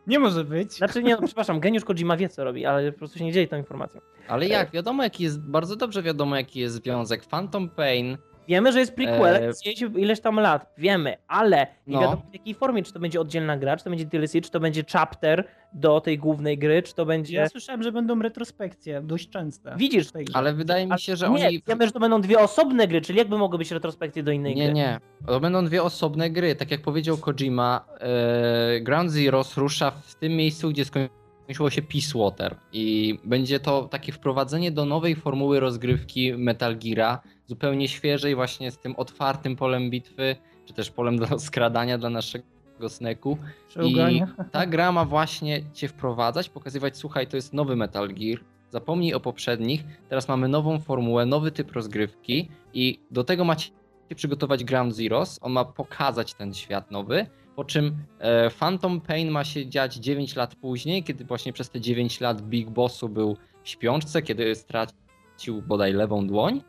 [0.07, 0.73] nie może być.
[0.73, 3.47] Znaczy nie, no, przepraszam, geniusz Kojima wie co robi, ale po prostu się nie dzieje
[3.47, 4.01] tą informacją.
[4.27, 4.71] Ale jak?
[4.71, 7.25] Wiadomo jaki jest, bardzo dobrze wiadomo jaki jest związek.
[7.25, 8.17] Phantom Pain,
[8.47, 9.35] Wiemy, że jest prequel,
[9.65, 10.01] eee...
[10.01, 12.01] ileś tam lat, wiemy, ale nie No.
[12.01, 14.59] wiadomo w jakiej formie, czy to będzie oddzielna gra, czy to będzie DLC, czy to
[14.59, 17.37] będzie chapter do tej głównej gry, czy to będzie...
[17.37, 19.75] Ja słyszałem, że będą retrospekcje dość częste.
[19.77, 21.63] Widzisz, ale wydaje mi się, że nie, oni...
[21.67, 24.63] wiemy, że to będą dwie osobne gry, czyli jakby mogły być retrospekcje do innej Nie,
[24.65, 24.73] gry.
[24.73, 24.99] nie.
[25.27, 26.55] To będą dwie osobne gry.
[26.55, 32.19] Tak jak powiedział Kojima, e, Ground Zeroes rusza w tym miejscu, gdzie skończyło się Peace
[32.19, 32.55] Water.
[32.73, 37.21] I będzie to takie wprowadzenie do nowej formuły rozgrywki Metal Geara
[37.51, 40.35] zupełnie świeżej, właśnie z tym otwartym polem bitwy,
[40.65, 42.45] czy też polem do skradania dla naszego
[42.87, 43.37] sneku.
[43.83, 48.39] I ta gra ma właśnie cię wprowadzać, pokazywać, słuchaj, to jest nowy Metal Gear,
[48.69, 53.69] zapomnij o poprzednich, teraz mamy nową formułę, nowy typ rozgrywki i do tego macie
[54.15, 57.25] przygotować Ground Zeroes, on ma pokazać ten świat nowy,
[57.55, 61.81] po czym e, Phantom Pain ma się dziać 9 lat później, kiedy właśnie przez te
[61.81, 66.61] 9 lat Big Bossu był w śpiączce, kiedy stracił bodaj lewą dłoń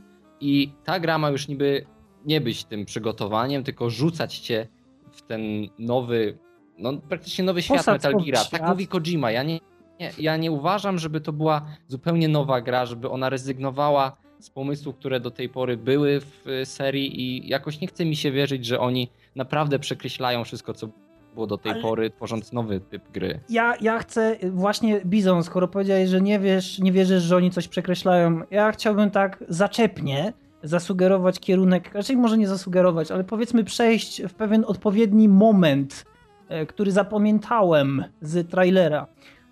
[0.42, 1.86] i ta gra ma już niby
[2.24, 4.68] nie być tym przygotowaniem, tylko rzucać cię
[5.12, 5.42] w ten
[5.78, 6.38] nowy,
[6.78, 8.44] no praktycznie nowy świat Posad Metal pod Geara.
[8.44, 9.30] Tak mówi Kojima.
[9.30, 9.60] Ja nie,
[10.00, 14.96] nie, ja nie uważam, żeby to była zupełnie nowa gra, żeby ona rezygnowała z pomysłów,
[14.96, 18.66] które do tej pory były w y, serii i jakoś nie chce mi się wierzyć,
[18.66, 20.88] że oni naprawdę przekreślają wszystko, co
[21.34, 23.40] było do tej Ale- pory, tworząc nowy typ gry.
[23.48, 27.68] Ja, ja chcę właśnie, Bizon, skoro powiedziałeś, że nie wiesz, nie wierzysz, że oni coś
[27.68, 34.34] przekreślają, ja chciałbym tak zaczepnie zasugerować kierunek, raczej może nie zasugerować, ale powiedzmy przejść w
[34.34, 36.04] pewien odpowiedni moment,
[36.48, 39.06] e, który zapamiętałem z trailera.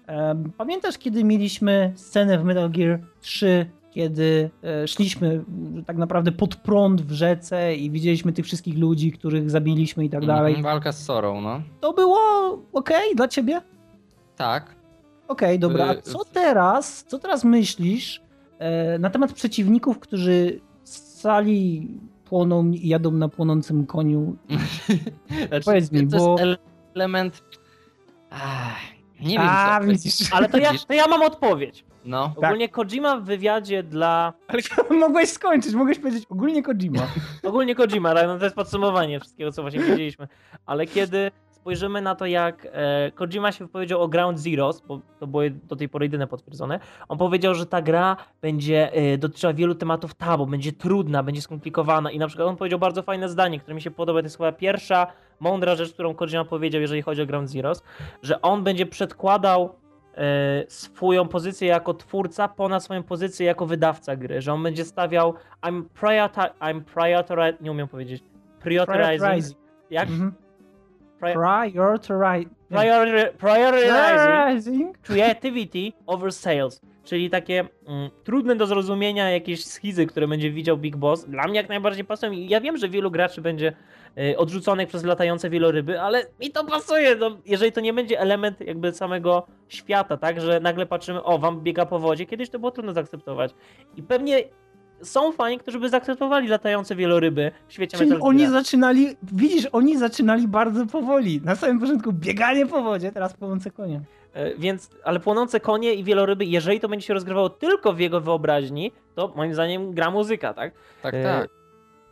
[0.06, 5.44] Em, Pamiętasz, kiedy mieliśmy scenę w Metal Gear 3, kiedy e, szliśmy
[5.86, 10.26] tak naprawdę pod prąd w rzece i widzieliśmy tych wszystkich ludzi, których zabiliśmy i tak
[10.26, 10.54] dalej.
[10.54, 11.62] Mhm, walka z Sorą, no.
[11.80, 12.18] To było
[12.72, 13.60] ok dla ciebie?
[14.36, 14.74] Tak.
[15.28, 15.84] Okej, dobra.
[15.86, 18.22] A Y, co teraz, co teraz myślisz
[18.58, 21.88] e, na temat przeciwników, którzy z sali
[22.24, 24.36] płoną i jadą na płonącym koniu?
[25.48, 26.58] Znaczy, Powiedz mi, to bo- jest ele-
[26.94, 27.42] element...
[28.30, 28.76] Ach,
[29.20, 29.86] nie wiem A, co.
[29.86, 30.32] widzisz.
[30.32, 31.84] Ale to ja, to ja mam odpowiedź.
[32.04, 32.32] No.
[32.36, 34.32] Ogólnie Kojima w wywiadzie dla...
[34.48, 34.62] Ale
[35.00, 37.06] mogłeś skończyć, mogłeś powiedzieć ogólnie Kojima.
[37.42, 38.26] Ogólnie Kojima, tak?
[38.26, 40.28] no to jest podsumowanie wszystkiego, co właśnie powiedzieliśmy.
[40.66, 41.30] Ale kiedy
[41.60, 45.76] spojrzymy na to, jak e, Kojima się wypowiedział o Ground Zeroes, bo to było do
[45.76, 50.46] tej pory jedyne potwierdzone, on powiedział, że ta gra będzie e, dotyczyła wielu tematów tabu,
[50.46, 53.90] będzie trudna, będzie skomplikowana i na przykład on powiedział bardzo fajne zdanie, które mi się
[53.90, 55.06] podoba, to jest chyba pierwsza
[55.40, 57.82] mądra rzecz, którą Kojima powiedział, jeżeli chodzi o Ground Zeroes,
[58.22, 59.79] że on będzie przedkładał
[60.68, 65.82] swoją pozycję jako twórca ponad swoją pozycję jako wydawca gry, że on będzie stawiał I'm
[66.00, 68.22] priorita- I'm prioritizing, nie umiem powiedzieć,
[68.60, 69.58] prioritizing,
[69.90, 70.08] jak?
[70.08, 70.32] Mhm.
[71.20, 72.54] Pri- Prioritize.
[72.70, 74.98] Priori- prioritizing Prioritizing.
[74.98, 80.96] creativity over sales, czyli takie mm, trudne do zrozumienia jakieś schizy, które będzie widział Big
[80.96, 81.24] Boss.
[81.24, 83.72] Dla mnie jak najbardziej pasują i ja wiem, że wielu graczy będzie
[84.18, 88.60] y, odrzuconych przez latające wieloryby, ale mi to pasuje, no, jeżeli to nie będzie element
[88.60, 92.70] jakby samego świata, tak, że nagle patrzymy, o, wam biega po wodzie, kiedyś to było
[92.70, 93.54] trudno zaakceptować
[93.96, 94.44] i pewnie
[95.02, 99.98] są fani, którzy by zaakceptowali latające wieloryby w świecie Czyli Metal oni zaczynali, widzisz, oni
[99.98, 101.40] zaczynali bardzo powoli.
[101.44, 104.00] Na samym początku bieganie po wodzie, teraz płonące konie.
[104.32, 108.20] E, Więc, ale płonące konie i wieloryby, jeżeli to będzie się rozgrywało tylko w jego
[108.20, 110.74] wyobraźni, to moim zdaniem gra muzyka, tak?
[111.02, 111.50] Tak, E, tak.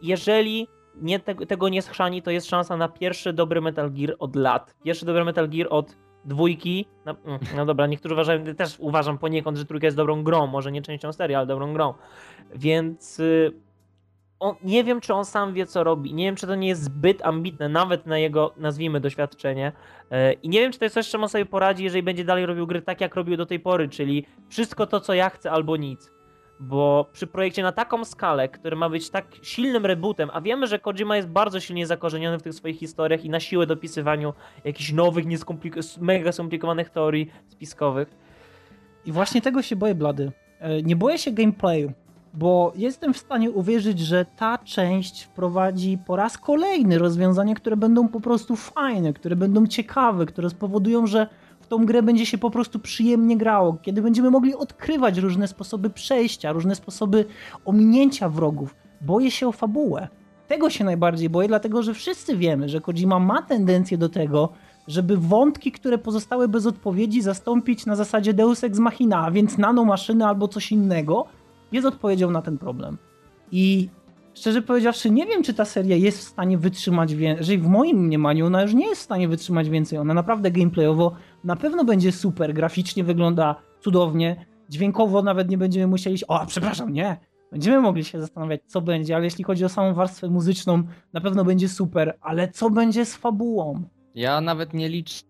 [0.03, 4.37] Jeżeli nie te, tego nie schrzani, to jest szansa na pierwszy dobry Metal Gear od
[4.37, 4.75] lat.
[4.85, 6.87] Pierwszy dobry Metal Gear od dwójki.
[7.07, 10.73] No, mm, no dobra, niektórzy uważają, też uważam poniekąd, że trójka jest dobrą grą, może
[10.73, 11.95] nie częścią serii, ale dobrą grą.
[12.55, 13.53] Więc y,
[14.41, 16.14] on, nie wiem, czy on sam wie, co robi.
[16.14, 19.72] Nie wiem, czy to nie jest zbyt ambitne, nawet na jego, nazwijmy, doświadczenie.
[20.11, 22.47] E, I nie wiem, czy to jest coś, czym on sobie poradzi, jeżeli będzie dalej
[22.47, 25.76] robił gry tak, jak robił do tej pory, czyli wszystko to, co ja chcę, albo
[25.76, 26.11] nic.
[26.61, 30.78] Bo przy projekcie na taką skalę, który ma być tak silnym rebootem, a wiemy, że
[30.78, 34.32] Kojima jest bardzo silnie zakorzeniony w tych swoich historiach i na siłę dopisywaniu
[34.64, 38.09] jakichś nowych, nieskomplik- mega skomplikowanych teorii spiskowych.
[39.05, 40.32] I właśnie tego się boję, Blady.
[40.61, 41.93] E, Nie boję się gameplayu,
[42.35, 48.09] bo jestem w stanie uwierzyć, że ta część wprowadzi po raz kolejny rozwiązania, które będą
[48.09, 51.26] po prostu fajne, które będą ciekawe, które spowodują, że
[51.61, 55.91] w tą grę będzie się po prostu przyjemnie grało, kiedy będziemy mogli odkrywać różne sposoby
[55.91, 57.24] przejścia, różne sposoby
[57.64, 58.76] ominięcia wrogów.
[59.01, 60.09] Boję się o fabułę.
[60.49, 64.53] Tego się najbardziej boję, dlatego że wszyscy wiemy, że Kojima ma tendencję do tego,
[64.87, 70.26] żeby wątki, które pozostały bez odpowiedzi, zastąpić na zasadzie Deus Ex Machina, a więc nanomaszyny
[70.26, 71.26] albo coś innego,
[71.73, 72.99] jest odpowiedzią na ten problem.
[73.53, 73.89] I
[74.35, 77.59] szczerze powiedziawszy, nie wiem, czy ta seria jest w stanie wytrzymać więcej.
[77.59, 79.99] W moim mniemaniu ona już nie jest w stanie wytrzymać więcej.
[79.99, 81.12] Ona naprawdę gameplayowo
[81.45, 86.16] na pewno będzie super, graficznie wygląda cudownie, dźwiękowo nawet nie będziemy musieli.
[86.29, 87.16] O, przepraszam, nie.
[87.53, 91.45] Będziemy mogli się zastanawiać, co będzie, ale jeśli chodzi o samą warstwę muzyczną, na pewno
[91.45, 93.83] będzie super, ale co będzie z fabułą?
[94.14, 95.23] Ja nawet nie liczę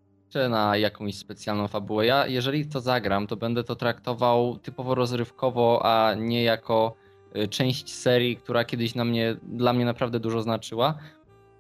[0.49, 2.07] na jakąś specjalną fabułę.
[2.07, 6.95] Ja, jeżeli to zagram, to będę to traktował typowo rozrywkowo, a nie jako
[7.37, 10.95] y, część serii, która kiedyś na mnie, dla mnie naprawdę dużo znaczyła.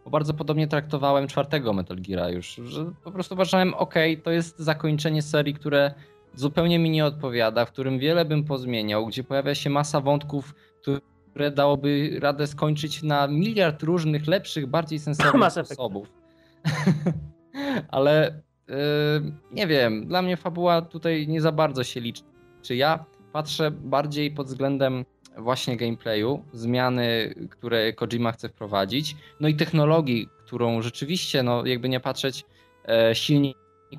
[0.04, 4.58] Bo bardzo podobnie traktowałem czwartego Metal Geara już, że po prostu uważałem, ok, to jest
[4.58, 5.94] zakończenie serii, które
[6.34, 10.54] zupełnie mi nie odpowiada, w którym wiele bym pozmieniał, gdzie pojawia się masa wątków,
[11.30, 16.12] które dałoby radę skończyć na miliard różnych, lepszych, bardziej sensownych sposobów.
[17.90, 18.42] Ale
[19.52, 22.22] nie wiem, dla mnie fabuła tutaj nie za bardzo się liczy.
[22.62, 25.04] Czy ja patrzę bardziej pod względem
[25.36, 32.00] właśnie gameplayu, zmiany, które Kojima chce wprowadzić, no i technologii, którą rzeczywiście, no jakby nie
[32.00, 32.44] patrzeć,
[32.88, 33.56] e, silnik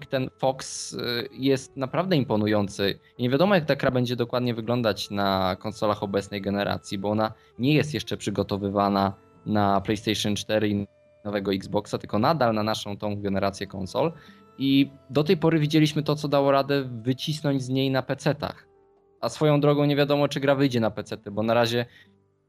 [0.09, 0.97] ten Fox e,
[1.31, 2.99] jest naprawdę imponujący.
[3.19, 7.73] Nie wiadomo, jak ta gra będzie dokładnie wyglądać na konsolach obecnej generacji, bo ona nie
[7.73, 9.13] jest jeszcze przygotowywana
[9.45, 10.87] na PlayStation 4 i
[11.25, 14.11] nowego Xboxa, tylko nadal na naszą tą generację konsol.
[14.59, 18.67] I do tej pory widzieliśmy to, co dało radę wycisnąć z niej na PC-tach.
[19.21, 21.85] A swoją drogą nie wiadomo, czy gra wyjdzie na PC, bo na razie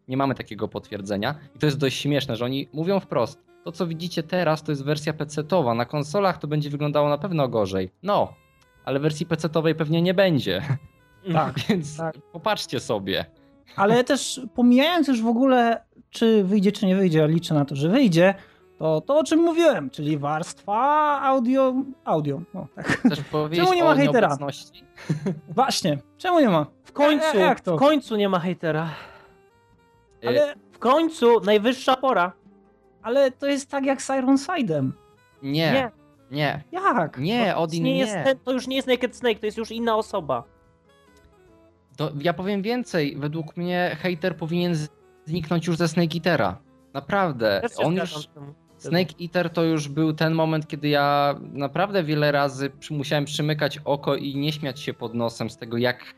[0.08, 1.34] nie mamy takiego potwierdzenia.
[1.56, 3.42] I to jest dość śmieszne, że oni mówią wprost.
[3.64, 5.76] To, co widzicie teraz, to jest wersja PC-towa.
[5.76, 7.90] Na konsolach to będzie wyglądało na pewno gorzej.
[8.02, 8.34] No,
[8.84, 10.62] ale wersji PC-towej pewnie nie będzie.
[11.32, 12.14] Tak, Więc tak.
[12.32, 13.24] popatrzcie sobie.
[13.76, 17.88] Ale też pomijając już w ogóle, czy wyjdzie, czy nie wyjdzie, liczę na to, że
[17.88, 18.34] wyjdzie,
[18.80, 20.76] to to, o czym mówiłem, czyli warstwa
[21.22, 21.74] audio,
[22.04, 23.00] audio, no tak.
[23.32, 24.36] Powiedzieć Czemu nie ma hejtera?
[25.48, 26.66] Właśnie, czemu nie ma?
[26.84, 27.76] W końcu, E, jak to?
[27.76, 28.88] w końcu nie ma hejtera.
[30.24, 32.32] E, Ale, W końcu, najwyższa pora.
[33.02, 34.90] ale to jest tak jak z Ironside'em.
[35.42, 35.90] Nie, Nie.
[36.30, 37.18] nie, Jak?
[37.18, 39.70] nie, To, Odin nie jest, ten- to już nie jest Naked Snake, to jest już
[39.70, 40.44] inna osoba.
[41.96, 43.16] To ja powiem więcej.
[43.18, 44.74] Według mnie hater powinien
[45.24, 46.58] zniknąć już ze Snake Eatera.
[46.94, 47.60] Naprawdę.
[47.62, 48.28] Też się On już.
[48.82, 54.16] Snake Eater to już był ten moment, kiedy ja naprawdę wiele razy musiałem przymykać oko
[54.16, 56.14] i nie śmiać się pod nosem z tego, jak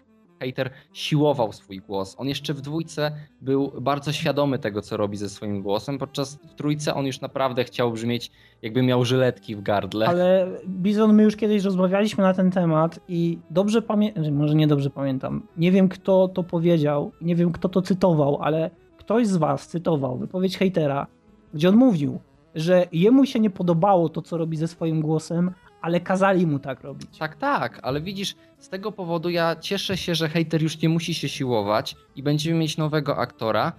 [0.46, 2.14] hater siłował swój głos.
[2.18, 6.54] On jeszcze w dwójce był bardzo świadomy tego, co robi ze swoim głosem, podczas w
[6.54, 8.30] trójce on już naprawdę chciał brzmieć,
[8.62, 10.08] jakby miał żyletki w gardle.
[10.08, 14.90] Ale Bizon, my już kiedyś rozmawialiśmy na ten temat i dobrze pamiętam, może nie dobrze
[14.90, 19.68] pamiętam, nie wiem kto to powiedział, nie wiem kto to cytował, ale ktoś z was
[19.68, 21.06] cytował wypowiedź hejtera,
[21.54, 22.20] gdzie on mówił,
[22.54, 25.50] że jemu się nie podobało to, co robi ze swoim głosem,
[25.80, 27.18] ale kazali mu tak robić.
[27.18, 31.14] Tak, tak, ale widzisz, z tego powodu ja cieszę się, że hater już nie musi
[31.14, 33.72] się siłować i będziemy mieć nowego aktora.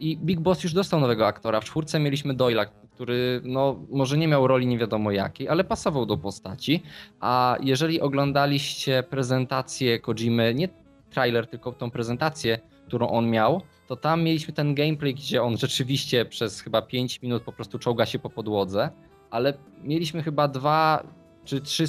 [0.00, 1.60] I Big Boss już dostał nowego aktora.
[1.60, 2.66] W czwórce mieliśmy Doyla,
[3.00, 6.82] który no, może nie miał roli nie wiadomo jakiej, ale pasował do postaci.
[7.20, 10.68] A jeżeli oglądaliście prezentację Kojimy, nie
[11.10, 16.24] trailer, tylko tą prezentację, którą on miał, to tam mieliśmy ten gameplay, gdzie on rzeczywiście
[16.24, 18.90] przez chyba 5 minut po prostu czołga się po podłodze,
[19.30, 21.02] ale mieliśmy chyba dwa
[21.44, 21.84] czy trzy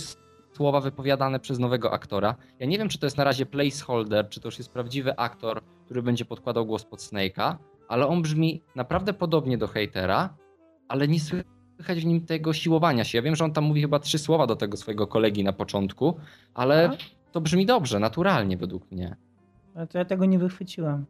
[0.53, 2.35] słowa wypowiadane przez nowego aktora.
[2.59, 5.61] Ja nie wiem, czy to jest na razie placeholder, czy to już jest prawdziwy aktor,
[5.85, 7.55] który będzie podkładał głos pod Snake'a,
[7.87, 10.37] ale on brzmi naprawdę podobnie do hejtera,
[10.87, 13.17] ale nie słychać w nim tego siłowania się.
[13.17, 16.17] Ja wiem, że on tam mówi chyba trzy słowa do tego swojego kolegi na początku,
[16.53, 16.97] ale
[17.31, 19.15] to brzmi dobrze, naturalnie według mnie.
[19.75, 21.05] Ale to ja tego nie wychwyciłem.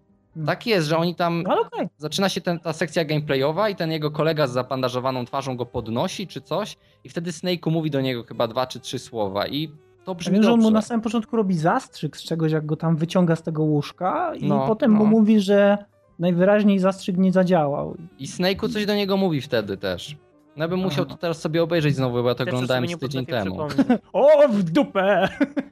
[0.46, 1.88] Tak jest, że oni tam Ale okej.
[1.98, 6.28] zaczyna się ten, ta sekcja gameplayowa i ten jego kolega z zapandażowaną twarzą go podnosi
[6.28, 9.72] czy coś i wtedy Snake'u mówi do niego chyba dwa czy trzy słowa i
[10.04, 12.76] to brzmi wiem, że on mu na samym początku robi zastrzyk z czegoś, jak go
[12.76, 15.10] tam wyciąga z tego łóżka i No, potem mu no.
[15.10, 15.78] mówi, że
[16.20, 17.98] najwyraźniej zastrzyk nie zadziałał.
[18.20, 20.16] I Snake'u coś do niego mówi wtedy też.
[20.56, 22.98] No ja bym musiał to teraz sobie obejrzeć znowu, bo ja to Też oglądałem z
[22.98, 23.58] tydzień temu.
[24.14, 25.30] O, w dupę!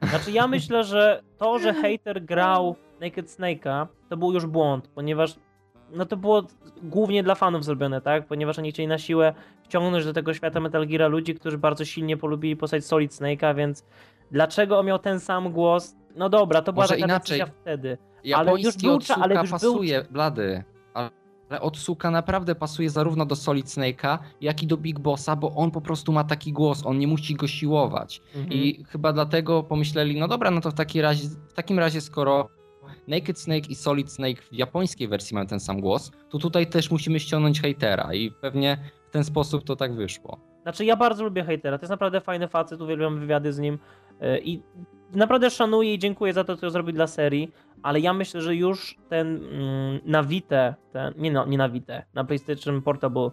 [0.10, 5.36] Znaczy ja myślę, że to, że hater grał Naked Snake'a, to był już błąd, ponieważ
[5.92, 6.44] no to było
[6.84, 8.28] głównie dla fanów zrobione, tak?
[8.28, 9.34] Ponieważ oni chcieli na siłę
[9.64, 13.86] wciągnąć do tego świata Metal Gear'a ludzi, którzy bardzo silnie polubili postać Solid Snake'a, więc
[14.32, 15.96] dlaczego on miał ten sam głos?
[16.16, 17.42] No dobra, to była Może taka inaczej.
[17.62, 17.98] wtedy.
[18.24, 20.64] Japoński już był od cza- ale już był- pasuje, blady.
[21.50, 25.52] Ale od Suka naprawdę pasuje zarówno do Solid Snake'a, jak i do Big Bossa, bo
[25.56, 28.22] on po prostu ma taki głos, on nie musi go siłować.
[28.36, 28.54] Mhm.
[28.54, 32.50] I chyba dlatego pomyśleli, no dobra, no to w, taki razie, w takim razie skoro
[33.10, 36.92] Naked Snake i Solid Snake w japońskiej wersji mają ten sam głos, to tutaj też
[36.92, 40.40] musimy ściągnąć hejtera i pewnie w ten sposób to tak wyszło.
[40.62, 43.80] Znaczy ja bardzo lubię hejtera, to jest naprawdę fajny facet, uwielbiam wywiady z nim
[44.22, 44.62] yy, i
[45.12, 47.52] naprawdę szanuję i dziękuję za to, co zrobił dla serii,
[47.84, 52.02] ale ja myślę, że już ten mm, na Vita, ten, nie, no, nie na Vita,
[52.14, 53.32] na PlayStation Portable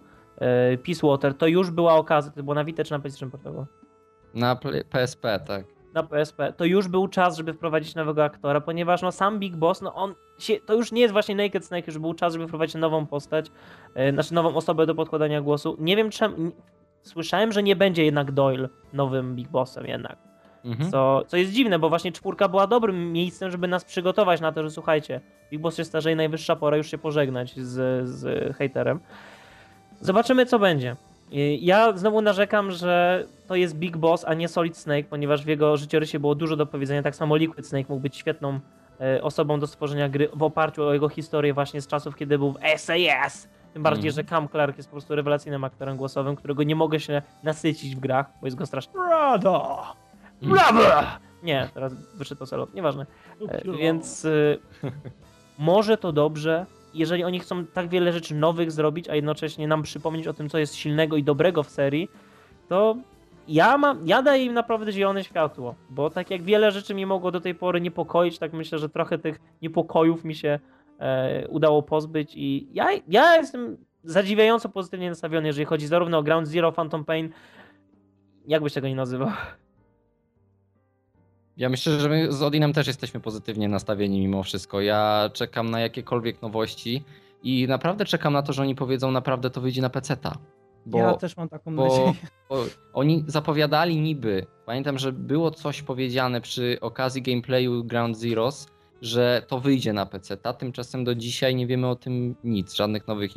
[0.71, 3.65] yy, Peace Water, to już była okazja, to było na Vita czy na PlayStation Portable?
[4.33, 4.59] Na
[4.89, 5.76] PSP, tak.
[5.97, 9.81] Na PSP, to już był czas, żeby wprowadzić nowego aktora, ponieważ no sam Big Boss,
[9.81, 12.75] no on się, to już nie jest właśnie Naked Snake, już był czas, żeby wprowadzić
[12.75, 13.51] nową postać,
[13.95, 15.77] yy, znaczy nową osobę do podkładania głosu.
[15.79, 16.51] Nie wiem czemu,
[17.01, 20.17] słyszałem, że nie będzie jednak Doyle nowym Big Bossem jednak.
[20.65, 20.91] Mhm.
[20.91, 24.63] Co, co jest dziwne, bo właśnie czwórka była dobrym miejscem, żeby nas przygotować na to,
[24.63, 25.21] że słuchajcie,
[25.51, 28.99] Big Boss się starzeje, najwyższa pora już się pożegnać z, z hejterem.
[30.01, 30.95] Zobaczymy, co będzie.
[31.59, 35.77] Ja znowu narzekam, że to jest Big Boss, a nie Solid Snake, ponieważ w jego
[35.77, 37.03] życiorysie było dużo do powiedzenia.
[37.03, 38.59] Tak samo Liquid Snake mógł być świetną
[39.01, 42.51] e, osobą do stworzenia gry w oparciu o jego historię właśnie z czasów, kiedy był
[42.51, 43.47] w SAS.
[43.73, 44.13] Tym bardziej, Mhm.
[44.25, 47.99] że Cam Clark jest po prostu rewelacyjnym aktorem głosowym, którego nie mogę się nasycić w
[47.99, 48.93] grach, bo jest go strasznie...
[48.93, 49.83] Brado!
[50.41, 50.81] Brawo!
[51.43, 53.05] Nie, teraz wyszedł to solo, nieważne.
[53.49, 54.59] E, Więc y,
[55.59, 56.65] może to dobrze,
[56.97, 60.57] jeżeli oni chcą tak wiele rzeczy nowych zrobić, a jednocześnie nam przypomnieć o tym, co
[60.57, 62.09] jest silnego i dobrego w serii,
[62.67, 62.97] to
[63.47, 67.31] ja, mam, ja daję im naprawdę zielone światło, bo tak jak wiele rzeczy mnie mogło
[67.31, 70.59] do tej pory niepokoić, tak myślę, że trochę tych niepokojów mi się
[70.99, 76.47] e, udało pozbyć i ja, ja jestem zadziwiająco pozytywnie nastawiony, jeżeli chodzi zarówno o Ground
[76.47, 77.29] Zero, Phantom Pain,
[78.47, 79.29] jak byś tego nie nazywał.
[81.57, 84.81] Ja myślę, że my z Odinem też jesteśmy pozytywnie nastawieni mimo wszystko.
[84.81, 87.03] Ja czekam na jakiekolwiek nowości
[87.43, 90.37] i naprawdę czekam na to, że oni powiedzą naprawdę to wyjdzie na PC-ta.
[90.85, 92.13] Bo, ja też mam taką bo, nadzieję.
[92.49, 98.67] bo oni zapowiadali niby, pamiętam, że było coś powiedziane przy okazji gameplayu Ground Zeroes,
[99.01, 103.31] że to wyjdzie na PC-ta, tymczasem do dzisiaj nie wiemy o tym nic, żadnych nowych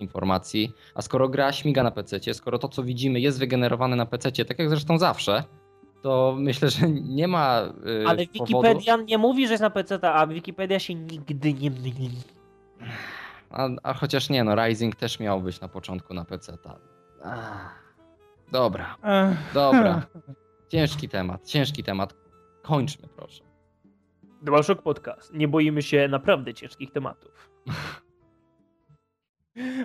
[0.00, 0.72] informacji.
[0.94, 4.58] A skoro gra śmiga na PC, skoro to co widzimy jest wygenerowane na PC, tak
[4.58, 5.44] jak zresztą zawsze,
[6.04, 8.44] to myślę, że nie ma yy, Ale powodu...
[8.44, 12.10] Wikipedia nie mówi, że jest na PC, a Wikipedia się nigdy nie myli.
[13.50, 16.58] A, a chociaż nie, no Rising też miał być na początku na PC.
[18.52, 19.52] Dobra, Ech.
[19.54, 20.06] dobra.
[20.68, 22.14] Ciężki temat, ciężki temat.
[22.62, 23.44] Kończmy proszę.
[24.42, 25.34] DualShock Podcast.
[25.34, 27.50] Nie boimy się naprawdę ciężkich tematów.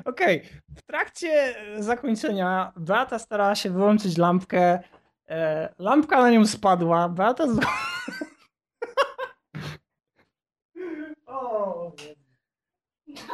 [0.06, 0.44] Okej,
[0.76, 4.80] w trakcie zakończenia Beata starała się wyłączyć lampkę.
[5.30, 7.10] E, lampka na nią spadła.
[7.10, 7.60] Beata z...
[11.26, 11.92] o,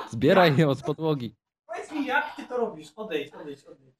[0.09, 1.35] Zbieraj ją z podłogi.
[1.67, 2.87] powiedz mi, jak ty to robisz?
[2.95, 3.95] Odejdź, odejdź, odejdź.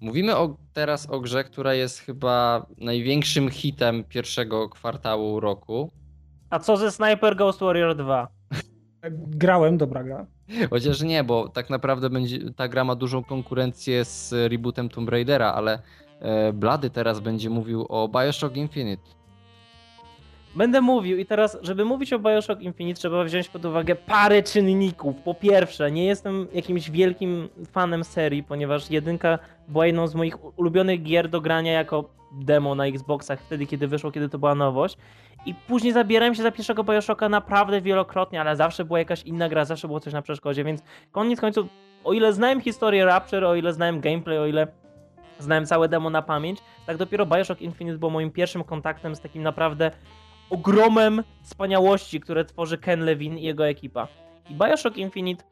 [0.00, 5.90] Mówimy o, teraz o grze, która jest chyba największym hitem pierwszego kwartału roku.
[6.50, 8.28] A co ze Sniper Ghost Warrior 2?
[9.10, 10.26] Grałem, dobra gra.
[10.70, 15.52] Chociaż nie, bo tak naprawdę będzie, ta gra ma dużą konkurencję z rebootem Tomb Raidera,
[15.52, 15.78] ale
[16.20, 19.02] e, Blady teraz będzie mówił o Bioshock Infinite.
[20.54, 25.16] Będę mówił i teraz, żeby mówić o Bioshock Infinite, trzeba wziąć pod uwagę parę czynników.
[25.16, 29.38] Po pierwsze, nie jestem jakimś wielkim fanem serii, ponieważ jedynka
[29.68, 34.10] była jedną z moich ulubionych gier do grania jako demo na Xboxach wtedy, kiedy wyszło,
[34.10, 34.96] kiedy to była nowość.
[35.46, 39.64] I później zabierałem się za pierwszego Bioshocka naprawdę wielokrotnie, ale zawsze była jakaś inna gra,
[39.64, 41.66] zawsze było coś na przeszkodzie, więc koniec końców,
[42.04, 44.66] o ile znałem historię Rapture, o ile znałem gameplay, o ile
[45.38, 49.42] znałem całe demo na pamięć, tak dopiero Bioshock Infinite był moim pierwszym kontaktem z takim
[49.42, 49.90] naprawdę
[50.50, 54.08] ogromem wspaniałości, które tworzy Ken Levine i jego ekipa.
[54.50, 55.44] I Bioshock Infinite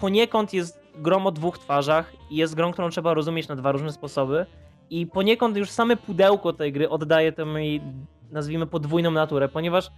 [0.00, 3.92] poniekąd jest grą o dwóch twarzach i jest grą, którą trzeba rozumieć na dwa różne
[3.92, 4.46] sposoby.
[4.90, 7.80] I poniekąd już same pudełko tej gry oddaje tę jej,
[8.30, 9.90] nazwijmy, podwójną naturę, ponieważ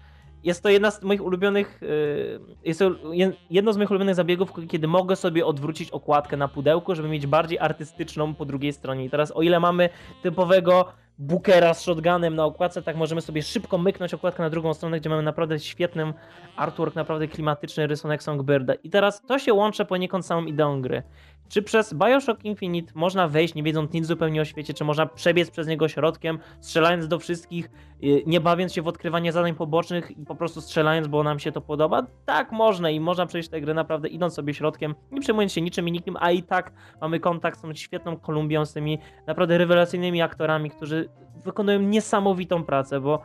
[0.45, 4.53] jest to jedna z moich ulubionych, yy, jest to je- jedno z moich ulubionych zabiegów,
[4.69, 9.05] kiedy mogę sobie odwrócić okładkę na pudełku, żeby mieć bardziej artystyczną po drugiej stronie.
[9.05, 9.89] I teraz o ile mamy
[10.23, 10.85] typowego
[11.19, 15.11] bookera z shotgunem na okładce, tak możemy sobie szybko myknąć okładkę na drugą stronę, gdzie
[15.11, 16.13] mamy naprawdę świetny
[16.57, 18.75] artwork, naprawdę klimatyczny rysunek Songbirda.
[18.75, 21.03] I teraz to się łączy poniekąd z samą ideą gry.
[21.49, 25.51] Czy przez Bioshock Infinite można wejść, nie wiedząc nic zupełnie o świecie, czy można przebiec
[25.51, 27.71] przez niego środkiem, strzelając do wszystkich,
[28.01, 31.53] yy, nie bawiąc się w odkrywanie zadań pobocznych i po prostu strzelając, bo nam się
[31.53, 32.07] to podoba?
[32.25, 35.89] Tak, można i można przejść tę grę naprawdę idąc sobie środkiem, nie przejmując się niczym
[35.89, 40.23] i nikim, a i tak mamy kontakt z tą świetną Kolumbią, z tymi naprawdę rewelacyjnymi
[40.23, 41.09] aktorami, którzy
[41.45, 43.23] wykonują niesamowitą pracę, bo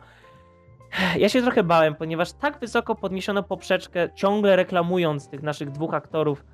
[1.18, 6.44] ja się trochę bałem, ponieważ tak wysoko podniesiono poprzeczkę, ciągle reklamując tych naszych dwóch aktorów,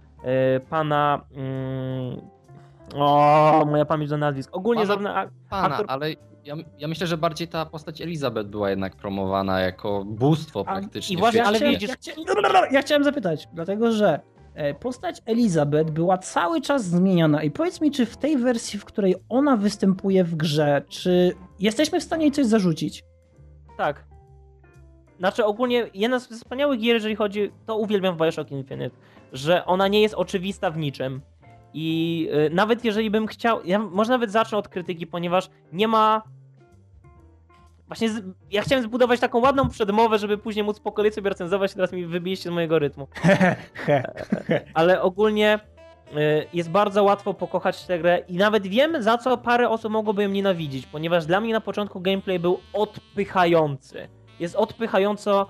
[0.71, 1.21] pana.
[1.35, 2.21] Mm,
[2.95, 4.57] o, moja pamięć do nazwisk.
[4.57, 5.11] Ogólnie Pana- zarówno.
[5.17, 6.11] a- Pana, Aktor- ale
[6.45, 11.17] ja, ja myślę, że bardziej ta postać Elizabeth była jednak promowana jako bóstwo A, praktycznie.
[11.17, 12.13] i właśnie, ale widzisz- Ja, chcia...
[12.27, 14.21] dobra, dobra, ja chciałem zapytać, dlatego że
[14.55, 18.85] e, postać Elizabeth była cały czas zmieniana i powiedz mi, czy w tej wersji, w
[18.85, 23.05] której ona występuje w grze, czy jesteśmy w stanie jej coś zarzucić?
[23.77, 24.05] Tak.
[25.19, 28.97] Znaczy ogólnie jedna z wspaniałych gier, jeżeli chodzi, to uwielbiam w Bioshock Infinite,
[29.33, 31.21] że ona nie jest oczywista w niczym.
[31.75, 36.23] I y, nawet jeżeli bym chciał, ja może nawet zacznę od krytyki, ponieważ nie ma
[37.91, 41.75] Właśnie z, ja chciałem zbudować taką ładną przedmowę, żeby później móc po kolei sobie recenzować,
[41.75, 43.09] teraz mi wybijecie z mojego rytmu.
[44.75, 45.61] Ale ogólnie
[46.13, 50.23] y, jest bardzo łatwo pokochać tę grę i nawet wiem, za co parę osób mogłoby
[50.23, 54.09] ją nienawidzić, ponieważ dla mnie na początku gameplay był odpychający.
[54.41, 55.47] Jest odpychająco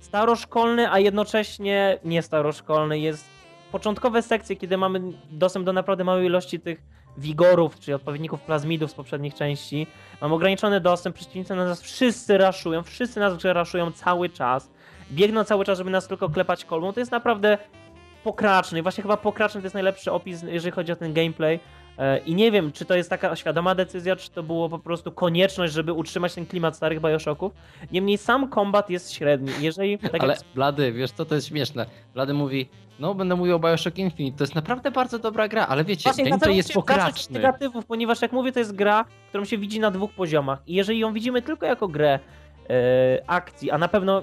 [0.00, 2.98] staroszkolny, a jednocześnie nie staroszkolny.
[2.98, 3.24] Jest
[3.72, 6.82] początkowe sekcje, kiedy mamy dostęp do naprawdę małej ilości tych
[7.18, 9.86] wigorów, czyli odpowiedników plazmidów z poprzednich części.
[10.20, 14.70] Mam ograniczony dostęp, przeciwnicy na nas wszyscy raszują, wszyscy nas raszują cały czas.
[15.12, 16.92] Biegną cały czas, żeby nas tylko klepać kolbą.
[16.92, 17.58] To jest naprawdę
[18.24, 18.82] pokraczny.
[18.82, 21.60] Właśnie chyba pokraczny to jest najlepszy opis, jeżeli chodzi o ten gameplay.
[21.98, 25.12] E, I nie wiem, czy to jest taka świadoma decyzja, czy to było po prostu
[25.12, 27.52] konieczność, żeby utrzymać ten klimat starych Bioshocków.
[27.92, 29.52] Niemniej sam kombat jest średni.
[29.60, 31.86] Jeżeli, tak Ale jak Blady, wiesz co, to jest śmieszne.
[32.14, 32.68] Blady mówi,
[32.98, 36.24] no będę mówił o Bioshock Infinite, to jest naprawdę bardzo dobra gra, ale wiecie, Właśnie
[36.24, 37.34] gameplay jest pokraczny.
[37.34, 40.58] negatywów, ponieważ jak mówię, to jest gra, którą się widzi na dwóch poziomach.
[40.66, 42.18] I jeżeli ją widzimy tylko jako grę
[42.70, 44.22] e, akcji, a na pewno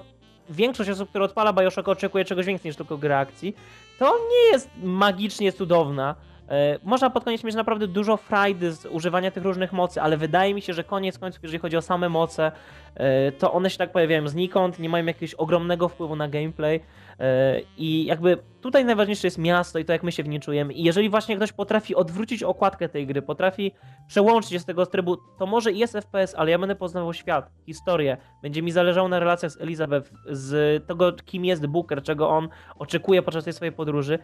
[0.50, 3.56] większość osób, która odpala Bioshock oczekuje czegoś więcej niż tylko grę akcji,
[4.00, 6.16] to nie jest magicznie cudowna.
[6.50, 10.54] E, Można pod koniec mieć naprawdę dużo frajdy z używania tych różnych mocy, ale wydaje
[10.54, 12.52] mi się, że koniec końców, jeżeli chodzi o same moce,
[12.96, 16.80] e, to one się tak pojawiają znikąd, nie mają jakiegoś ogromnego wpływu na gameplay.
[17.20, 20.74] E, I jakby tutaj najważniejsze jest miasto i to, jak my się w nim czujemy.
[20.74, 23.72] I jeżeli właśnie ktoś potrafi odwrócić okładkę tej gry, potrafi
[24.08, 27.52] przełączyć się z tego trybu, to może i jest FPS, ale ja będę poznawał świat,
[27.66, 28.18] historię.
[28.42, 33.22] Będzie mi zależało na relacjach z Elizabeth, z tego, kim jest Booker, czego on oczekuje
[33.22, 34.20] podczas tej swojej podróży.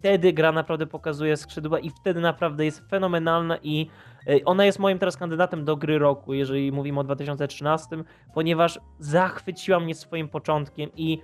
[0.00, 3.90] Wtedy gra naprawdę pokazuje skrzydła i wtedy naprawdę jest fenomenalna i
[4.26, 7.86] e, ona jest moim teraz kandydatem do gry roku, jeżeli mówimy o 2013,
[8.34, 11.18] ponieważ zachwyciła mnie swoim początkiem i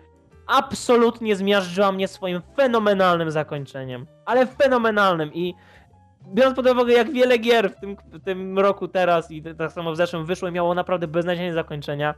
[0.46, 4.06] absolutnie zmiażdżyła mnie swoim fenomenalnym zakończeniem.
[4.24, 5.54] Ale fenomenalnym i
[6.34, 9.92] biorąc pod uwagę jak wiele gier w tym, w tym roku teraz i tak samo
[9.92, 12.14] w zeszłym wyszło i miało naprawdę beznadziejne zakończenia,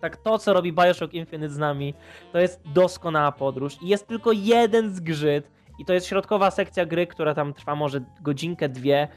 [0.00, 1.94] tak to co robi Bioshock Infinite z nami,
[2.32, 7.06] to jest doskonała podróż i jest tylko jeden zgrzyt i to jest środkowa sekcja gry,
[7.06, 9.08] która tam trwa może godzinkę, dwie,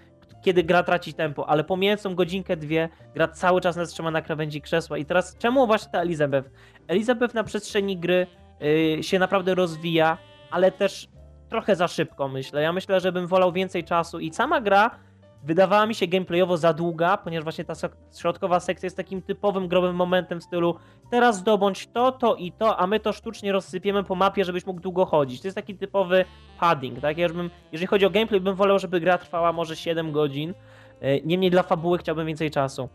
[0.41, 4.21] kiedy gra traci tempo, ale pomijając tą godzinkę, dwie, gra cały czas nas trzyma na
[4.21, 4.97] krawędzi krzesła.
[4.97, 6.49] I teraz czemu właśnie ta Elizabeth?
[6.87, 8.27] Elizabeth na przestrzeni gry
[8.59, 10.17] yy, się naprawdę rozwija,
[10.51, 11.09] ale też
[11.49, 12.61] trochę za szybko, myślę.
[12.61, 14.91] Ja myślę, że bym wolał więcej czasu i sama gra
[15.47, 17.73] wydawała mi się gameplayowo za długa, ponieważ właśnie ta
[18.19, 20.75] środkowa sekcja jest takim typowym growym momentem w stylu
[21.11, 24.81] teraz zdobądź to, to i to, a my to sztucznie rozsypiemy po mapie, żebyś mógł
[24.81, 25.41] długo chodzić.
[25.41, 26.25] To jest taki typowy
[26.59, 27.17] padding, tak?
[27.17, 30.53] Ja bym, jeżeli chodzi o gameplay, bym wolał, żeby gra trwała może 7 godzin.
[31.01, 32.89] E, Niemniej dla fabuły chciałbym więcej czasu.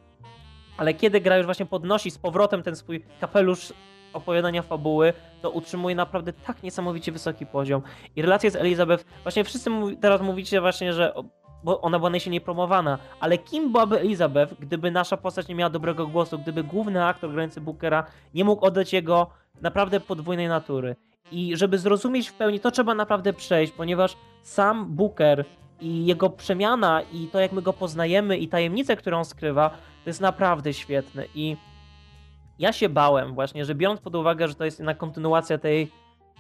[0.76, 3.72] Ale kiedy gra już właśnie podnosi z powrotem ten swój kapelusz
[4.12, 7.82] opowiadania fabuły, to utrzymuje naprawdę tak niesamowicie wysoki poziom.
[8.16, 11.14] I relacje z Elizabeth, właśnie wszyscy teraz mówicie właśnie, że
[11.64, 16.06] bo ona była najsilniej promowana, ale kim byłaby Elizabeth, gdyby nasza postać nie miała dobrego
[16.06, 18.04] głosu, gdyby główny aktor grający Bookera
[18.34, 20.96] nie mógł oddać jego naprawdę podwójnej natury.
[21.32, 25.44] I żeby zrozumieć w pełni, to trzeba naprawdę przejść, ponieważ sam Booker
[25.80, 29.70] i jego przemiana i to, jak my go poznajemy i tajemnice, które on skrywa,
[30.04, 31.24] to jest naprawdę świetne.
[31.34, 31.56] I
[32.58, 35.92] ja się bałem właśnie, że biorąc pod uwagę, że to jest jednak kontynuacja tej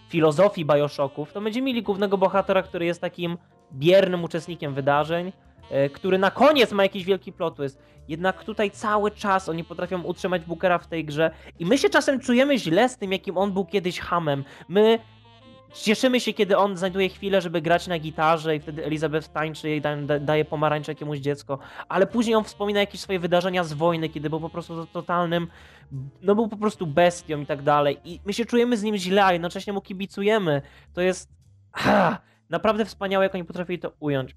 [0.08, 3.38] filozofii Bioshocków, to będziemy mieli głównego bohatera, który jest takim
[3.72, 5.32] biernym uczestnikiem wydarzeń,
[5.70, 7.82] e, który na koniec ma jakiś wielki plot twist.
[8.08, 12.20] Jednak tutaj cały czas oni potrafią utrzymać Bookera w tej grze i my się czasem
[12.20, 14.44] czujemy źle z tym, jakim on był kiedyś hamem.
[14.68, 14.98] My
[15.74, 19.80] cieszymy się, kiedy on znajduje chwilę, żeby grać na gitarze i wtedy Elizabeth tańczy i
[19.80, 21.58] da, da, daje pomarańcze jakiemuś dziecko,
[21.88, 25.48] ale później on wspomina jakieś swoje wydarzenia z wojny, kiedy był po prostu totalnym,
[26.22, 29.24] no był po prostu bestią i tak dalej i my się czujemy z nim źle,
[29.24, 30.62] a jednocześnie mu kibicujemy.
[30.94, 31.28] To jest
[31.72, 32.18] ha,
[32.50, 34.36] naprawdę wspaniałe, jak oni potrafili to ująć.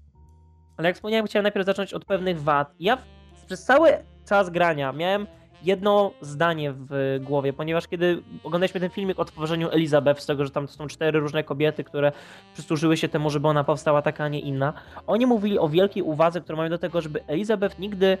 [0.76, 2.74] Ale jak wspomniałem, chciałem najpierw zacząć od pewnych wad.
[2.80, 2.98] Ja
[3.46, 3.90] przez cały
[4.28, 5.26] czas grania miałem
[5.62, 10.50] jedno zdanie w głowie, ponieważ kiedy oglądaliśmy ten filmik o tworzeniu Elizabeth, z tego, że
[10.50, 12.12] tam są cztery różne kobiety, które
[12.54, 14.72] przysłużyły się temu, żeby ona powstała taka, a nie inna,
[15.06, 18.18] oni mówili o wielkiej uwadze, którą mają do tego, żeby Elizabeth nigdy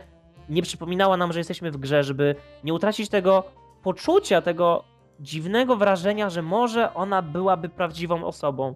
[0.48, 2.34] nie przypominała nam, że jesteśmy w grze, żeby
[2.64, 3.44] nie utracić tego
[3.82, 4.84] poczucia, tego
[5.20, 8.74] dziwnego wrażenia, że może ona byłaby prawdziwą osobą.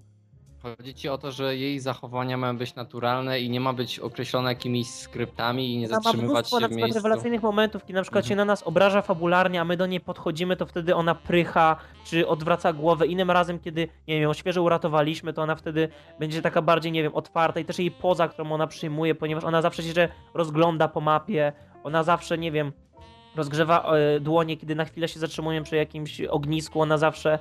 [0.62, 4.48] Chodzi ci o to, że jej zachowania mają być naturalne i nie ma być określone
[4.48, 6.98] jakimiś skryptami i nie ma zatrzymywać mnóstwo się na w przykład miejscu.
[7.02, 8.28] rewelacyjnych momentów, kiedy na przykład Mhm.
[8.28, 12.28] się na nas obraża fabularnie, a my do niej podchodzimy, to wtedy ona prycha, czy
[12.28, 13.06] odwraca głowę.
[13.06, 15.88] Innym razem, kiedy, nie wiem, ją świeżo uratowaliśmy, to ona wtedy
[16.18, 19.62] będzie taka bardziej, nie wiem, otwarta i też jej poza, którą ona przyjmuje, ponieważ ona
[19.62, 21.52] zawsze się rozgląda po mapie,
[21.84, 22.72] ona zawsze, nie wiem,
[23.36, 27.38] rozgrzewa e, dłonie, kiedy na chwilę się zatrzymujemy przy jakimś ognisku, ona zawsze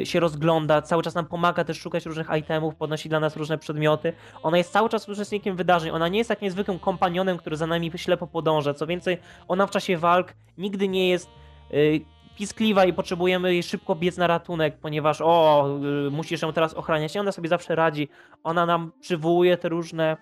[0.00, 3.58] e, się rozgląda, cały czas nam pomaga też szukać różnych itemów, podnosi dla nas różne
[3.58, 4.12] przedmioty.
[4.42, 7.92] Ona jest cały czas uczestnikiem wydarzeń, ona nie jest tak niezwykłym kompanionem, który za nami
[7.96, 8.74] ślepo podąża.
[8.74, 9.18] Co więcej,
[9.48, 11.30] ona w czasie walk nigdy nie jest
[11.72, 12.00] y,
[12.36, 15.68] piskliwa i potrzebujemy jej szybko biec na ratunek, ponieważ o,
[16.10, 17.14] musisz ją teraz ochraniać.
[17.14, 18.08] I ona sobie zawsze radzi.
[18.44, 20.16] Ona nam przywołuje te różne,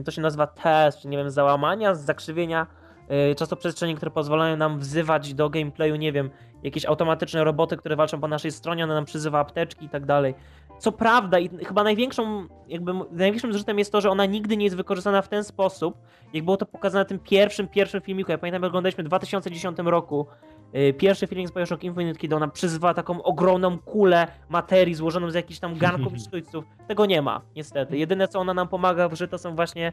[0.00, 2.66] y, to się nazywa test, nie wiem, załamania, zakrzywienia
[3.30, 6.30] y, czasoprzestrzeni, które pozwalają nam wzywać do gameplayu, nie wiem,
[6.62, 10.34] jakieś automatyczne roboty, które walczą po naszej stronie, ona nam przyzywa apteczki i tak dalej.
[10.78, 14.76] co prawda, i chyba największą, jakby największym zrzutem jest to, że ona nigdy nie jest
[14.76, 15.98] wykorzystana w ten sposób,
[16.32, 18.30] jak było to pokazane w tym pierwszym, pierwszym filmiku.
[18.30, 20.26] Ja pamiętam, jak oglądaliśmy w 2010 roku
[20.74, 25.34] y, pierwszy filmik z Bioshock Infinite, kiedy ona przyzwała taką ogromną kulę materii złożoną z
[25.34, 26.64] jakichś tam garnków i sztućców.
[26.88, 27.98] Tego nie ma, niestety.
[27.98, 29.92] Jedyne, co ona nam pomaga, że to są właśnie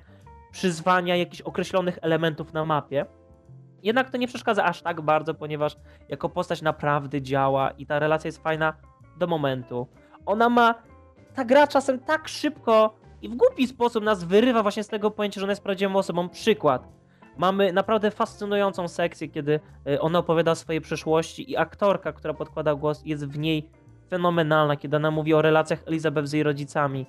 [0.56, 3.06] przyzwania jakichś określonych elementów na mapie.
[3.84, 5.78] Jednak to nie przeszkadza aż tak bardzo, ponieważ
[6.10, 8.74] jako postać naprawdę działa i ta relacja jest fajna
[9.18, 9.88] do momentu.
[10.26, 10.76] Ona ma.
[11.34, 15.40] Ta gra czasem tak szybko i w głupi sposób nas wyrywa właśnie z tego pojęcia,
[15.40, 16.30] że ona jest prawdziwą osobą.
[16.30, 16.88] Przykład.
[17.38, 22.76] Mamy naprawdę fascynującą sekcję, kiedy y, ona opowiada o swojej przeszłości i aktorka, która podkłada
[22.76, 23.70] głos, jest w niej
[24.10, 27.06] fenomenalna, kiedy ona mówi o relacjach Elizabeth z jej rodzicami.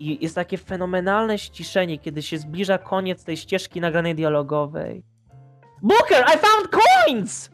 [0.00, 5.02] I jest takie fenomenalne ściszenie, kiedy się zbliża koniec tej ścieżki nagranej dialogowej.
[5.82, 7.50] Booker, I found coins!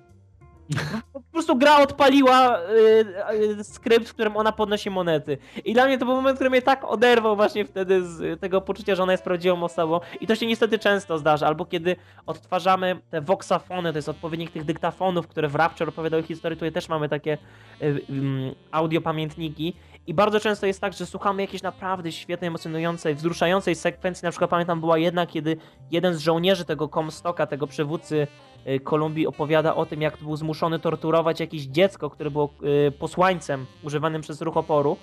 [1.12, 5.38] Po prostu gra odpaliła y, y, skrypt, w którym ona podnosi monety.
[5.64, 8.94] I dla mnie to był moment, który mnie tak oderwał właśnie wtedy z tego poczucia,
[8.94, 10.00] że ona jest prawdziwą osobą.
[10.20, 11.46] I to się niestety często zdarza.
[11.46, 16.56] Albo kiedy odtwarzamy te voxafony, to jest odpowiednik tych dyktafonów, które w Rapture opowiadały historię,
[16.56, 17.38] tutaj też mamy takie
[17.82, 19.74] y, y, audio pamiętniki.
[20.06, 24.24] I bardzo często jest tak, że słuchamy jakiejś naprawdę świetnej, emocjonującej, wzruszającej sekwencji.
[24.24, 25.56] Na przykład pamiętam była jedna, kiedy
[25.90, 28.26] jeden z żołnierzy tego Comstocka, tego przywódcy
[28.66, 32.50] y, Kolumbii opowiada o tym, jak był zmuszony torturować jakieś dziecko, które było
[32.88, 34.96] y, posłańcem używanym przez ruch oporu.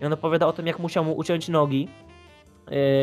[0.00, 1.88] I on opowiada o tym, jak musiał mu uciąć nogi,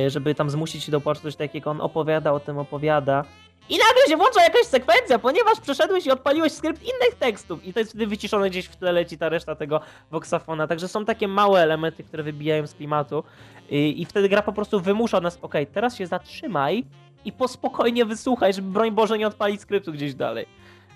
[0.05, 1.71] y, żeby tam zmusić się do płaczu, coś takiego.
[1.71, 3.23] On opowiada o tym, opowiada.
[3.69, 7.65] I nagle się włącza jakaś sekwencja, ponieważ przeszedłeś i odpaliłeś skrypt innych tekstów.
[7.65, 10.67] I to jest wtedy wyciszone gdzieś w tle leci ta reszta tego voxafona.
[10.67, 13.23] Także są takie małe elementy, które wybijają z klimatu.
[13.69, 16.83] I, i wtedy gra po prostu wymusza nas, okej, teraz się zatrzymaj
[17.25, 20.45] i po spokojnie wysłuchaj, żeby broń Boże nie odpalić skryptu gdzieś dalej.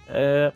[0.09, 0.51] E...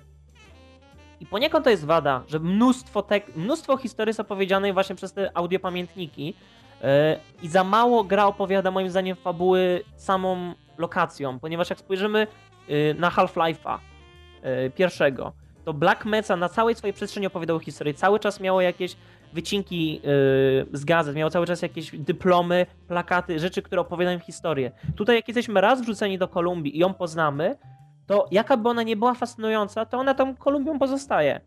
[1.20, 5.32] I poniekąd to jest wada, że mnóstwo, tek- mnóstwo historii jest opowiedzianej właśnie przez te
[5.38, 6.34] audiopamiętniki
[6.82, 7.20] e...
[7.41, 12.28] i za mało gra opowiada moim zdaniem fabuły samą lokacją, ponieważ jak spojrzymy
[12.69, 15.34] y, na Half-Life'a y, pierwszego,
[15.65, 17.93] to Black Mesa na całej swojej przestrzeni opowiadał historię.
[17.93, 18.95] Cały czas miało jakieś
[19.34, 20.01] wycinki
[20.73, 24.71] y, z gazet, miało cały czas jakieś dyplomy, plakaty, rzeczy, które opowiadają historię.
[24.95, 27.55] Tutaj jak jesteśmy raz wrzuceni do Kolumbii i ją poznamy,
[28.07, 31.41] to jaka by ona nie była fascynująca, to ona tą Kolumbią pozostaje.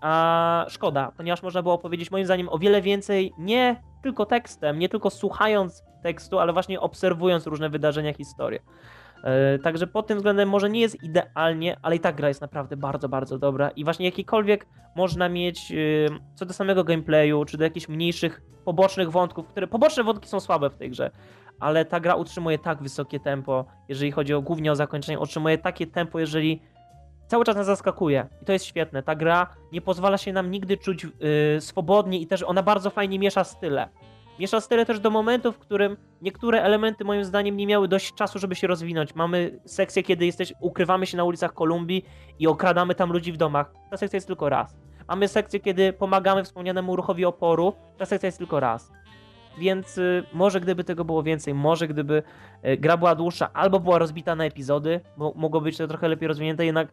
[0.00, 4.88] A szkoda, ponieważ można było powiedzieć moim zdaniem o wiele więcej nie tylko tekstem, nie
[4.88, 8.60] tylko słuchając tekstu, ale właśnie obserwując różne wydarzenia, historie.
[9.24, 12.76] Yy, także pod tym względem może nie jest idealnie, ale i tak gra jest naprawdę
[12.76, 17.64] bardzo, bardzo dobra i właśnie jakikolwiek można mieć yy, co do samego gameplayu, czy do
[17.64, 21.10] jakichś mniejszych, pobocznych wątków, które poboczne wątki są słabe w tej grze,
[21.60, 25.86] ale ta gra utrzymuje tak wysokie tempo, jeżeli chodzi o głównie o zakończenie, utrzymuje takie
[25.86, 26.62] tempo, jeżeli
[27.26, 29.02] cały czas nas zaskakuje i to jest świetne.
[29.02, 33.18] Ta gra nie pozwala się nam nigdy czuć yy, swobodnie i też ona bardzo fajnie
[33.18, 33.88] miesza style.
[34.38, 38.38] Miesza style też do momentu, w którym niektóre elementy moim zdaniem nie miały dość czasu,
[38.38, 39.14] żeby się rozwinąć.
[39.14, 42.04] Mamy sekcję, kiedy jesteś, ukrywamy się na ulicach Kolumbii
[42.38, 43.72] i okradamy tam ludzi w domach.
[43.90, 44.76] Ta sekcja jest tylko raz.
[45.08, 47.72] Mamy sekcję, kiedy pomagamy wspomnianemu ruchowi oporu.
[47.98, 48.92] Ta sekcja jest tylko raz.
[49.58, 52.22] Więc y, może gdyby tego było więcej, może gdyby
[52.64, 56.28] y, gra była dłuższa albo była rozbita na epizody, bo mogło być to trochę lepiej
[56.28, 56.88] rozwinięte, jednak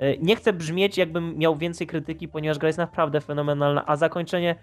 [0.00, 4.56] y, nie chcę brzmieć jakbym miał więcej krytyki, ponieważ gra jest naprawdę fenomenalna, a zakończenie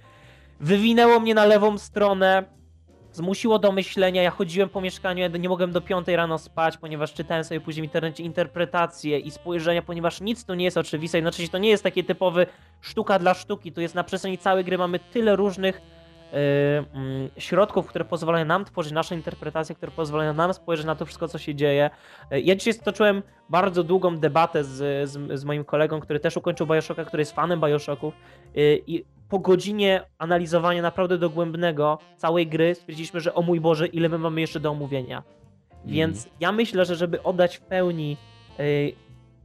[0.60, 2.44] wywinęło mnie na lewą stronę,
[3.16, 4.22] zmusiło do myślenia.
[4.24, 7.90] Ja chodziłem po mieszkaniu, nie mogłem do 5 rano spać, ponieważ czytałem sobie później w
[7.90, 11.18] internecie interpretacje i spojrzenia, ponieważ nic tu nie jest oczywiste.
[11.18, 12.48] Jednocześnie to nie jest taki typowy
[12.82, 13.72] sztuka dla sztuki.
[13.72, 15.82] Tu jest na przestrzeni całej gry mamy tyle różnych
[16.34, 16.40] yy,
[17.02, 21.28] yy, środków, które pozwalają nam tworzyć nasze interpretacje, które pozwalają nam spojrzeć na to wszystko,
[21.28, 21.90] co się dzieje.
[22.32, 26.68] Yy, ja dzisiaj stoczyłem bardzo długą debatę z, z, z moim kolegą, który też ukończył
[26.68, 28.14] Bioshocka, który jest fanem Bioshocków
[28.56, 34.10] yy, i po godzinie analizowania naprawdę dogłębnego całej gry stwierdziliśmy, że o mój Boże, ile
[34.10, 35.24] my mamy jeszcze do omówienia.
[35.86, 38.18] Więc ja myślę, że żeby oddać w pełni
[38.60, 38.94] y,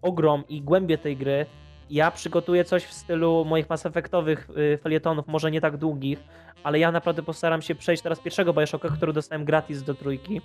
[0.03, 1.47] ogrom i głębię tej gry,
[1.91, 6.24] ja przygotuję coś w stylu moich Mass Effectowych y, felietonów, może nie tak długich,
[6.62, 10.41] ale ja naprawdę postaram się przejść teraz pierwszego Bioshocka, który dostałem gratis do trójki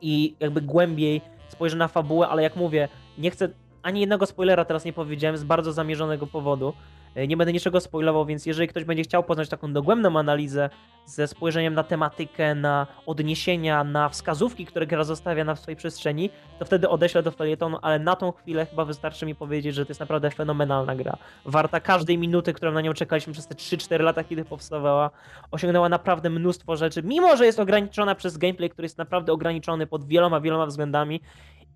[0.00, 2.88] i jakby głębiej spojrzę na fabułę, ale jak mówię,
[3.18, 3.48] nie chcę
[3.82, 6.72] ani jednego spoilera teraz nie powiedziałem z bardzo zamierzonego powodu.
[7.14, 10.70] E, Nie będę niczego spoilował, więc jeżeli ktoś będzie chciał poznać taką dogłębną analizę
[11.06, 16.64] ze spojrzeniem na tematykę, na odniesienia, na wskazówki, które gra zostawia na swojej przestrzeni, to
[16.64, 20.00] wtedy odeślę do felietonu, ale na tą chwilę chyba wystarczy mi powiedzieć, że to jest
[20.00, 21.16] naprawdę fenomenalna gra.
[21.44, 25.10] Warta każdej minuty, którą na nią czekaliśmy przez te 3-4 lata, kiedy powstawała.
[25.50, 30.04] Osiągnęła naprawdę mnóstwo rzeczy, mimo że jest ograniczona przez gameplay, który jest naprawdę ograniczony pod
[30.04, 31.20] wieloma, wieloma względami.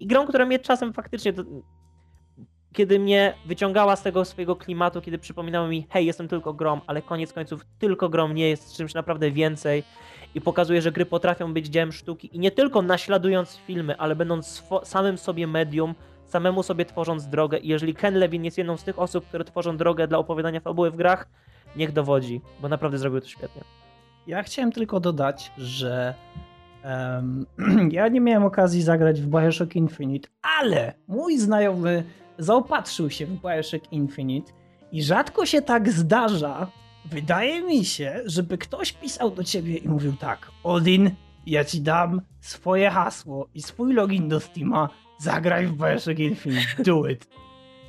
[0.00, 1.32] I grą, która mnie czasem faktycznie
[2.76, 7.02] kiedy mnie wyciągała z tego swojego klimatu, kiedy przypominała mi, hej, jestem tylko grom, ale
[7.02, 9.82] koniec końców tylko grom nie jest czymś naprawdę więcej
[10.34, 14.62] i pokazuje, że gry potrafią być dziełem sztuki i nie tylko naśladując filmy, ale będąc
[14.84, 15.94] samym sobie medium,
[16.26, 19.76] samemu sobie tworząc drogę i jeżeli Ken Levin jest jedną z tych osób, które tworzą
[19.76, 21.28] drogę dla opowiadania fabuły w grach,
[21.76, 23.62] niech dowodzi, bo naprawdę zrobił to świetnie.
[24.26, 26.14] Ja chciałem tylko dodać, że
[26.82, 27.46] em,
[27.90, 30.28] ja nie miałem okazji zagrać w Bioshock Infinite,
[30.60, 32.04] ale mój znajomy
[32.38, 34.52] zaopatrzył się w Bioshock Infinite
[34.92, 36.70] i rzadko się tak zdarza,
[37.04, 41.10] wydaje mi się, żeby ktoś pisał do ciebie i mówił tak, Odin,
[41.46, 44.88] ja ci dam swoje hasło i swój login do Steama,
[45.18, 47.28] zagraj w Bioshock Infinite, do it.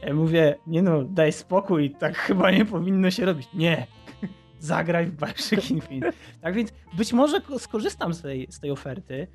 [0.01, 3.47] Ja mówię, nie no, daj spokój, tak chyba nie powinno się robić.
[3.53, 3.87] Nie,
[4.59, 6.13] zagraj w Bioshock Infinite.
[6.41, 9.27] Tak więc być może ko- skorzystam z tej, z tej oferty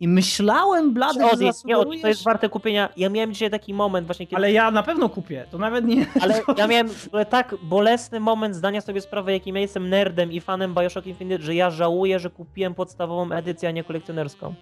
[0.00, 2.88] i myślałem, Blady, że Odin, nie, to jest warte kupienia.
[2.96, 6.06] Ja miałem dzisiaj taki moment właśnie, kiedy ale ja na pewno kupię, to nawet nie...
[6.22, 10.32] Ale ja miałem w ogóle tak bolesny moment zdania sobie sprawy, jakim ja jestem nerdem
[10.32, 14.54] i fanem Bioshock Infinite, że ja żałuję, że kupiłem podstawową edycję, a nie kolekcjonerską.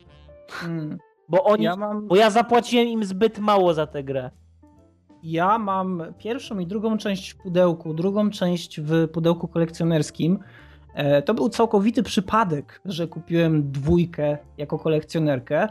[0.64, 0.98] Mm,
[1.28, 4.30] Bo oni, ja, mam, bo ja zapłaciłem im zbyt mało za tę grę.
[5.22, 10.38] ja mam pierwszą i drugą część w pudełku, drugą część w pudełku kolekcjonerskim.
[10.94, 15.68] E, to był całkowity przypadek, że kupiłem dwójkę jako kolekcjonerkę.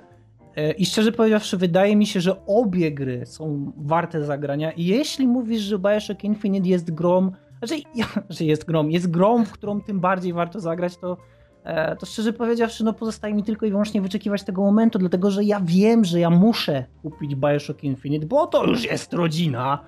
[0.55, 4.71] E, I szczerze powiedziawszy, wydaje mi się, że obie gry są warte zagrania.
[4.71, 9.45] I jeśli mówisz, że Bioshock Infinite jest grom, znaczy, ja, że jest grom, jest grom,
[9.45, 11.17] w którą tym bardziej warto zagrać, to,
[11.63, 15.43] e, to szczerze powiedziawszy, no pozostaje mi tylko i wyłącznie wyczekiwać tego momentu, dlatego że
[15.43, 19.83] ja wiem, że ja muszę kupić Bioshock Infinite, bo to już jest rodzina,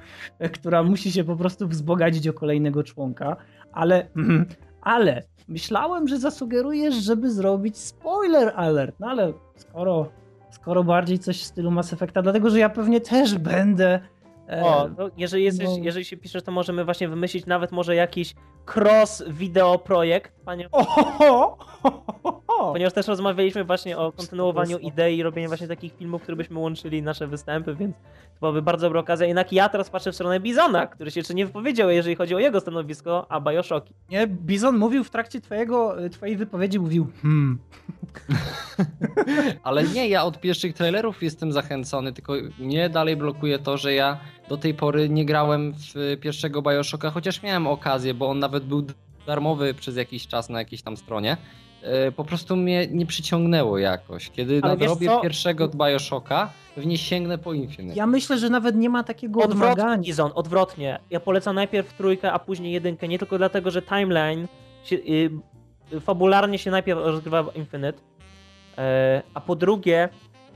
[0.54, 3.36] która musi się po prostu wzbogacić o kolejnego członka,
[3.72, 4.08] ale,
[4.82, 10.10] ale myślałem, że zasugerujesz, żeby zrobić spoiler alert, no ale skoro,
[10.52, 14.00] skoro bardziej coś w stylu Mass Effecta, dlatego że ja pewnie też będę
[14.50, 15.78] e, O, to jeżeli, jesteś, no.
[15.82, 18.36] jeżeli się piszesz, to możemy właśnie wymyślić nawet może jakiś
[18.76, 20.70] cross video projekt, panie,
[22.60, 26.60] O, ponieważ też rozmawialiśmy właśnie o kontynuowaniu idei i robieniu właśnie takich filmów, które byśmy
[26.60, 29.28] łączyli nasze występy, więc to byłaby bardzo dobra okazja.
[29.28, 32.40] Jednak ja teraz patrzę w stronę Bizona, który się jeszcze nie wypowiedział, jeżeli chodzi o
[32.40, 33.94] jego stanowisko, a Bioshocki.
[34.10, 37.60] Nie, Bizon mówił w trakcie twojego, twojej wypowiedzi, mówił hmm.
[39.64, 44.20] Ale nie, ja od pierwszych trailerów jestem zachęcony, tylko mnie dalej blokuje to, że ja
[44.50, 48.86] do tej pory nie grałem w pierwszego Bioshocka, chociaż miałem okazję, bo on nawet był
[49.28, 51.38] darmowy przez jakiś czas na jakiejś tam stronie.
[51.84, 54.30] E, Po prostu mnie nie przyciągnęło jakoś.
[54.30, 57.96] Kiedy Ale nadrobię pierwszego Bioshocka, pewnie sięgnę po Infinite.
[57.96, 59.98] Ja myślę, że nawet nie ma takiego Odwrotnie.
[59.98, 61.00] Bizon, odwrotnie.
[61.10, 64.48] Ja polecam najpierw trójkę, a później jedynkę, nie tylko dlatego, że timeline
[64.84, 68.00] się, y, fabularnie się najpierw rozgrywa w Infinite,
[68.78, 70.10] e, a po drugie,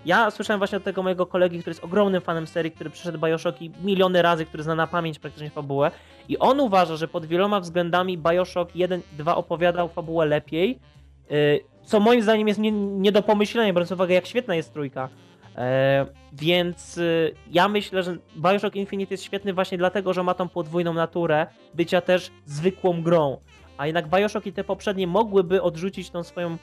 [0.05, 3.71] ja słyszałem właśnie od tego mojego kolegi, który jest ogromnym fanem serii, który przeszedł Bioshocki
[3.83, 5.91] miliony razy, który zna na pamięć praktycznie fabułę
[6.29, 10.79] i on uważa, że pod wieloma względami Bioshock 1 i 2 opowiadał fabułę lepiej,
[11.83, 15.09] co moim zdaniem jest nie, nie do pomyślenia, biorąc uwagę jak świetna jest trójka.
[15.57, 20.49] E, więc y, ja myślę, że Bioshock Infinite jest świetny właśnie dlatego, że ma tą
[20.49, 23.37] podwójną naturę bycia też zwykłą grą.
[23.77, 26.57] A jednak Bioshock i te poprzednie mogłyby odrzucić tą swoją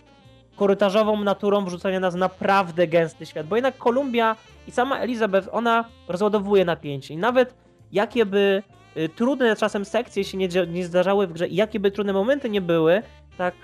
[0.56, 3.46] korytarzową naturą wrzucania nas naprawdę gęsty świat.
[3.46, 4.36] Bo jednak Kolumbia
[4.68, 7.14] i sama Elizabeth, ona rozładowuje napięcie.
[7.14, 7.54] I nawet
[7.92, 8.62] jakie by
[8.96, 12.50] y, trudne czasem sekcje się nie, nie zdarzały w grze i jakie by trudne momenty
[12.50, 13.02] nie były,
[13.38, 13.54] tak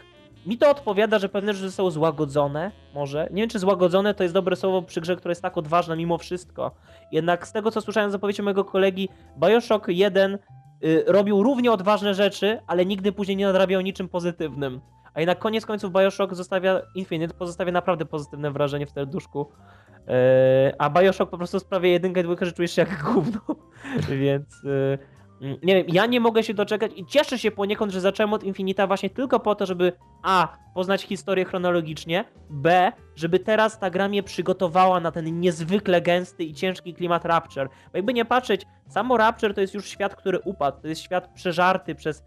[0.47, 3.29] mi to odpowiada, że pewne rzeczy zostały złagodzone, może.
[3.31, 6.19] Nie wiem, czy złagodzone to jest dobre słowo przy grze, która jest tak odważna mimo
[6.19, 6.75] wszystko.
[7.13, 9.09] Jednak z tego, co słyszałem z zapowiedzi mojego kolegi,
[9.39, 10.39] Bioshock 1
[10.85, 14.81] y, robił równie odważne rzeczy, ale nigdy później nie nadrabiał niczym pozytywnym.
[15.15, 19.51] A jednak koniec końców Bioshock zostawia, Infinite pozostawia naprawdę pozytywne wrażenie w serduszku.
[20.07, 20.15] Yy,
[20.79, 23.41] a Bioshock po prostu sprawia jedynkę i dwójkę, że czujesz się jak gówno.
[24.23, 24.99] Więc yy,
[25.41, 28.87] nie wiem, ja nie mogę się doczekać i cieszę się poniekąd, że zacząłem od Infinita
[28.87, 29.93] właśnie tylko po to, żeby
[30.23, 30.49] a.
[30.75, 32.93] poznać historię chronologicznie, b.
[33.17, 37.69] żeby teraz ta gra mnie przygotowała na ten niezwykle gęsty i ciężki klimat Rapture.
[37.69, 41.35] Bo jakby nie patrzeć, samo Rapture to jest już świat, który upadł, to jest świat
[41.35, 42.25] przeżarty przez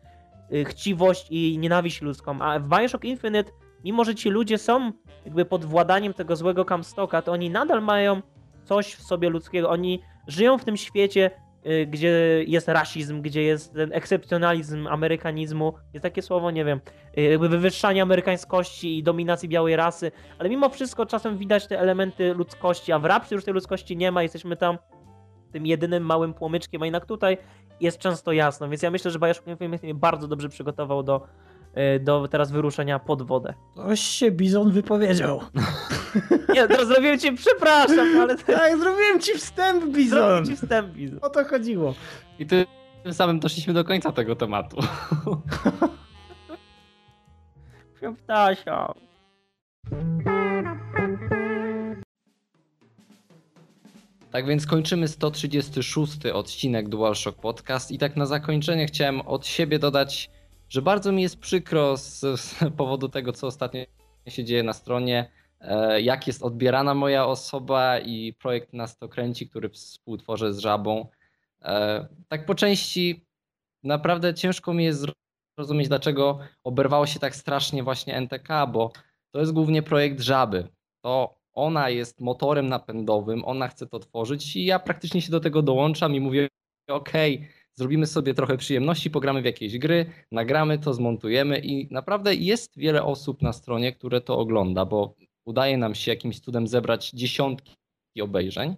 [0.53, 3.51] y, chciwość i nienawiść ludzką, a w Bioshock Infinite,
[3.83, 4.91] mimo że ci ludzie są
[5.25, 8.21] jakby pod władaniem tego złego Comstocka, to oni nadal mają
[8.63, 11.31] coś w sobie ludzkiego, oni żyją w tym świecie,
[11.87, 16.81] gdzie jest rasizm, gdzie jest ten ekscepcjonalizm amerykanizmu, jest takie słowo, nie wiem,
[17.17, 22.33] y, jakby wywyższanie amerykańskości i dominacji białej rasy, ale mimo wszystko czasem widać te elementy
[22.33, 24.77] ludzkości, a w Rapsie już tej ludzkości nie ma, jesteśmy tam
[25.51, 27.37] tym jedynym małym płomyczkiem, a jednak tutaj
[27.81, 29.19] jest często jasno, więc ja myślę, że
[29.83, 31.50] mnie bardzo dobrze przygotował do, y,
[31.99, 33.53] do teraz wyruszenia pod wodę.
[33.71, 35.41] Ktoś się Bizon wypowiedział.
[36.55, 40.09] Nie, no, zrobiłem ci, przepraszam, ale Tak, zrobiłem ci wstęp, Bizon.
[40.19, 41.19] zrobiłem ci wstęp, Bizon.
[41.21, 41.93] O to chodziło.
[42.39, 42.65] I tym
[43.11, 44.77] samym doszliśmy do końca tego tematu.
[48.23, 48.93] Ptasia.
[54.31, 60.29] Tak więc kończymy 136 odcinek DualShock Podcast i tak na zakończenie chciałem od siebie dodać,
[60.71, 63.81] że bardzo mi jest przykro z, z powodu tego, co ostatnio
[64.27, 69.49] się dzieje na stronie, e, jak jest odbierana moja osoba i projekt Nas to kręci,
[69.49, 71.07] który współtworzę z Żabą.
[71.61, 73.25] E, tak po części
[73.83, 75.05] naprawdę ciężko mi jest
[75.57, 78.91] zrozumieć, dlaczego oberwało się tak strasznie właśnie NTK, bo
[79.31, 80.67] to jest głównie projekt Żaby.
[81.01, 85.61] To ona jest motorem napędowym, ona chce to tworzyć i ja praktycznie się do tego
[85.61, 86.47] dołączam i mówię,
[86.89, 92.77] okej, zrobimy sobie trochę przyjemności, pogramy w jakieś gry, nagramy to, zmontujemy i naprawdę jest
[92.77, 95.15] wiele osób na stronie, które to ogląda, bo
[95.45, 97.75] udaje nam się jakimś cudem zebrać dziesiątki
[98.21, 98.75] obejrzeń.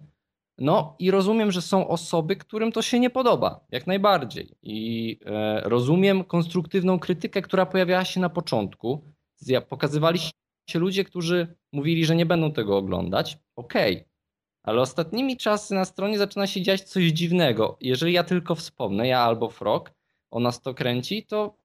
[0.58, 4.56] No i rozumiem, że są osoby, którym to się nie podoba, jak najbardziej.
[4.62, 9.14] I e, rozumiem konstruktywną krytykę, która pojawiała się na początku.
[9.68, 10.18] Pokazywali
[10.70, 13.38] się ludzie, którzy mówili, że nie będą tego oglądać.
[13.56, 14.04] Okej,
[14.64, 17.76] ale ostatnimi czasy na stronie zaczyna się dziać coś dziwnego.
[17.80, 19.92] Jeżeli ja tylko wspomnę, ja albo Frog,
[20.30, 21.56] o nas to kręci, to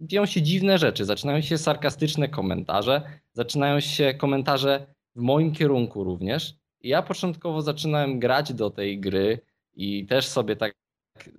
[0.00, 1.04] dzieją się dziwne rzeczy.
[1.04, 3.02] Zaczynają się sarkastyczne komentarze,
[3.32, 4.86] zaczynają się komentarze
[5.16, 6.54] w moim kierunku również.
[6.80, 9.40] I ja początkowo zaczynałem grać do tej gry
[9.74, 10.72] i też sobie tak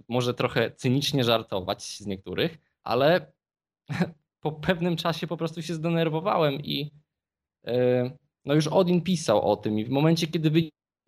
[0.08, 3.32] może trochę cynicznie żartować z niektórych, ale
[4.42, 6.92] po pewnym czasie po prostu się zdenerwowałem i
[7.68, 8.12] e,
[8.46, 10.52] no już Odin pisał o tym i w momencie, kiedy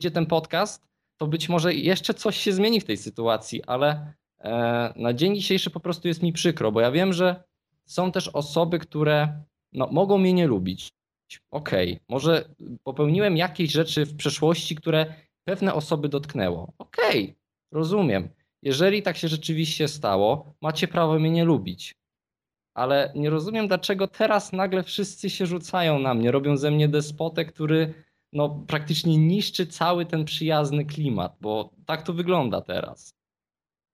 [0.03, 4.93] wyjdzie ten podcast, to być może jeszcze coś się zmieni w tej sytuacji, ale e,
[4.95, 7.43] na dzień dzisiejszy po prostu jest mi przykro, bo ja wiem, że
[7.85, 9.43] są też osoby, które
[9.73, 10.89] no, mogą mnie nie lubić.
[11.51, 12.49] Okej, może
[12.83, 15.13] popełniłem jakieś rzeczy w przeszłości, które
[15.47, 16.73] pewne osoby dotknęło.
[16.77, 17.35] Okej,
[17.71, 18.29] rozumiem.
[18.61, 21.95] Jeżeli tak się rzeczywiście stało, macie prawo mnie nie lubić.
[22.75, 27.45] Ale nie rozumiem, dlaczego teraz nagle wszyscy się rzucają na mnie, robią ze mnie despotę,
[27.45, 27.93] który
[28.33, 33.15] no, praktycznie niszczy cały ten przyjazny klimat, bo tak to wygląda teraz.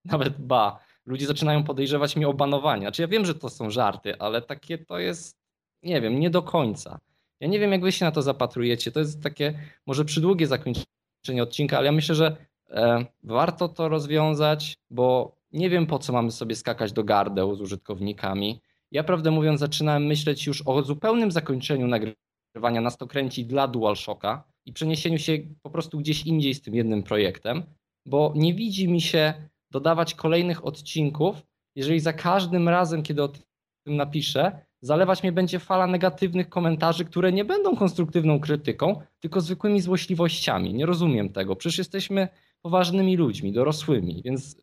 [0.06, 2.82] Nawet ba, ludzie zaczynają podejrzewać mnie o banowanie.
[2.82, 5.38] Znaczy ja wiem, że to są żarty, ale takie to jest,
[5.84, 7.00] nie wiem, nie do końca.
[7.40, 8.92] Ja nie wiem, jak wy się na to zapatrujecie.
[8.92, 12.38] To jest takie może przydługie zakończenie odcinka, ale ja myślę, że
[12.70, 17.62] e, warto to rozwiązać, bo nie wiem, po co mamy sobie skakać do gardeł z
[17.62, 18.62] użytkownikami.
[18.92, 24.44] Ja prawdę mówiąc zaczynałem myśleć już o zupełnym zakończeniu nagrywania nas to kręci dla DualShocka
[24.66, 27.64] i przeniesieniu się po prostu gdzieś indziej z tym jednym projektem,
[28.06, 29.34] bo nie widzi mi się
[29.72, 31.42] dodawać kolejnych odcinków,
[31.76, 37.32] jeżeli za każdym razem, kiedy o tym napiszę, zalewać mnie będzie fala negatywnych komentarzy, które
[37.32, 40.74] nie będą konstruktywną krytyką, tylko zwykłymi złośliwościami.
[40.74, 41.56] Nie rozumiem tego.
[41.56, 42.28] Przecież jesteśmy
[42.62, 44.62] poważnymi ludźmi, dorosłymi, więc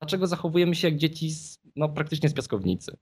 [0.00, 2.96] dlaczego zachowujemy się jak dzieci z, no, praktycznie z piaskownicy?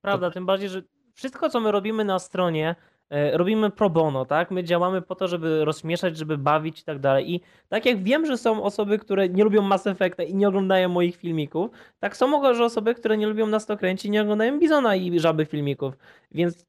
[0.00, 0.82] Prawda, tym bardziej, że
[1.16, 2.74] wszystko, co my robimy na stronie,
[3.10, 4.50] e, robimy pro bono, tak?
[4.50, 7.34] My działamy po to, żeby rozśmieszać, żeby bawić i tak dalej.
[7.34, 10.88] I tak jak wiem, że są osoby, które nie lubią Mass Effecta i nie oglądają
[10.88, 11.70] moich filmików,
[12.00, 15.18] tak są może osoby, które nie lubią nas to kręci i nie oglądają Bizona i
[15.20, 15.94] Żaby filmików.
[16.32, 16.66] Więc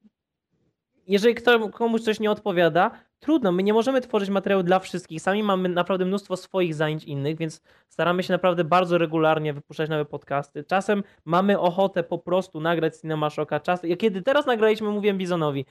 [1.07, 5.22] jeżeli kto, komuś coś nie odpowiada, trudno, my nie możemy tworzyć materiału dla wszystkich.
[5.22, 10.06] Sami mamy naprawdę mnóstwo swoich zajęć innych, więc staramy się naprawdę bardzo regularnie wypuszczać nowe
[10.06, 10.64] podcasty.
[10.64, 13.60] Czasem mamy ochotę po prostu nagrać Cinema Shocka.
[13.60, 15.65] Czas, kiedy teraz nagraliśmy, mówiłem Bizonowi,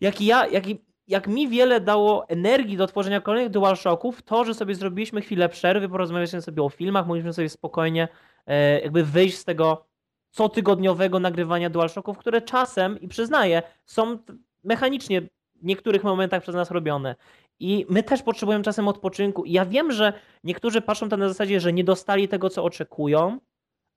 [0.00, 0.64] jak ja, jak,
[1.08, 5.88] jak mi wiele dało energii do tworzenia kolejnych DualShocków, to, że sobie zrobiliśmy chwilę przerwy,
[5.88, 8.08] porozmawialiśmy sobie o filmach, mogliśmy sobie spokojnie
[8.46, 9.86] e, jakby wyjść z tego
[10.30, 14.18] cotygodniowego nagrywania DualShocków, które czasem, i przyznaję, są
[14.64, 15.22] mechanicznie
[15.62, 17.14] niektórych momentach przez nas robione.
[17.60, 19.44] I my też potrzebujemy czasem odpoczynku.
[19.46, 20.12] Ja wiem, że
[20.44, 23.38] niektórzy patrzą tam na zasadzie, że nie dostali tego, co oczekują,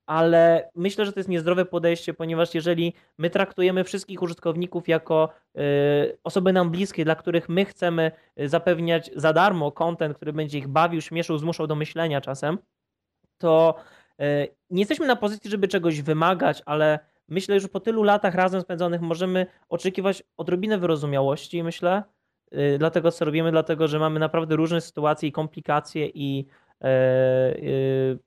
[0.05, 6.17] ale myślę, że to jest niezdrowe podejście, ponieważ jeżeli my traktujemy wszystkich użytkowników jako y,
[6.23, 11.01] osoby nam bliskie, dla których my chcemy zapewniać za darmo content, który będzie ich bawił,
[11.01, 12.57] śmieszył, zmuszał do myślenia czasem,
[13.37, 13.75] to
[14.21, 16.99] y, nie jesteśmy na pozycji, żeby czegoś wymagać, ale
[17.31, 22.03] myślę, że po tylu latach razem spędzonych możemy oczekiwać odrobinę wyrozumiałości, myślę,
[22.51, 26.89] yy, dlatego co robimy, dlatego że mamy naprawdę różne sytuacje i komplikacje i yy,
[27.61, 28.19] yy,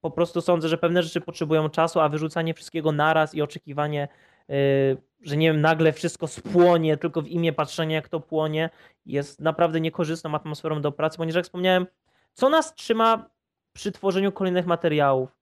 [0.00, 4.08] po prostu sądzę, że pewne rzeczy potrzebują czasu, a wyrzucanie wszystkiego naraz i oczekiwanie,
[5.22, 8.70] że nie wiem, nagle wszystko spłonie tylko w imię patrzenia jak to płonie,
[9.06, 11.86] jest naprawdę niekorzystną atmosferą do pracy, ponieważ jak wspomniałem,
[12.32, 13.30] co nas trzyma
[13.72, 15.36] przy tworzeniu kolejnych materiałów?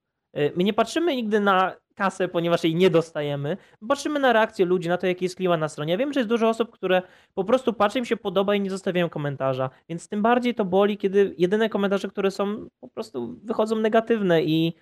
[0.56, 3.56] My nie patrzymy nigdy na kasę, ponieważ jej nie dostajemy.
[3.89, 5.93] Patrzymy na reakcję ludzi, na to, jaki jest klimat na stronie.
[5.93, 7.02] Ja wiem, że jest dużo osób, które
[7.35, 10.98] po prostu patrzą, im się podoba i nie zostawiają komentarza, więc tym bardziej to boli,
[10.98, 14.74] kiedy jedyne komentarze, które są po prostu wychodzą negatywne i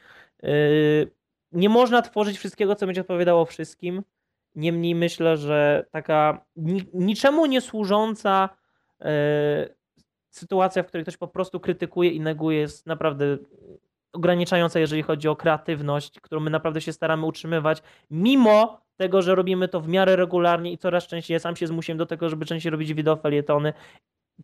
[0.42, 1.10] yy,
[1.52, 4.02] nie można tworzyć wszystkiego, co będzie odpowiadało wszystkim.
[4.54, 8.48] Niemniej myślę, że taka ni niczemu nie służąca
[9.00, 9.08] yy,
[10.30, 13.38] sytuacja, w której ktoś po prostu krytykuje i neguje, jest naprawdę
[14.12, 19.68] ograniczająca, jeżeli chodzi o kreatywność, którą my naprawdę się staramy utrzymywać, mimo tego, że robimy
[19.68, 21.35] to w miarę regularnie i coraz częściej.
[21.35, 23.72] Ja sam się zmusiłem do tego, żeby częściej robić wideofelietony.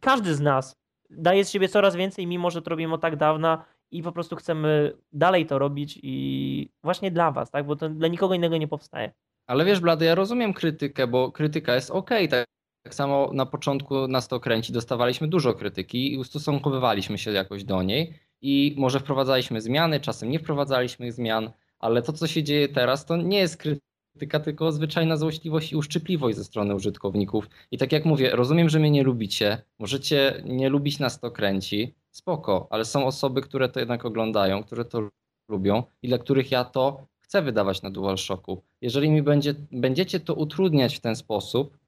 [0.01, 0.77] Każdy z nas
[1.11, 4.37] daje z siebie coraz więcej, mimo że to robimy od tak dawna i po prostu
[4.37, 7.67] chcemy dalej to robić i właśnie dla was, tak?
[7.67, 9.13] Bo to dla nikogo innego nie powstaje.
[9.47, 12.45] Ale wiesz, Blady, ja rozumiem krytykę, bo krytyka jest ok, tak,
[12.83, 17.83] tak samo na początku nas to kręci, dostawaliśmy dużo krytyki i ustosunkowywaliśmy się jakoś do
[17.83, 23.07] niej i może wprowadzaliśmy zmiany, czasem nie wprowadzaliśmy zmian, ale to, co się dzieje teraz,
[23.07, 27.49] to nie jest krytyka, tylko zwyczajna złośliwość i uszczypliwość ze strony użytkowników.
[27.71, 31.95] I tak jak mówię, rozumiem, że mnie nie lubicie, możecie nie lubić nas to kręci,
[32.11, 35.09] spoko, ale są osoby, które to jednak oglądają, które to
[35.49, 38.63] lubią i dla których ja to chcę wydawać na DualShocku.
[38.81, 41.79] Jeżeli mi będzie, będziecie to utrudniać w ten sposób,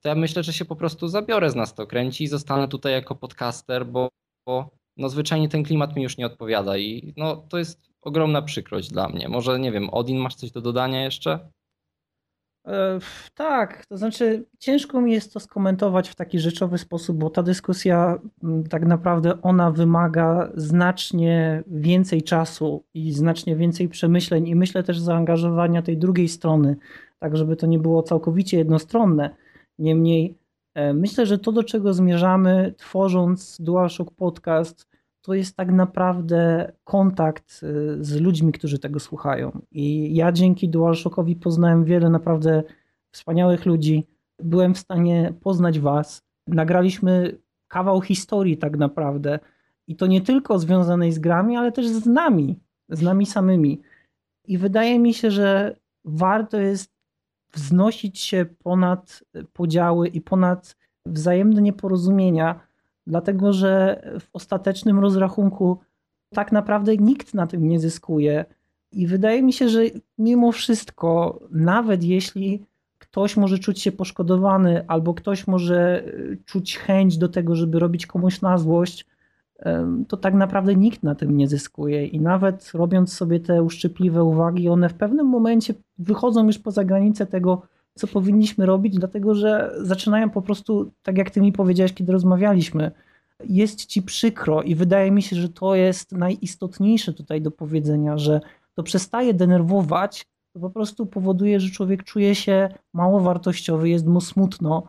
[0.00, 2.92] to ja myślę, że się po prostu zabiorę z nas to kręci i zostanę tutaj
[2.92, 4.08] jako podcaster, bo,
[4.46, 8.90] bo no zwyczajnie ten klimat mi już nie odpowiada i no to jest ogromna przykrość
[8.90, 9.28] dla mnie.
[9.28, 11.50] Może nie wiem, Odin, masz coś do dodania jeszcze?
[12.66, 12.98] E,
[13.34, 18.18] tak, to znaczy ciężko mi jest to skomentować w taki rzeczowy sposób, bo ta dyskusja
[18.70, 25.82] tak naprawdę ona wymaga znacznie więcej czasu i znacznie więcej przemyśleń i myślę też zaangażowania
[25.82, 26.76] tej drugiej strony,
[27.18, 29.36] tak żeby to nie było całkowicie jednostronne.
[29.78, 30.41] Niemniej
[30.94, 34.92] myślę, że to, do czego zmierzamy, tworząc DualShock Podcast,
[35.22, 39.60] to jest tak naprawdę kontakt e, z ludźmi, którzy tego słuchają.
[39.72, 42.62] I ja dzięki DualShockowi poznałem wiele naprawdę
[43.12, 44.06] wspaniałych ludzi.
[44.38, 46.22] Byłem w stanie poznać Was.
[46.46, 47.38] Nagraliśmy
[47.68, 49.38] kawał historii, tak naprawdę.
[49.86, 52.58] I to nie tylko związanej z grami, ale też z nami,
[52.88, 53.82] z nami samymi.
[54.44, 56.91] I wydaje mi się, że warto jest
[57.54, 60.76] wznosić się ponad podziały i ponad
[61.06, 62.60] wzajemne nieporozumienia,
[63.06, 65.78] dlatego że w ostatecznym rozrachunku
[66.34, 68.44] tak naprawdę nikt na tym nie zyskuje.
[68.92, 69.82] I wydaje mi się, że
[70.18, 72.66] mimo wszystko, nawet jeśli
[72.98, 76.04] ktoś może czuć się poszkodowany, albo ktoś może
[76.44, 79.06] czuć chęć do tego, żeby robić komuś na złość,
[80.08, 82.06] to tak naprawdę nikt na tym nie zyskuje.
[82.06, 87.26] I nawet robiąc sobie te uszczypliwe uwagi, one w pewnym momencie wychodzą już poza granicę
[87.26, 87.62] tego,
[87.94, 92.90] co powinniśmy robić, dlatego że zaczynają po prostu, tak jak ty mi powiedziałeś, kiedy rozmawialiśmy,
[93.44, 98.40] jest ci przykro i wydaje mi się, że to jest najistotniejsze tutaj do powiedzenia, że
[98.74, 104.20] to przestaje denerwować, to po prostu powoduje, że człowiek czuje się mało wartościowy, jest mu
[104.20, 104.82] smutno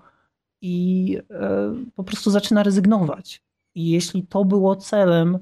[0.62, 3.42] i e, po prostu zaczyna rezygnować.
[3.76, 5.40] I jeśli to było celem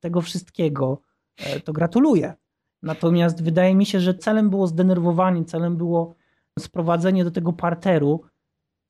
[0.00, 0.98] tego wszystkiego,
[1.36, 2.34] e, to gratuluję.
[2.82, 6.14] Natomiast wydaje mi się, że celem było zdenerwowanie, celem było
[6.58, 8.20] sprowadzenie do tego parteru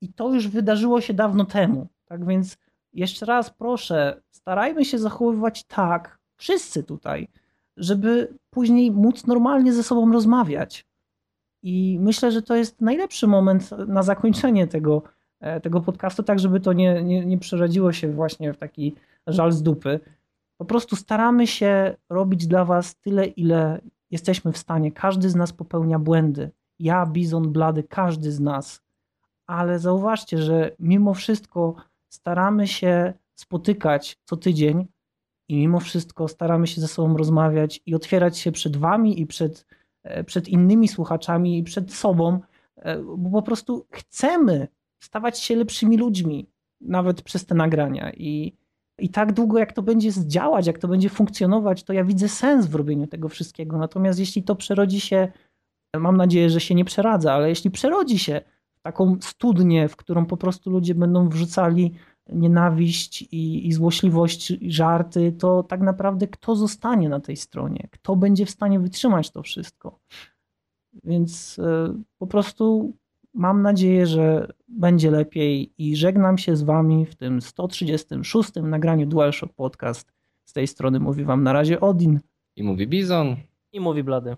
[0.01, 1.87] i to już wydarzyło się dawno temu.
[2.05, 2.57] Tak więc
[2.93, 7.27] jeszcze raz proszę, starajmy się zachowywać tak, wszyscy tutaj,
[7.77, 10.85] żeby później móc normalnie ze sobą rozmawiać.
[11.63, 15.03] I myślę, że to jest najlepszy moment na zakończenie tego,
[15.61, 18.95] tego podcastu, tak żeby to nie, nie, nie przerodziło się właśnie w taki
[19.27, 19.99] żal z dupy.
[20.57, 24.91] Po prostu staramy się robić dla Was tyle, ile jesteśmy w stanie.
[24.91, 26.51] Każdy z nas popełnia błędy.
[26.79, 28.81] Ja, Bizon, Blady, każdy z nas.
[29.47, 31.75] Ale zauważcie, że mimo wszystko
[32.09, 34.87] staramy się spotykać co tydzień
[35.49, 39.65] i mimo wszystko staramy się ze sobą rozmawiać i otwierać się przed Wami i przed,
[40.03, 42.39] e, przed innymi słuchaczami i przed sobą,
[42.75, 44.67] e, bo po prostu chcemy
[45.03, 46.49] stawać się lepszymi ludźmi,
[46.81, 48.11] nawet przez te nagrania.
[48.13, 48.53] I,
[48.99, 52.65] i tak długo, jak to będzie działać, jak to będzie funkcjonować, to ja widzę sens
[52.67, 53.77] w robieniu tego wszystkiego.
[53.77, 55.31] Natomiast jeśli to przerodzi się,
[55.95, 58.41] mam nadzieję, że się nie przeradza, ale jeśli przerodzi się
[58.73, 61.93] w taką studnię, w którą po prostu ludzie będą wrzucali
[62.29, 67.87] nienawiść i, i złośliwość, i żarty, to tak naprawdę kto zostanie na tej stronie?
[67.91, 69.99] Kto będzie w stanie wytrzymać to wszystko?
[71.03, 71.63] Więc y,
[72.17, 72.93] po prostu
[73.33, 79.53] mam nadzieję, że będzie lepiej i żegnam się z Wami w tym 136 nagraniu DualShock
[79.53, 80.13] Podcast.
[80.45, 82.19] Z tej strony mówi Wam na razie Odin.
[82.55, 83.35] I mówi Bizon.
[83.71, 84.37] I mówi Blady.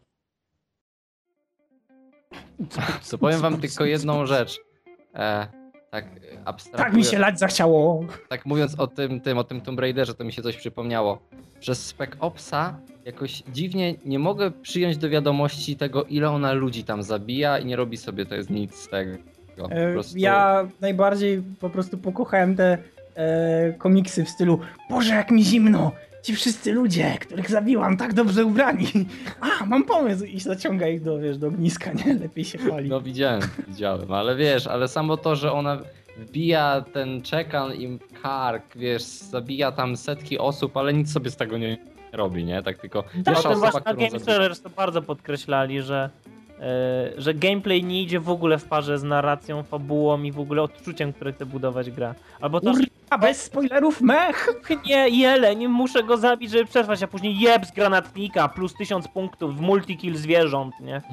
[3.10, 4.60] To powiem Wam tylko jedną rzecz.
[5.14, 5.48] E,
[6.02, 8.06] tak Tak abstrahuję, mi się lać zachciało.
[8.30, 11.20] tak mówiąc o tym, tym, o tym Tomb Raiderze, to mi się coś przypomniało.
[11.60, 17.04] Przez Spec Opsa jakoś dziwnie nie mogę przyjąć do wiadomości tego, ile ona ludzi tam
[17.04, 19.18] zabija i nie robi sobie to jest nic z tego.
[19.58, 20.18] Po E, prostu...
[20.18, 22.78] Ja najbardziej po prostu pokochałem te
[23.16, 24.60] e, komiksy w stylu
[24.90, 25.92] Boże, jak mi zimno!
[26.26, 28.88] Ci wszyscy ludzie, których zabiłam, tak dobrze ubrani.
[29.42, 32.14] A, mam pomysł i zaciąga ich do, wiesz, do ogniska, nie?
[32.14, 32.90] Lepiej się pali.
[32.90, 35.78] No widziałem, widziałem, ale wiesz, ale samo to, że ona
[36.18, 41.58] wbija ten czekan im kark, wiesz, zabija tam setki osób, ale nic sobie z tego
[41.58, 41.78] nie
[42.14, 42.64] robi, nie?
[42.64, 44.56] Tak tylko O pierwsza tym osoba, właśnie na którą Game zabija.
[44.64, 46.10] To bardzo podkreślali, że,
[47.18, 51.14] że gameplay nie idzie w ogóle w parze z narracją, fabułą i w ogóle odczuciem,
[51.14, 52.16] które chce budować gra.
[52.42, 52.80] Albo to, że
[53.10, 54.48] A bez spoilerów, mech!
[54.86, 59.08] nie, jele, nie muszę go zabić, żeby przetrwać, a później jeb z granatnika, plus tysiąc
[59.08, 61.02] punktów w multikill zwierząt, nie?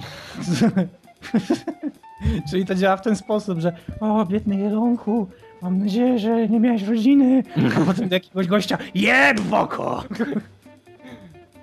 [2.51, 5.29] Czyli to działa w ten sposób, że o, biedny jelonku,
[5.63, 7.43] mam nadzieję, że nie miałeś rodziny,
[7.77, 10.05] a potem do jakiegoś gościa jeb w oko!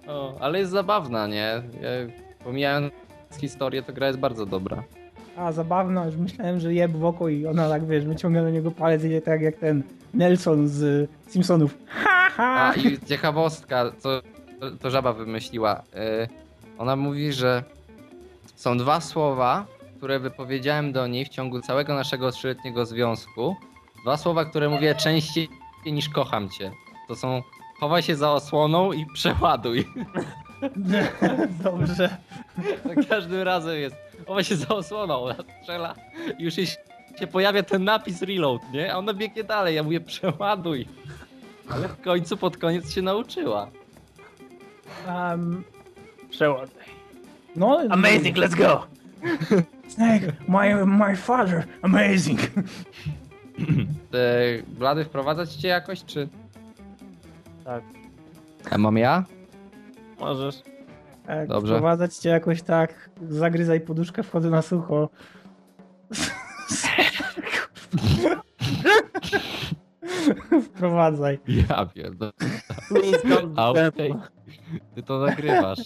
[0.08, 1.62] O, ale jest zabawna, nie?
[1.82, 1.90] Ja,
[2.44, 2.94] pomijając
[3.38, 4.84] historię, to gra jest bardzo dobra.
[5.38, 8.72] A, zabawna, już myślałem, że jeb w oko i ona tak, wiesz, wyciąga do niego
[8.72, 9.84] palec i idzie tak jak ten
[10.14, 11.78] Nelson z Simpsonów.
[11.88, 12.74] Ha, ha!
[12.74, 14.22] A i ciekawostka, co
[14.60, 15.84] to, to żaba wymyśliła.
[16.24, 16.28] Y,
[16.78, 17.64] ona mówi, że
[18.56, 19.66] są dwa słowa,
[19.98, 23.56] które wypowiedziałem do niej w ciągu całego naszego trzyletniego związku.
[24.02, 25.50] Dwa słowa, które mówię częściej
[25.86, 26.72] niż kocham cię.
[27.08, 27.42] To są
[27.80, 29.86] chowaj się za osłoną i przeładuj.
[31.64, 32.18] Dobrze.
[32.86, 33.96] Za każdym razem jest
[34.28, 35.96] chowaj się za osłoną, ona strzela
[36.38, 36.66] i już się,
[37.20, 38.94] się pojawia ten napis reload, nie?
[38.94, 40.88] A ona biegnie dalej, ja mówię przeładuj.
[41.70, 43.68] Ale w końcu pod koniec się nauczyła.
[45.08, 45.64] Um,
[46.30, 46.84] Przeładuj.
[47.56, 48.88] no, Amazing, let's go!
[49.88, 52.40] Snake, my, my father, amazing.
[54.14, 56.28] E, Blady, wprowadzać cię jakoś, czy...
[57.66, 57.84] Tak,
[58.72, 59.24] A mam ja?
[60.20, 60.62] Możesz.
[61.26, 61.74] Tak, Dobrze.
[61.74, 65.10] Wprowadzać cię jakoś tak, zagryzaj poduszkę, wchodzę na sucho.
[70.64, 71.40] Wprowadzaj.
[71.48, 71.86] Ja
[73.74, 74.14] be okej.
[74.96, 75.80] Ty to nagrywasz.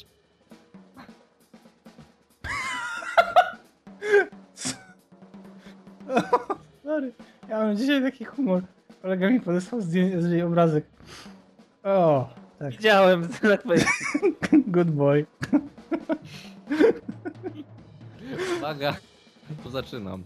[6.84, 7.12] Sorry,
[7.50, 8.62] ja mam dzisiaj taki humor.
[9.02, 10.86] Kolega mi podesłał zdjęcie, zdjęcie obrazek.
[11.84, 12.30] O,
[12.64, 12.72] tak.
[12.72, 13.90] Widziałem, na kwestii.
[14.68, 15.26] Good boy.
[18.58, 18.96] Uwaga,
[19.64, 20.24] to zaczynam.